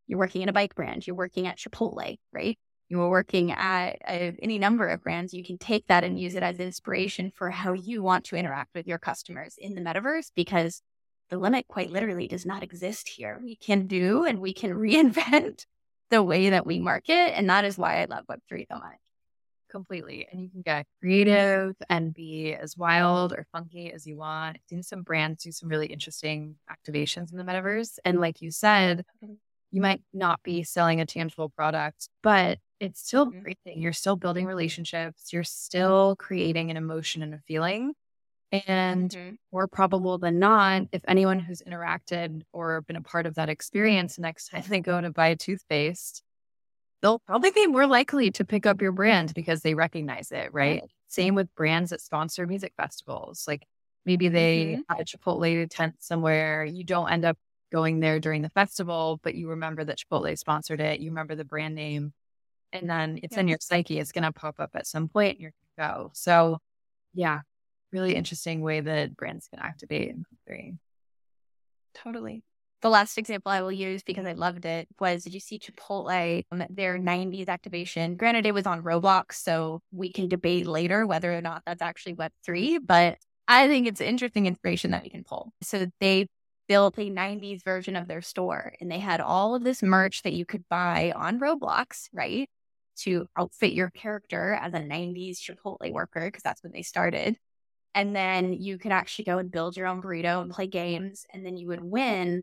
you're 0.07 0.19
working 0.19 0.41
in 0.41 0.49
a 0.49 0.53
bike 0.53 0.75
brand, 0.75 1.07
you're 1.07 1.15
working 1.15 1.47
at 1.47 1.59
Chipotle, 1.59 2.17
right? 2.33 2.59
You're 2.89 3.11
working 3.11 3.53
at 3.53 3.99
a, 4.09 4.35
any 4.43 4.59
number 4.59 4.89
of 4.89 5.03
brands. 5.03 5.35
You 5.35 5.45
can 5.45 5.59
take 5.59 5.87
that 5.89 6.05
and 6.05 6.19
use 6.19 6.35
it 6.35 6.43
as 6.43 6.59
inspiration 6.59 7.33
for 7.35 7.51
how 7.51 7.75
you 7.75 8.03
want 8.03 8.25
to 8.25 8.37
interact 8.37 8.75
with 8.75 8.87
your 8.87 8.97
customers 8.97 9.57
in 9.59 9.75
the 9.75 9.83
metaverse 9.83 10.31
because 10.35 10.81
the 11.29 11.37
limit 11.37 11.69
quite 11.69 11.91
literally 11.91 12.29
does 12.29 12.47
not 12.47 12.63
exist 12.63 13.11
here. 13.11 13.39
We 13.43 13.55
can 13.55 13.87
do 13.87 14.25
and 14.25 14.41
we 14.41 14.55
can 14.55 14.71
reinvent 14.75 15.67
the 16.09 16.23
way 16.23 16.49
that 16.49 16.65
we 16.65 16.79
market. 16.79 17.37
And 17.37 17.51
that 17.51 17.67
is 17.67 17.77
why 17.77 18.01
I 18.01 18.07
love 18.07 18.25
Web3 18.27 18.67
so 18.71 18.79
much 18.79 18.97
completely. 19.73 20.29
And 20.31 20.41
you 20.41 20.49
can 20.51 20.63
get 20.63 20.87
creative 21.01 21.75
and 21.89 22.15
be 22.15 22.55
as 22.55 22.77
wild 22.77 23.33
or 23.33 23.47
funky 23.51 23.93
as 23.93 24.07
you 24.07 24.17
want. 24.17 24.57
I've 24.57 24.69
seen 24.69 24.83
some 24.83 25.03
brands 25.03 25.43
do 25.43 25.51
some 25.51 25.69
really 25.69 25.87
interesting 25.87 26.57
activations 26.71 27.33
in 27.33 27.39
the 27.39 27.45
metaverse. 27.45 27.99
And 28.05 28.21
like 28.21 28.41
you 28.41 28.53
said, 28.53 29.05
mm-hmm. 29.25 29.35
you 29.73 29.81
might 29.81 30.03
not 30.13 30.41
be 30.45 30.63
selling 30.63 31.01
a 31.01 31.07
tangible 31.07 31.49
product, 31.49 32.09
but 32.23 32.59
it's 32.79 33.01
still 33.01 33.27
mm-hmm. 33.27 33.39
everything. 33.39 33.83
You're 33.83 33.93
still 33.93 34.17
building 34.17 34.47
relationships, 34.47 35.33
you're 35.33 35.43
still 35.43 36.15
creating 36.17 36.71
an 36.71 36.77
emotion 36.77 37.23
and 37.23 37.35
a 37.35 37.39
feeling. 37.39 37.95
And 38.69 39.11
mm-hmm. 39.11 39.35
more 39.51 39.67
probable 39.67 40.19
than 40.19 40.39
not, 40.39 40.83
if 40.93 41.01
anyone 41.09 41.39
who's 41.39 41.63
interacted 41.63 42.43
or 42.53 42.83
been 42.83 42.97
a 42.97 43.03
part 43.03 43.25
of 43.25 43.37
that 43.37 43.49
experience, 43.49 44.19
next 44.19 44.49
time 44.51 44.65
they 44.69 44.81
go 44.81 45.01
to 45.01 45.11
buy 45.11 45.29
a 45.29 45.37
toothpaste, 45.37 46.23
they'll 47.03 47.19
probably 47.19 47.51
be 47.51 47.67
more 47.67 47.87
likely 47.87 48.31
to 48.31 48.45
pick 48.45 48.65
up 48.65 48.81
your 48.81 48.93
brand 48.93 49.35
because 49.35 49.63
they 49.63 49.75
recognize 49.75 50.31
it, 50.31 50.53
right? 50.55 50.81
right. 50.81 50.91
Same 51.09 51.35
with 51.35 51.55
brands 51.55 51.91
that 51.91 52.01
sponsor 52.01 52.47
music 52.47 52.73
festivals. 52.77 53.45
Like 53.47 53.67
maybe 54.07 54.29
they 54.29 54.65
mm-hmm. 54.65 54.81
have 54.89 55.01
a 55.01 55.05
Chipotle 55.05 55.67
tent 55.69 55.97
somewhere. 55.99 56.65
You 56.65 56.85
don't 56.85 57.11
end 57.11 57.25
up 57.25 57.37
going 57.73 58.01
there 58.01 58.21
during 58.21 58.43
the 58.43 58.51
festival, 58.51 59.21
but 59.23 59.35
you 59.35 59.49
remember 59.49 59.85
that 59.85 59.99
Chipotle 59.99 60.39
sponsored 60.39 60.81
it. 60.81 61.01
You 61.01 61.11
remember 61.11 61.35
the 61.35 61.45
brand 61.45 61.75
name, 61.75 62.13
and 62.73 62.89
then 62.89 63.19
it's 63.23 63.35
yeah. 63.35 63.41
in 63.41 63.49
your 63.49 63.59
psyche. 63.61 63.99
It's 63.99 64.13
going 64.13 64.25
to 64.25 64.33
pop 64.33 64.61
up 64.61 64.71
at 64.75 64.87
some 64.87 65.09
point, 65.09 65.33
and 65.33 65.41
you're 65.41 65.53
going 65.79 65.91
to 65.93 65.95
go. 65.95 66.11
So, 66.15 66.59
yeah, 67.15 67.41
really 67.93 68.15
interesting 68.15 68.61
way 68.61 68.81
that 68.81 69.17
brands 69.17 69.49
can 69.49 69.59
activate 69.59 70.09
in 70.11 70.25
three. 70.47 70.75
Totally. 71.95 72.43
The 72.83 72.91
last 72.91 73.17
example 73.17 73.53
I 73.53 73.63
will 73.63 73.73
use 73.73 74.03
because 74.03 74.27
I 74.27 74.33
loved 74.33 74.65
it 74.65 74.89
was 74.99 75.23
did 75.23 75.35
you 75.35 75.41
see 75.41 75.61
Chipotle, 75.61 76.45
um, 76.51 76.65
their 76.69 76.99
90s 76.99 77.49
activation? 77.49 78.17
Granted, 78.17 78.45
it 78.45 78.55
was 78.55 78.67
on 78.67 78.83
Roblox, 78.83 79.35
so 79.35 79.81
we 79.93 80.11
can 80.13 80.29
debate 80.29 80.67
later 80.67 81.07
whether 81.07 81.33
or 81.33 81.41
not 81.41 81.63
that's 81.65 81.81
actually 81.81 82.17
Web3, 82.17 82.81
but 82.85 83.19
I 83.47 83.69
think 83.69 83.87
it's 83.87 84.01
interesting 84.01 84.47
information 84.47 84.91
that 84.91 85.05
we 85.05 85.11
can 85.11 85.23
pull. 85.23 85.53
So 85.63 85.87
they 86.01 86.27
built 86.67 86.99
a 86.99 87.09
90s 87.09 87.63
version 87.65 87.95
of 87.95 88.09
their 88.09 88.23
store 88.23 88.75
and 88.81 88.91
they 88.91 88.99
had 88.99 89.21
all 89.21 89.55
of 89.55 89.63
this 89.63 89.83
merch 89.83 90.23
that 90.23 90.33
you 90.33 90.45
could 90.45 90.69
buy 90.69 91.13
on 91.15 91.39
Roblox, 91.39 92.09
right? 92.13 92.49
To 93.01 93.27
outfit 93.37 93.75
your 93.75 93.91
character 93.91 94.55
as 94.61 94.75
a 94.75 94.81
90s 94.81 95.39
Chipotle 95.39 95.93
worker, 95.93 96.27
because 96.27 96.43
that's 96.43 96.63
when 96.65 96.73
they 96.73 96.83
started. 96.83 97.37
And 97.95 98.17
then 98.17 98.55
you 98.55 98.79
could 98.79 98.93
actually 98.93 99.27
go 99.27 99.39
and 99.39 99.51
build 99.53 99.77
your 99.77 99.87
own 99.87 100.03
burrito 100.03 100.43
and 100.43 100.51
play 100.51 100.67
games. 100.67 101.27
And 101.33 101.45
then 101.45 101.57
you 101.57 101.69
would 101.69 101.83
win 101.83 102.43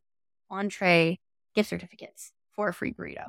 entree 0.49 1.19
gift 1.55 1.69
certificates 1.69 2.31
for 2.51 2.69
a 2.69 2.73
free 2.73 2.93
burrito. 2.93 3.25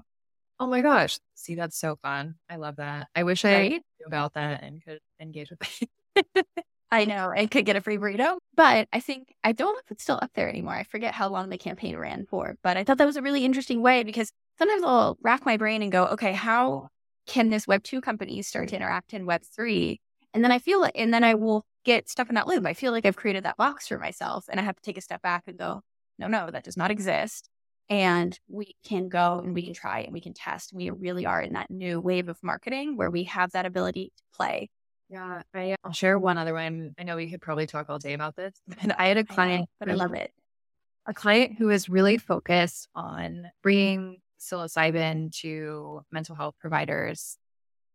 Oh 0.59 0.67
my 0.67 0.83
gosh. 0.83 1.19
See, 1.35 1.55
that's 1.55 1.79
so 1.79 1.97
fun. 1.97 2.35
I 2.49 2.57
love 2.57 2.77
that. 2.77 3.09
I 3.15 3.23
wish 3.23 3.45
right? 3.45 3.55
I 3.55 3.69
knew 3.69 4.07
about 4.07 4.35
that 4.35 4.63
and 4.63 4.85
could 4.85 5.01
engage 5.19 5.51
with 5.51 5.89
it. 6.17 6.47
I 6.91 7.05
know 7.05 7.33
I 7.35 7.47
could 7.47 7.65
get 7.65 7.77
a 7.77 7.81
free 7.81 7.99
burrito, 7.99 8.37
but 8.57 8.89
I 8.93 9.01
think 9.01 9.35
I 9.45 9.53
don't 9.53 9.75
know 9.75 9.81
if 9.85 9.91
it's 9.91 10.03
still 10.03 10.19
up 10.21 10.33
there 10.35 10.49
anymore. 10.49 10.75
I 10.75 10.83
forget 10.83 11.15
how 11.15 11.29
long 11.29 11.49
the 11.49 11.57
campaign 11.57 11.97
ran 11.97 12.27
for, 12.27 12.57
but 12.63 12.77
I 12.77 12.85
thought 12.85 12.99
that 12.99 13.07
was 13.07 13.17
a 13.17 13.23
really 13.23 13.45
interesting 13.45 13.81
way 13.81 14.03
because 14.03 14.33
sometimes 14.59 14.83
I'll 14.83 15.17
rack 15.23 15.47
my 15.47 15.57
brain 15.57 15.83
and 15.83 15.93
go, 15.93 16.07
okay, 16.07 16.33
how 16.33 16.89
can 17.27 17.49
this 17.49 17.67
Web 17.67 17.85
2 17.85 18.01
company 18.01 18.43
start 18.43 18.69
to 18.71 18.77
interact 18.77 19.15
in 19.15 19.25
Web 19.25 19.43
3? 19.55 20.01
And 20.35 20.43
then 20.45 20.53
I 20.53 20.59
feel 20.59 20.81
like, 20.81 20.93
and 20.97 21.15
then 21.15 21.25
I 21.25 21.35
will 21.35 21.65
get 21.85 22.09
stuck 22.09 22.29
in 22.29 22.35
that 22.35 22.47
loop. 22.49 22.67
I 22.67 22.75
feel 22.75 22.93
like 22.93 23.07
I've 23.07 23.17
created 23.17 23.45
that 23.45 23.57
box 23.57 23.89
for 23.89 23.99
myself 23.99 24.47
and 24.49 24.61
I 24.61 24.65
have 24.65 24.77
to 24.77 24.83
take 24.83 24.99
a 24.99 25.01
step 25.01 25.23
back 25.23 25.45
and 25.47 25.57
go, 25.57 25.83
no, 26.21 26.29
no, 26.29 26.51
that 26.51 26.65
does 26.65 26.77
not 26.77 26.91
exist. 26.91 27.49
And 27.89 28.39
we 28.49 28.77
can 28.85 29.09
go 29.09 29.41
and 29.41 29.55
we 29.55 29.63
can 29.63 29.73
mm-hmm. 29.73 29.81
try 29.81 30.01
and 30.01 30.13
we 30.13 30.21
can 30.21 30.33
test. 30.33 30.73
We 30.73 30.91
really 30.91 31.27
are 31.27 31.43
in 31.43 31.55
that 31.55 31.71
new 31.71 32.01
wave 32.01 32.29
of 32.29 32.39
marketing 32.43 32.97
where 32.97 33.11
we 33.11 33.25
have 33.25 33.51
that 33.53 33.67
ability 33.67 34.13
to 34.17 34.23
play 34.37 34.71
yeah, 35.11 35.43
I, 35.53 35.73
uh, 35.73 35.77
will 35.85 35.93
share 35.93 36.19
one 36.19 36.39
other 36.39 36.55
one. 36.55 36.95
I 36.97 37.03
know 37.03 37.17
we 37.17 37.31
could 37.31 37.43
probably 37.43 37.67
talk 37.67 37.91
all 37.91 37.99
day 37.99 38.13
about 38.13 38.37
this, 38.37 38.55
and 38.81 38.93
I 38.93 39.09
had 39.09 39.17
a 39.17 39.25
client, 39.25 39.69
I 39.81 39.85
but 39.85 39.91
I 39.91 39.95
love 39.95 40.15
it. 40.15 40.33
A 41.07 41.13
client 41.13 41.57
who 41.59 41.71
is 41.71 41.89
really 41.89 42.17
focused 42.17 42.89
on 42.95 43.51
bringing 43.63 44.19
psilocybin 44.39 45.33
to 45.41 46.03
mental 46.13 46.37
health 46.37 46.55
providers 46.61 47.37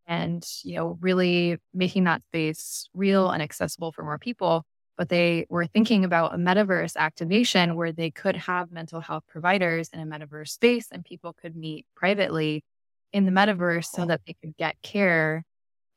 and, 0.06 0.46
you 0.64 0.76
know, 0.76 0.98
really 1.00 1.58
making 1.74 2.04
that 2.04 2.22
space 2.24 2.90
real 2.94 3.30
and 3.30 3.42
accessible 3.42 3.92
for 3.92 4.04
more 4.04 4.20
people. 4.20 4.66
But 4.98 5.10
they 5.10 5.46
were 5.50 5.68
thinking 5.68 6.06
about 6.06 6.34
a 6.34 6.38
metaverse 6.38 6.96
activation 6.96 7.76
where 7.76 7.92
they 7.92 8.12
could 8.12 8.36
have 8.36 8.72
mental 8.72 9.02
health 9.02 9.24
providers 9.28 9.90
in 9.92 10.00
a 10.00 10.06
metaverse 10.06 10.50
space 10.50 10.88
and 10.92 11.04
people 11.04 11.34
could 11.34 11.56
meet 11.56 11.86
privately 11.96 12.64
in 13.12 13.26
the 13.26 13.32
metaverse 13.32 13.86
so 13.86 14.06
that 14.06 14.22
they 14.26 14.36
could 14.42 14.56
get 14.58 14.82
care 14.82 15.44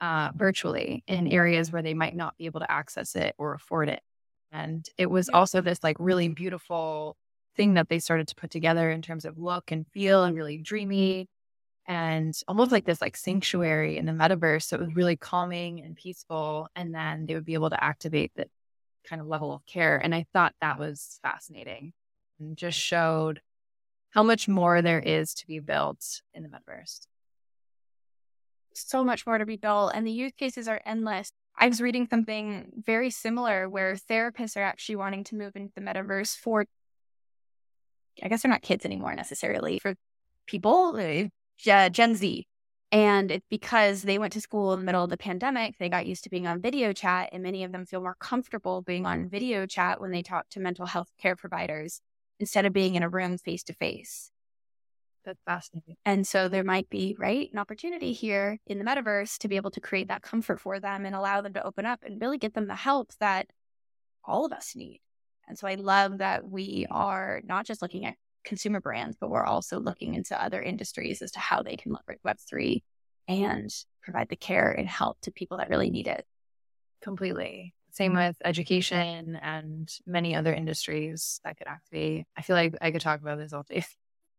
uh, 0.00 0.30
virtually 0.34 1.02
in 1.06 1.28
areas 1.28 1.72
where 1.72 1.82
they 1.82 1.94
might 1.94 2.14
not 2.14 2.36
be 2.38 2.46
able 2.46 2.60
to 2.60 2.70
access 2.70 3.16
it 3.16 3.34
or 3.38 3.54
afford 3.54 3.88
it. 3.88 4.00
And 4.52 4.88
it 4.96 5.10
was 5.10 5.28
also 5.28 5.60
this 5.60 5.82
like 5.82 5.96
really 5.98 6.28
beautiful 6.28 7.16
thing 7.56 7.74
that 7.74 7.88
they 7.88 7.98
started 7.98 8.28
to 8.28 8.34
put 8.34 8.50
together 8.50 8.90
in 8.90 9.02
terms 9.02 9.24
of 9.24 9.38
look 9.38 9.70
and 9.70 9.86
feel 9.92 10.24
and 10.24 10.36
really 10.36 10.58
dreamy 10.58 11.28
and 11.86 12.34
almost 12.46 12.70
like 12.70 12.84
this 12.84 13.00
like 13.00 13.16
sanctuary 13.16 13.96
in 13.96 14.06
the 14.06 14.12
metaverse. 14.12 14.64
So 14.64 14.76
it 14.76 14.80
was 14.80 14.94
really 14.94 15.16
calming 15.16 15.80
and 15.80 15.96
peaceful. 15.96 16.68
And 16.76 16.94
then 16.94 17.26
they 17.26 17.34
would 17.34 17.46
be 17.46 17.54
able 17.54 17.70
to 17.70 17.82
activate 17.82 18.30
that 18.36 18.48
kind 19.08 19.20
of 19.20 19.28
level 19.28 19.52
of 19.54 19.64
care. 19.66 19.96
And 19.96 20.14
I 20.14 20.26
thought 20.32 20.54
that 20.60 20.78
was 20.78 21.18
fascinating 21.22 21.92
and 22.38 22.56
just 22.56 22.78
showed 22.78 23.40
how 24.10 24.22
much 24.22 24.48
more 24.48 24.82
there 24.82 25.00
is 25.00 25.34
to 25.34 25.46
be 25.46 25.60
built 25.60 26.22
in 26.34 26.42
the 26.42 26.48
metaverse 26.48 27.06
so 28.86 29.04
much 29.04 29.26
more 29.26 29.38
to 29.38 29.46
be 29.46 29.56
built, 29.56 29.92
and 29.94 30.06
the 30.06 30.12
use 30.12 30.32
cases 30.36 30.68
are 30.68 30.80
endless. 30.84 31.32
I 31.56 31.68
was 31.68 31.80
reading 31.80 32.06
something 32.08 32.70
very 32.84 33.10
similar 33.10 33.68
where 33.68 33.94
therapists 33.94 34.56
are 34.56 34.62
actually 34.62 34.96
wanting 34.96 35.24
to 35.24 35.36
move 35.36 35.56
into 35.56 35.72
the 35.74 35.80
metaverse 35.80 36.36
for, 36.36 36.66
I 38.22 38.28
guess 38.28 38.42
they're 38.42 38.50
not 38.50 38.62
kids 38.62 38.84
anymore 38.84 39.14
necessarily, 39.14 39.78
for 39.80 39.94
people, 40.46 40.96
uh, 40.96 41.88
Gen 41.88 42.14
Z. 42.14 42.46
And 42.90 43.30
it's 43.30 43.46
because 43.50 44.02
they 44.02 44.18
went 44.18 44.32
to 44.32 44.40
school 44.40 44.72
in 44.72 44.80
the 44.80 44.86
middle 44.86 45.04
of 45.04 45.10
the 45.10 45.18
pandemic, 45.18 45.76
they 45.78 45.90
got 45.90 46.06
used 46.06 46.24
to 46.24 46.30
being 46.30 46.46
on 46.46 46.62
video 46.62 46.92
chat, 46.94 47.28
and 47.32 47.42
many 47.42 47.62
of 47.64 47.72
them 47.72 47.84
feel 47.84 48.00
more 48.00 48.16
comfortable 48.18 48.80
being 48.80 49.04
on 49.04 49.28
video 49.28 49.66
chat 49.66 50.00
when 50.00 50.10
they 50.10 50.22
talk 50.22 50.48
to 50.50 50.60
mental 50.60 50.86
health 50.86 51.10
care 51.20 51.36
providers 51.36 52.00
instead 52.40 52.64
of 52.64 52.72
being 52.72 52.94
in 52.94 53.02
a 53.02 53.08
room 53.08 53.36
face 53.36 53.62
to 53.64 53.74
face. 53.74 54.30
That's 55.24 55.42
fascinating. 55.44 55.96
And 56.06 56.26
so 56.26 56.48
there 56.48 56.64
might 56.64 56.88
be, 56.88 57.14
right, 57.18 57.50
an 57.52 57.58
opportunity 57.58 58.14
here 58.14 58.58
in 58.66 58.78
the 58.78 58.84
metaverse 58.84 59.36
to 59.38 59.48
be 59.48 59.56
able 59.56 59.72
to 59.72 59.80
create 59.80 60.08
that 60.08 60.22
comfort 60.22 60.58
for 60.58 60.80
them 60.80 61.04
and 61.04 61.14
allow 61.14 61.42
them 61.42 61.52
to 61.54 61.66
open 61.66 61.84
up 61.84 62.02
and 62.02 62.20
really 62.20 62.38
get 62.38 62.54
them 62.54 62.68
the 62.68 62.74
help 62.74 63.12
that 63.20 63.48
all 64.24 64.46
of 64.46 64.52
us 64.52 64.74
need. 64.74 65.00
And 65.46 65.58
so 65.58 65.66
I 65.66 65.74
love 65.74 66.18
that 66.18 66.48
we 66.48 66.86
are 66.90 67.42
not 67.44 67.66
just 67.66 67.82
looking 67.82 68.06
at 68.06 68.14
consumer 68.44 68.80
brands, 68.80 69.16
but 69.20 69.30
we're 69.30 69.44
also 69.44 69.78
looking 69.78 70.14
into 70.14 70.40
other 70.40 70.62
industries 70.62 71.22
as 71.22 71.32
to 71.32 71.38
how 71.38 71.62
they 71.62 71.76
can 71.76 71.92
leverage 71.92 72.20
Web3 72.26 72.82
and 73.28 73.70
provide 74.02 74.28
the 74.28 74.36
care 74.36 74.70
and 74.70 74.88
help 74.88 75.20
to 75.22 75.30
people 75.30 75.58
that 75.58 75.68
really 75.68 75.90
need 75.90 76.06
it. 76.06 76.24
Completely. 77.02 77.74
Same 77.90 78.14
with 78.14 78.36
education 78.44 79.36
and 79.42 79.90
many 80.06 80.34
other 80.34 80.52
industries 80.52 81.40
that 81.44 81.56
could 81.58 81.66
activate. 81.66 82.26
I 82.36 82.42
feel 82.42 82.56
like 82.56 82.74
I 82.80 82.90
could 82.90 83.00
talk 83.00 83.20
about 83.20 83.38
this 83.38 83.52
all 83.52 83.64
day. 83.68 83.84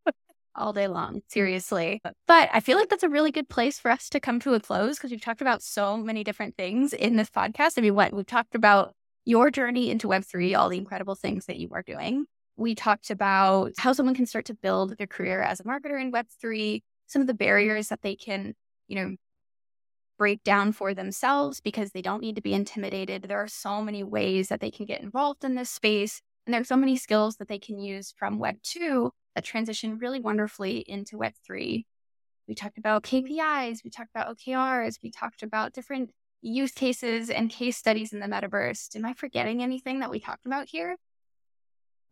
all 0.56 0.74
day 0.74 0.88
long, 0.88 1.10
mm-hmm. 1.10 1.28
seriously. 1.28 2.02
But 2.28 2.50
I 2.52 2.60
feel 2.60 2.78
like 2.78 2.90
that's 2.90 3.04
a 3.04 3.10
really 3.10 3.32
good 3.32 3.50
place 3.50 3.80
for 3.80 3.92
us 3.92 4.10
to 4.10 4.20
come 4.20 4.40
to 4.42 4.54
a 4.54 4.60
close 4.60 4.98
because 4.98 5.12
we've 5.12 5.22
talked 5.22 5.42
about 5.42 5.62
so 5.62 5.98
many 5.98 6.24
different 6.24 6.56
things 6.58 6.94
in 6.94 7.16
this 7.16 7.30
podcast. 7.30 7.74
I 7.78 7.82
mean, 7.82 7.96
what 7.96 8.14
we've 8.14 8.26
talked 8.26 8.56
about 8.56 8.94
your 9.26 9.52
journey 9.52 9.90
into 9.92 10.08
Web3, 10.08 10.58
all 10.58 10.70
the 10.70 10.78
incredible 10.78 11.16
things 11.16 11.46
that 11.46 11.58
you 11.58 11.70
are 11.74 11.84
doing. 11.84 12.26
We 12.60 12.76
talked 12.76 13.10
about 13.10 13.72
how 13.78 13.94
someone 13.94 14.16
can 14.16 14.26
start 14.26 14.44
to 14.46 14.54
build 14.54 14.98
their 14.98 15.08
career 15.08 15.42
as 15.42 15.62
a 15.62 15.64
marketer 15.64 16.00
in 16.00 16.12
Web3, 16.12 16.84
some 17.08 17.22
of 17.22 17.28
the 17.28 17.34
barriers 17.34 17.88
that 17.88 18.02
they 18.02 18.18
can, 18.18 18.54
you 18.90 18.96
know, 18.96 19.16
break 20.18 20.44
down 20.44 20.74
for 20.74 20.94
themselves 20.94 21.62
because 21.62 21.92
they 21.92 22.02
don't 22.02 22.20
need 22.20 22.36
to 22.36 22.42
be 22.42 22.54
intimidated. 22.54 23.24
There 23.24 23.42
are 23.42 23.48
so 23.48 23.82
many 23.82 24.04
ways 24.04 24.50
that 24.50 24.60
they 24.60 24.72
can 24.72 24.86
get 24.86 25.00
involved 25.00 25.46
in 25.46 25.56
this 25.56 25.70
space. 25.70 26.22
And 26.46 26.54
there's 26.54 26.68
so 26.68 26.76
many 26.76 26.98
skills 26.98 27.38
that 27.38 27.48
they 27.48 27.60
can 27.60 27.80
use 27.80 28.14
from 28.18 28.40
Web 28.40 28.58
2 28.64 29.10
that 29.36 29.46
transition 29.46 29.98
really 29.98 30.20
wonderfully 30.20 30.80
into 30.80 31.16
Web3. 31.18 31.86
We 32.46 32.56
talked 32.56 32.78
about 32.78 33.04
KPIs, 33.04 33.86
we 33.86 33.90
talked 33.90 34.10
about 34.14 34.36
OKRs, 34.36 34.98
we 35.02 35.12
talked 35.12 35.44
about 35.44 35.72
different 35.72 36.10
use 36.42 36.74
cases 36.74 37.30
and 37.30 37.50
case 37.50 37.78
studies 37.78 38.12
in 38.12 38.20
the 38.20 38.26
metaverse. 38.26 38.94
Am 38.98 39.06
I 39.06 39.14
forgetting 39.14 39.64
anything 39.64 40.02
that 40.02 40.12
we 40.12 40.20
talked 40.20 40.46
about 40.46 40.68
here? 40.68 40.98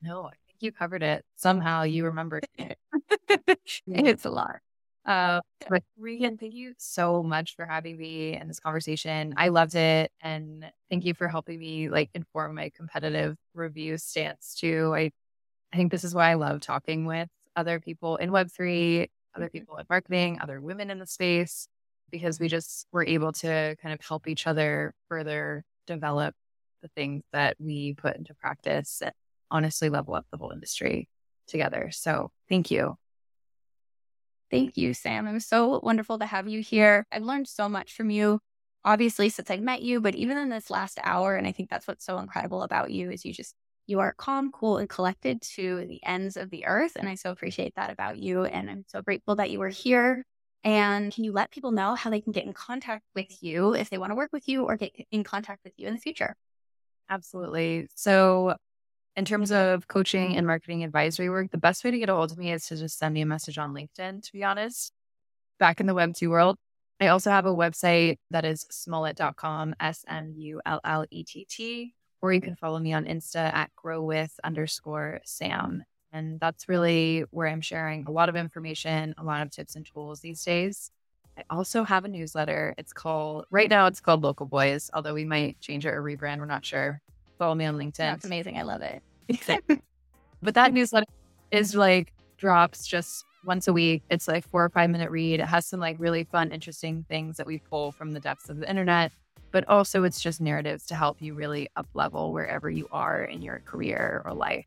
No, 0.02 0.26
I 0.26 0.36
think 0.46 0.58
you 0.60 0.72
covered 0.72 1.04
it. 1.04 1.26
Somehow 1.36 1.84
you 1.84 2.06
remembered 2.06 2.46
it. 2.58 2.78
it's 3.88 4.26
a 4.26 4.30
lot. 4.30 4.58
Uh, 5.06 5.40
but 5.70 5.84
Regan, 5.98 6.38
thank 6.38 6.54
you 6.54 6.74
so 6.78 7.24
much 7.24 7.56
for 7.56 7.66
having 7.66 7.98
me 7.98 8.36
in 8.36 8.50
this 8.50 8.60
conversation. 8.60 9.34
I 9.38 9.48
loved 9.48 9.76
it, 9.76 10.12
and 10.22 10.70
thank 10.90 11.06
you 11.06 11.14
for 11.14 11.30
helping 11.30 11.60
me 11.60 11.90
like 11.90 12.10
inform 12.14 12.56
my 12.56 12.72
competitive 12.76 13.38
review 13.54 13.98
stance 13.98 14.56
too. 14.56 14.92
I 14.94 15.12
I 15.72 15.78
think 15.78 15.92
this 15.92 16.04
is 16.04 16.14
why 16.14 16.32
I 16.32 16.34
love 16.34 16.60
talking 16.60 17.06
with 17.06 17.30
other 17.56 17.80
people 17.80 18.18
in 18.18 18.32
Web3, 18.32 19.10
other 19.36 19.46
mm-hmm. 19.46 19.52
people 19.58 19.78
in 19.78 19.86
marketing, 19.90 20.40
other 20.42 20.60
women 20.60 20.90
in 20.90 21.00
the 21.00 21.08
space, 21.08 21.70
because 22.12 22.40
we 22.40 22.50
just 22.50 22.86
were 22.92 23.06
able 23.06 23.32
to 23.34 23.76
kind 23.82 23.94
of 23.94 24.06
help 24.06 24.28
each 24.28 24.46
other 24.46 24.94
further 25.08 25.64
develop 25.86 26.36
the 26.82 26.90
things 26.90 27.24
that 27.32 27.56
we 27.60 27.94
put 27.94 28.16
into 28.18 28.34
practice 28.34 29.02
honestly 29.52 29.90
level 29.90 30.16
up 30.16 30.26
the 30.32 30.38
whole 30.38 30.52
industry 30.52 31.08
together. 31.48 31.90
So 31.92 32.32
thank 32.50 32.72
you. 32.72 32.98
Thank 34.50 34.78
you, 34.78 34.94
Sam. 34.94 35.28
It 35.28 35.34
was 35.34 35.46
so 35.46 35.80
wonderful 35.84 36.20
to 36.20 36.26
have 36.26 36.48
you 36.48 36.62
here. 36.62 37.06
I've 37.12 37.24
learned 37.24 37.48
so 37.48 37.68
much 37.68 37.94
from 37.94 38.10
you, 38.10 38.40
obviously, 38.86 39.28
since 39.30 39.52
I 39.52 39.58
met 39.58 39.82
you, 39.82 40.00
but 40.00 40.16
even 40.16 40.38
in 40.38 40.50
this 40.50 40.70
last 40.70 41.00
hour. 41.04 41.36
And 41.36 41.46
I 41.46 41.52
think 41.52 41.70
that's 41.70 41.88
what's 41.88 42.06
so 42.06 42.18
incredible 42.20 42.64
about 42.64 42.92
you 42.92 43.12
is 43.12 43.26
you 43.26 43.34
just 43.34 43.54
you 43.88 44.00
are 44.00 44.14
calm, 44.14 44.52
cool, 44.52 44.78
and 44.78 44.90
collected 44.90 45.42
to 45.42 45.86
the 45.88 46.04
ends 46.06 46.36
of 46.36 46.50
the 46.50 46.66
earth. 46.66 46.98
And 46.98 47.08
I 47.08 47.16
so 47.16 47.32
appreciate 47.32 47.74
that 47.76 47.90
about 47.90 48.18
you. 48.18 48.44
And 48.44 48.70
I'm 48.70 48.84
so 48.88 49.02
grateful 49.02 49.38
that 49.38 49.50
you 49.50 49.60
were 49.60 49.70
here. 49.70 50.26
And 50.64 51.14
can 51.14 51.24
you 51.24 51.32
let 51.32 51.52
people 51.52 51.72
know 51.72 51.96
how 51.96 52.10
they 52.10 52.20
can 52.20 52.34
get 52.34 52.46
in 52.46 52.52
contact 52.52 53.04
with 53.16 53.42
you 53.42 53.74
if 53.74 53.90
they 53.90 53.98
want 53.98 54.12
to 54.12 54.16
work 54.16 54.32
with 54.34 54.50
you 54.50 54.66
or 54.66 54.76
get 54.76 54.92
in 55.12 55.24
contact 55.24 55.64
with 55.64 55.74
you 55.78 55.88
in 55.88 55.94
the 55.94 56.00
future? 56.00 56.36
Absolutely. 57.10 57.88
So 57.96 58.56
in 59.18 59.26
terms 59.26 59.52
of 59.52 59.88
coaching 59.88 60.38
and 60.38 60.46
marketing 60.46 60.84
advisory 60.84 61.30
work, 61.30 61.50
the 61.50 61.58
best 61.58 61.84
way 61.84 61.90
to 61.90 61.98
get 61.98 62.08
a 62.08 62.14
hold 62.14 62.32
of 62.32 62.38
me 62.38 62.52
is 62.52 62.68
to 62.68 62.78
just 62.78 63.00
send 63.00 63.16
me 63.16 63.22
a 63.22 63.26
message 63.26 63.58
on 63.58 63.74
LinkedIn, 63.74 64.24
to 64.24 64.32
be 64.32 64.44
honest. 64.44 64.94
Back 65.60 65.80
in 65.80 65.88
the 65.88 65.96
Web2 65.96 66.30
world, 66.30 66.56
I 67.02 67.08
also 67.08 67.32
have 67.32 67.48
a 67.48 67.54
website 67.54 68.20
that 68.30 68.46
is 68.46 68.68
smullett.com, 68.70 69.76
S 69.80 70.06
M 70.08 70.34
U 70.38 70.62
L 70.68 70.80
L 70.86 71.06
E 71.10 71.24
T 71.24 71.48
T, 71.50 71.96
or 72.22 72.32
you 72.32 72.40
can 72.40 72.56
follow 72.56 72.78
me 72.78 72.94
on 72.94 73.06
Insta 73.06 73.52
at 73.54 73.76
grow 73.76 74.04
with 74.04 74.40
underscore 74.44 75.20
Sam. 75.26 75.84
And 76.14 76.40
that's 76.40 76.70
really 76.70 77.26
where 77.32 77.48
I'm 77.48 77.62
sharing 77.62 78.06
a 78.06 78.12
lot 78.12 78.30
of 78.30 78.36
information, 78.36 79.16
a 79.18 79.24
lot 79.24 79.42
of 79.42 79.50
tips 79.50 79.76
and 79.76 79.86
tools 79.86 80.20
these 80.20 80.44
days. 80.44 80.92
I 81.36 81.44
also 81.50 81.84
have 81.84 82.06
a 82.06 82.08
newsletter. 82.08 82.76
It's 82.78 82.94
called, 82.94 83.46
right 83.50 83.70
now, 83.70 83.88
it's 83.88 84.00
called 84.00 84.24
Local 84.24 84.46
Boys, 84.46 84.92
although 84.94 85.14
we 85.16 85.26
might 85.26 85.60
change 85.60 85.88
it 85.88 85.90
or 85.90 86.04
rebrand. 86.04 86.38
We're 86.38 86.46
not 86.46 86.66
sure. 86.66 87.02
Follow 87.38 87.56
me 87.56 87.66
on 87.66 87.78
LinkedIn. 87.78 87.98
That's 87.98 88.26
amazing. 88.26 88.58
I 88.58 88.64
love 88.64 88.82
it. 88.82 89.04
But 90.42 90.54
that 90.54 90.74
newsletter 90.74 91.06
is 91.52 91.76
like 91.76 92.14
drops 92.38 92.88
just 92.88 93.26
once 93.46 93.68
a 93.68 93.74
week. 93.74 94.04
It's 94.10 94.28
like 94.28 94.48
four 94.48 94.64
or 94.64 94.70
five 94.70 94.90
minute 94.90 95.10
read. 95.10 95.40
It 95.40 95.46
has 95.46 95.66
some 95.66 95.80
like 95.80 95.96
really 96.00 96.24
fun, 96.26 96.52
interesting 96.52 97.06
things 97.10 97.38
that 97.38 97.48
we 97.48 97.60
pull 97.60 97.92
from 97.92 98.12
the 98.14 98.20
depths 98.20 98.50
of 98.50 98.58
the 98.58 98.70
internet. 98.70 99.12
But 99.52 99.68
also, 99.70 100.04
it's 100.04 100.20
just 100.22 100.42
narratives 100.42 100.86
to 100.88 100.96
help 100.96 101.22
you 101.22 101.34
really 101.34 101.70
up 101.78 101.88
level 101.94 102.34
wherever 102.34 102.70
you 102.70 102.88
are 102.92 103.24
in 103.24 103.42
your 103.42 103.60
career 103.66 104.22
or 104.26 104.34
life. 104.34 104.66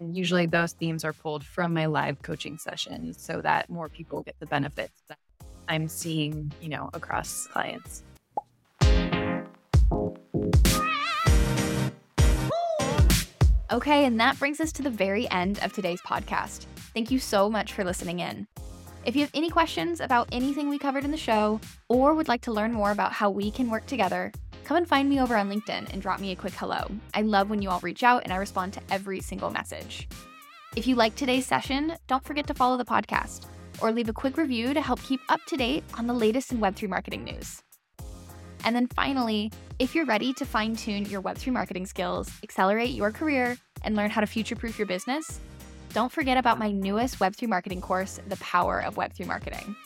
And 0.00 0.14
usually, 0.14 0.46
those 0.46 0.74
themes 0.74 1.02
are 1.02 1.14
pulled 1.14 1.44
from 1.44 1.72
my 1.72 1.86
live 1.86 2.20
coaching 2.20 2.58
sessions 2.58 3.20
so 3.20 3.40
that 3.40 3.70
more 3.70 3.88
people 3.88 4.22
get 4.22 4.36
the 4.38 4.46
benefits 4.46 5.02
that 5.08 5.18
I'm 5.66 5.88
seeing, 5.88 6.52
you 6.60 6.68
know, 6.68 6.90
across 6.92 7.46
clients. 7.46 8.02
Okay, 13.72 14.04
and 14.04 14.20
that 14.20 14.38
brings 14.38 14.60
us 14.60 14.70
to 14.72 14.82
the 14.82 14.90
very 14.90 15.30
end 15.30 15.58
of 15.62 15.72
today's 15.72 16.02
podcast. 16.02 16.66
Thank 16.92 17.10
you 17.10 17.18
so 17.18 17.48
much 17.48 17.72
for 17.72 17.84
listening 17.84 18.20
in. 18.20 18.46
If 19.06 19.16
you 19.16 19.22
have 19.22 19.30
any 19.32 19.48
questions 19.48 19.98
about 20.00 20.28
anything 20.30 20.68
we 20.68 20.78
covered 20.78 21.06
in 21.06 21.10
the 21.10 21.16
show, 21.16 21.58
or 21.88 22.12
would 22.12 22.28
like 22.28 22.42
to 22.42 22.52
learn 22.52 22.74
more 22.74 22.90
about 22.90 23.12
how 23.12 23.30
we 23.30 23.50
can 23.50 23.70
work 23.70 23.86
together, 23.86 24.30
come 24.64 24.76
and 24.76 24.86
find 24.86 25.08
me 25.08 25.22
over 25.22 25.34
on 25.34 25.48
LinkedIn 25.48 25.90
and 25.90 26.02
drop 26.02 26.20
me 26.20 26.32
a 26.32 26.36
quick 26.36 26.52
hello. 26.52 26.86
I 27.14 27.22
love 27.22 27.48
when 27.48 27.62
you 27.62 27.70
all 27.70 27.80
reach 27.80 28.02
out 28.02 28.24
and 28.24 28.32
I 28.32 28.36
respond 28.36 28.74
to 28.74 28.82
every 28.90 29.20
single 29.20 29.48
message. 29.48 30.06
If 30.76 30.86
you 30.86 30.94
like 30.94 31.16
today's 31.16 31.46
session, 31.46 31.94
don't 32.08 32.24
forget 32.26 32.46
to 32.48 32.54
follow 32.54 32.76
the 32.76 32.84
podcast 32.84 33.46
or 33.80 33.90
leave 33.90 34.10
a 34.10 34.12
quick 34.12 34.36
review 34.36 34.74
to 34.74 34.82
help 34.82 35.02
keep 35.02 35.22
up 35.30 35.40
to 35.46 35.56
date 35.56 35.82
on 35.96 36.06
the 36.06 36.12
latest 36.12 36.52
in 36.52 36.58
Web3 36.58 36.90
marketing 36.90 37.24
news. 37.24 37.62
And 38.64 38.76
then 38.76 38.86
finally, 38.86 39.50
if 39.78 39.94
you're 39.94 40.04
ready 40.04 40.32
to 40.34 40.44
fine 40.44 40.76
tune 40.76 41.06
your 41.06 41.22
Web3 41.22 41.52
marketing 41.52 41.86
skills, 41.86 42.30
accelerate 42.42 42.90
your 42.90 43.10
career, 43.10 43.56
and 43.84 43.96
learn 43.96 44.10
how 44.10 44.20
to 44.20 44.26
future 44.26 44.54
proof 44.54 44.78
your 44.78 44.86
business, 44.86 45.40
don't 45.92 46.12
forget 46.12 46.36
about 46.36 46.58
my 46.58 46.70
newest 46.70 47.18
Web3 47.18 47.48
marketing 47.48 47.80
course, 47.80 48.20
The 48.28 48.36
Power 48.36 48.80
of 48.82 48.94
Web3 48.94 49.26
Marketing. 49.26 49.76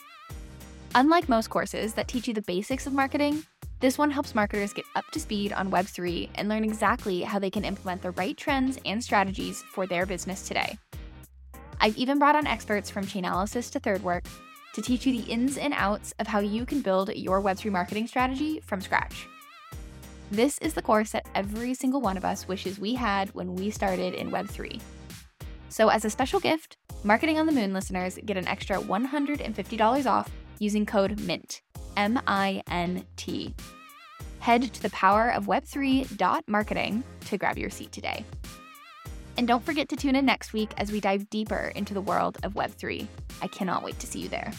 Unlike 0.95 1.29
most 1.29 1.49
courses 1.49 1.93
that 1.93 2.07
teach 2.07 2.27
you 2.27 2.33
the 2.33 2.41
basics 2.43 2.87
of 2.87 2.93
marketing, 2.93 3.43
this 3.79 3.97
one 3.97 4.09
helps 4.09 4.33
marketers 4.33 4.73
get 4.73 4.85
up 4.95 5.05
to 5.11 5.19
speed 5.19 5.53
on 5.53 5.69
Web3 5.69 6.29
and 6.35 6.49
learn 6.49 6.63
exactly 6.63 7.21
how 7.21 7.39
they 7.39 7.49
can 7.49 7.65
implement 7.65 8.01
the 8.01 8.11
right 8.11 8.37
trends 8.37 8.79
and 8.85 9.03
strategies 9.03 9.63
for 9.71 9.85
their 9.85 10.05
business 10.05 10.47
today. 10.47 10.77
I've 11.79 11.97
even 11.97 12.17
brought 12.17 12.35
on 12.35 12.47
experts 12.47 12.89
from 12.89 13.05
Chainalysis 13.05 13.71
to 13.71 13.79
thirdweb 13.79 14.25
to 14.77 14.81
teach 14.83 15.07
you 15.07 15.11
the 15.11 15.31
ins 15.31 15.57
and 15.57 15.73
outs 15.75 16.13
of 16.19 16.27
how 16.27 16.37
you 16.37 16.63
can 16.63 16.81
build 16.81 17.09
your 17.15 17.41
Web3 17.41 17.71
marketing 17.71 18.05
strategy 18.05 18.59
from 18.59 18.79
scratch. 18.79 19.27
This 20.29 20.59
is 20.59 20.75
the 20.75 20.83
course 20.83 21.09
that 21.13 21.25
every 21.33 21.73
single 21.73 21.99
one 21.99 22.15
of 22.15 22.23
us 22.23 22.47
wishes 22.47 22.77
we 22.77 22.93
had 22.93 23.33
when 23.33 23.55
we 23.55 23.71
started 23.71 24.13
in 24.13 24.29
Web3. 24.29 24.79
So, 25.69 25.89
as 25.89 26.05
a 26.05 26.11
special 26.11 26.39
gift, 26.39 26.77
Marketing 27.03 27.39
on 27.39 27.47
the 27.47 27.51
Moon 27.51 27.73
listeners 27.73 28.19
get 28.23 28.37
an 28.37 28.47
extra 28.47 28.77
$150 28.77 30.05
off 30.05 30.29
using 30.59 30.85
code 30.85 31.19
MINT, 31.21 31.63
M 31.95 32.21
I 32.27 32.61
N 32.69 33.03
T. 33.15 33.55
Head 34.39 34.71
to 34.73 34.81
the 34.81 34.91
power 34.91 35.31
of 35.31 35.45
web3.marketing 35.45 37.03
to 37.25 37.37
grab 37.37 37.57
your 37.57 37.71
seat 37.71 37.91
today. 37.91 38.23
And 39.37 39.47
don't 39.47 39.63
forget 39.63 39.89
to 39.89 39.95
tune 39.95 40.15
in 40.15 40.25
next 40.25 40.53
week 40.53 40.71
as 40.77 40.91
we 40.91 40.99
dive 40.99 41.29
deeper 41.29 41.71
into 41.75 41.93
the 41.93 42.01
world 42.01 42.37
of 42.43 42.53
Web3. 42.53 43.07
I 43.41 43.47
cannot 43.47 43.83
wait 43.83 43.99
to 43.99 44.07
see 44.07 44.19
you 44.19 44.29
there. 44.29 44.51